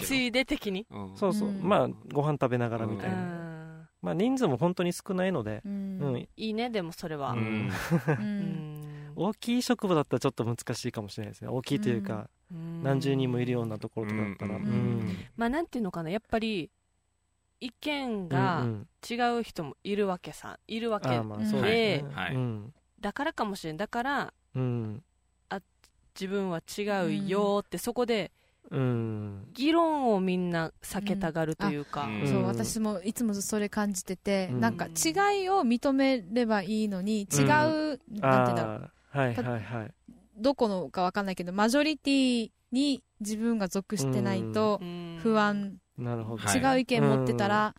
[0.00, 0.86] ついで的に？
[0.90, 1.16] うん。
[1.16, 1.48] そうそう。
[1.48, 1.60] うん。
[1.62, 3.35] まあご飯食べながらみたういな、ん
[4.06, 6.14] まあ人数も本当に少ないので、ううん。
[6.14, 7.32] んいいねでもそれは。
[7.32, 7.72] ううん。
[9.16, 11.48] 大きい職場だったらちょっと難しいかもしれないですね。
[11.48, 12.28] 大きいというか、
[12.82, 14.66] 何十人もいるようなところとかだったら、ううん
[15.00, 15.26] ん。
[15.36, 16.70] まあなんていうのかなやっぱり
[17.60, 18.88] 意見うんがうん。
[19.08, 22.34] 違う人もいるわけさいるわけあーまあそうですね、はい。
[22.34, 22.74] うん。
[23.00, 23.76] だからかもしれん。
[23.76, 25.02] だからうん。
[26.18, 28.32] 自分は違うよってそこで
[28.70, 29.48] うん。
[29.52, 32.26] 議論をみんな避けたがるというか、うん。
[32.26, 34.60] そう私もいつもそれ感じてて、うん。
[34.60, 38.90] なんか違いを認めればいいのに違う、うんなんていうんだろう。
[39.10, 39.94] はいはいはい。
[40.36, 45.18] どこのかわかんないけどマジョリティに自分が属してないとうん。
[45.22, 47.74] 不安、なるほど、はい違う意見持ってたら、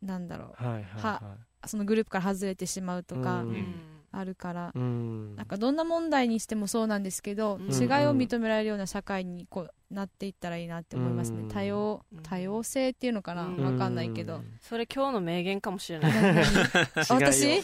[0.00, 0.64] なんだろう。
[0.64, 3.48] はいはいはそのグループから外れてしまうとかうん。
[3.48, 3.74] うん
[4.10, 5.36] あるから、いうん。
[5.36, 7.66] なんかどんな問題にしてもそうなんですけど、うん。
[7.66, 11.48] 違いを認められるような社会にこうなっていったらいいなって思いますね、うん。
[11.48, 12.22] 多様うん。
[12.22, 13.64] 多様性っていうのかな、うん。
[13.64, 16.12] わかんないけど、それ今日の名言かもしれない。
[17.08, 17.46] 私？
[17.46, 17.60] 違い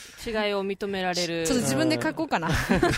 [0.54, 1.42] を認められる。
[1.42, 2.48] ょっと自分で書こうかな、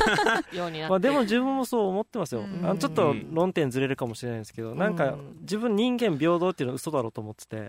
[0.55, 2.65] ようになって、まあ、でも自分もそう思ってますよ、うん。
[2.65, 7.69] あのちょっと論点ずれるかもしれないですけど、なんかうん自分人間平等っていうのは嘘だろうと思ってて、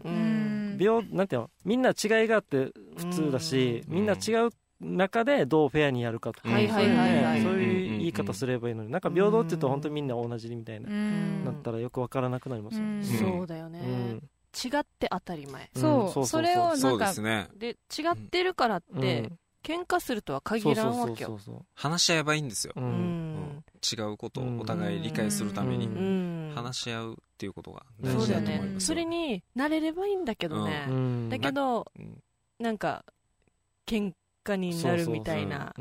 [0.78, 1.50] 平なんていうの？
[1.66, 3.96] みんな違いがあって普通だし、うん。
[3.96, 7.42] みんな違う中でどうフェアにやるかとか、はいはいはいはい。
[7.42, 11.46] そういう言い方すればいいのになんか平等って言うと本当にみんな同じみたいな、うん。
[11.46, 13.04] なったらよくわからなくなりますよ、うん。
[13.04, 14.24] そうだよね、うん。
[14.56, 15.70] 違って当たり前。
[15.76, 16.14] そう,、うんそうそう。
[16.14, 17.76] そうそれをそなんかうですねで違
[18.12, 19.40] ってるからって、うん。
[19.64, 21.30] 喧嘩するとは限らんわけよ。
[21.30, 22.94] そうそうそう話し合えばいいんですよ、そう、ううん。
[22.94, 23.04] うん。
[23.58, 25.94] ん違うことをお互い理解するためにうう
[26.52, 26.52] ん。
[26.56, 28.88] 話し合うっていうことがうんそうだよ大事だと思いねますよ。
[28.88, 31.30] それに慣れればいいんだけどね、うん。
[31.30, 32.24] だけどうん。
[32.60, 33.04] なんか
[33.86, 34.14] 喧
[34.48, 35.74] 嘩になるみたいな。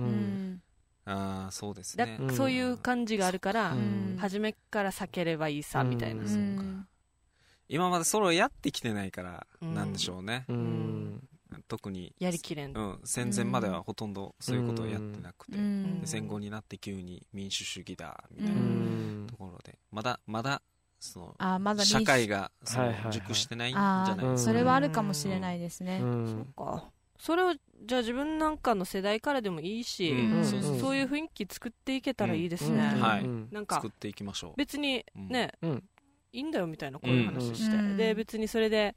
[1.51, 2.37] そうですだねうん。
[2.37, 6.29] そういう感じがあるから、うん初めから避ければいいさ、うんみたいな、うん。
[6.29, 6.87] そうか
[7.69, 9.75] 今までそれをやってきてないからうん。
[9.75, 11.23] なんでしょうね、うん。
[11.69, 16.01] 特にやりきれん、うん、戦前まではほとんどそういうことをやってなくて、うん。
[16.01, 19.27] で戦後になって急に民主主義だみたういなん。
[19.29, 20.63] ところでまだまだ
[20.99, 22.51] そのあまだ社会が
[23.11, 26.47] 熟してないんじあゃないですか、ーそれはあるかもしれないですね、うん。
[26.57, 26.85] か
[27.19, 30.45] それをじゃあ自分なんかの世代からでもいいし、うん。
[30.81, 33.01] そういう雰囲気作っていけたらいいですね、うん。
[33.01, 33.23] はい。
[33.23, 33.49] うん。
[33.51, 34.55] なんか作っていきましょう。
[34.57, 35.85] 別にね、うん。
[36.33, 37.97] いいんだよみたいなこういう話して、うん。
[37.97, 38.95] で別にそれで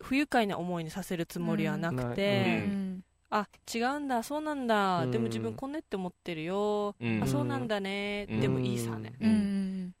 [0.00, 2.70] 不愉快な思いにさせるつもりはなくて、うん。
[2.70, 3.04] うん。
[3.28, 5.10] あ違うんだそうなんだ、うん。
[5.10, 7.22] でも自分こんねって思ってるよ、うん。
[7.22, 8.40] あそうなんだね、うん。
[8.40, 9.30] でもいいさね、うん。
[9.30, 9.95] うん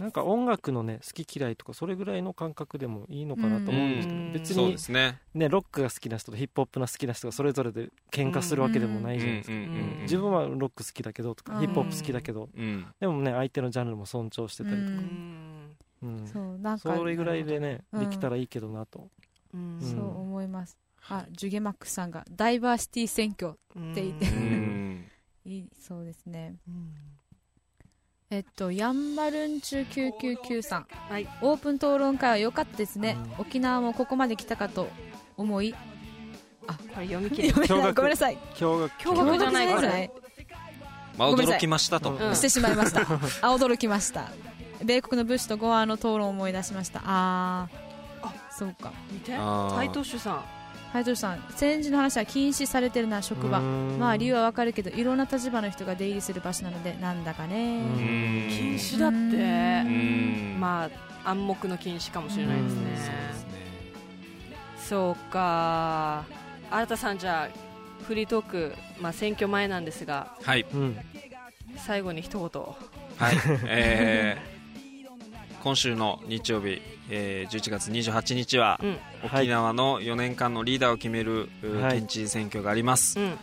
[0.00, 5.20] なんか音楽のね好き嫌いとかそれぐらいの感覚でもいいのかなと思うんですけど、別にね。
[5.34, 9.54] ねロックが好きな人とヒップホップの好きな人がそれぞれで喧嘩するわけでもないじゃないですか、
[10.02, 14.98] 自分はロック好きだけどとか、うんヒップホップ好きだけどうんでもね相手のジャンルも尊重してたりとか、
[16.26, 19.08] そそうなんかれぐらいでね、うんできたらいいけどなと、
[19.52, 20.78] そう思います。
[21.08, 24.26] あジュゲマックスさんがダイバーシティ選挙って言って。
[25.44, 26.56] いいそうですね。
[26.66, 26.94] うん
[28.32, 31.28] えっとヤンバルンチュ999さん、はい。
[31.42, 34.88] オープン討論会は良かったですね、う沖縄もここまで来たかと
[35.36, 35.74] 思い。
[36.94, 37.50] これ読み切れ。
[37.50, 37.92] 読めない。
[37.92, 38.38] 驚愕ごめんなさい。
[38.54, 40.10] 驚愕驚愕じゃないこれ驚愕じゃない
[41.18, 41.58] まあごめんなさい。
[41.58, 43.00] 驚きましたと、うんしてしまいました。
[43.42, 44.28] あ驚きました。
[44.84, 47.02] 米国のブッシュとゴアの討論を思い出しました。
[47.04, 48.26] あー。
[48.28, 48.92] あそうか。
[49.10, 49.32] 見て。
[49.32, 50.59] 斎藤主さん
[50.92, 53.60] 斉藤さん戦時の話は禁止されてるな職場。
[53.60, 57.80] まあ理由はわかるけどいろんな立場の人が出入りする場所なのでなんだかね。
[57.80, 58.48] うん。
[58.50, 60.58] 禁止だっうてん。
[60.60, 60.90] ま
[61.24, 62.80] あ暗黙の禁止かもしれないですね。
[62.80, 63.50] うんそうですね。
[64.78, 66.24] そうか。
[66.70, 70.34] 新田さんじゃあフリートーク、まあ、選挙前なんですが。
[70.42, 70.66] はい。
[70.72, 70.96] うん
[71.76, 72.62] 最後に一言。
[73.16, 73.36] はい、
[73.66, 74.59] えー
[75.62, 76.80] 今週の日曜日、
[77.10, 78.80] えー11月28日は、
[79.24, 81.98] 沖縄の4年間のリーダーを決める、うはい。
[81.98, 83.38] 県知事選挙があります、うん。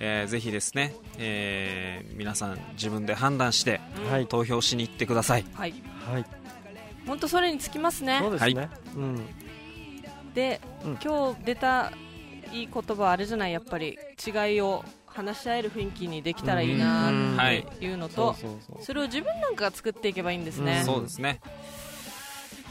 [0.00, 3.80] えーぜひですね、えー皆さん自分で判断して
[4.10, 4.26] はい。
[4.26, 5.44] 投票しに行ってください。
[5.54, 5.74] はい。
[6.12, 6.24] はい。
[7.06, 8.18] 本当それにつきますね。
[8.20, 9.26] そうですね、うん。
[10.34, 10.98] で、うん。
[11.02, 11.92] 今日出た
[12.52, 13.52] いい言葉はあれじゃない？
[13.52, 17.36] やっぱり違いを話し合える雰囲気にできたらいいなうん。
[17.36, 18.36] っていうのと、
[18.80, 20.84] それを自分なんかが作っていけばいいんですね、うん。
[20.86, 21.40] そうですね。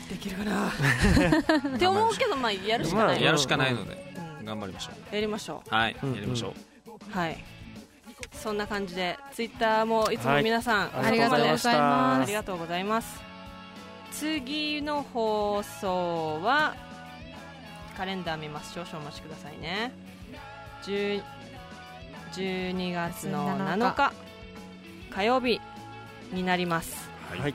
[0.10, 0.70] できるかな。
[1.76, 4.45] って思うけどまあやるしかない、まあやるしかないのでうん。
[4.45, 5.74] 頑張りましょやりましょう。
[5.74, 6.53] はい、うんやりましょ
[6.88, 7.44] う、うはい。
[8.34, 13.22] そんな感じでツイッターもいつも皆さん、はいありがとうございあまありがとうございます。
[14.11, 16.76] 次の放送は
[17.95, 18.74] カレンダー見ます。
[18.74, 19.91] 少々お待ちくださいね。
[20.84, 21.22] 10
[22.34, 24.14] 12月の7日。
[25.10, 25.60] 火曜日
[26.31, 27.53] になります、はい。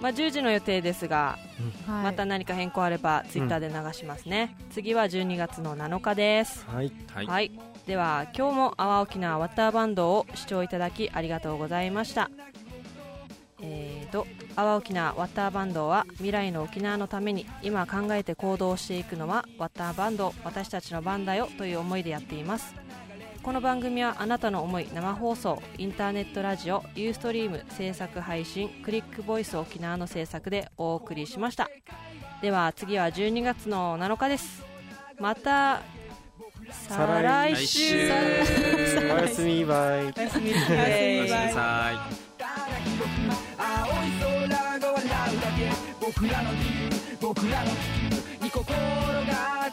[0.00, 1.38] まあ、10時の予定ですが、
[1.86, 2.04] はい。
[2.04, 6.64] また何か変更あればツイッターで流しますね、次は12月の7日です。
[6.66, 6.92] はい。
[7.12, 7.52] はい、はい、
[7.86, 12.30] では今日も阿波沖縄ワッターバンドを視聴いただきありがとうございました。
[13.60, 14.26] えーと
[14.56, 22.74] 阿波沖縄ワッターバンドは未来の沖縄のために今考えて行動していくのはワッターバンド私たちの番だよという思いでやっています
[23.42, 31.68] この番組はあなたの思い生放送インターネットラジオユーストリーム制作配信クリックボイス沖縄の制作でお送りしました。
[32.40, 34.64] では次は12月の7日です。
[35.18, 35.82] また
[36.70, 38.08] 再来週。
[38.08, 39.12] 来週。
[39.12, 40.02] おやすみバイ。
[40.02, 40.70] おやすみおやす
[41.24, 41.96] みなさい
[43.58, 45.68] 青い空が笑うだけ
[46.00, 46.90] 僕らの理由
[47.20, 47.76] 僕らの理
[48.38, 48.76] 由に心
[49.26, 49.70] が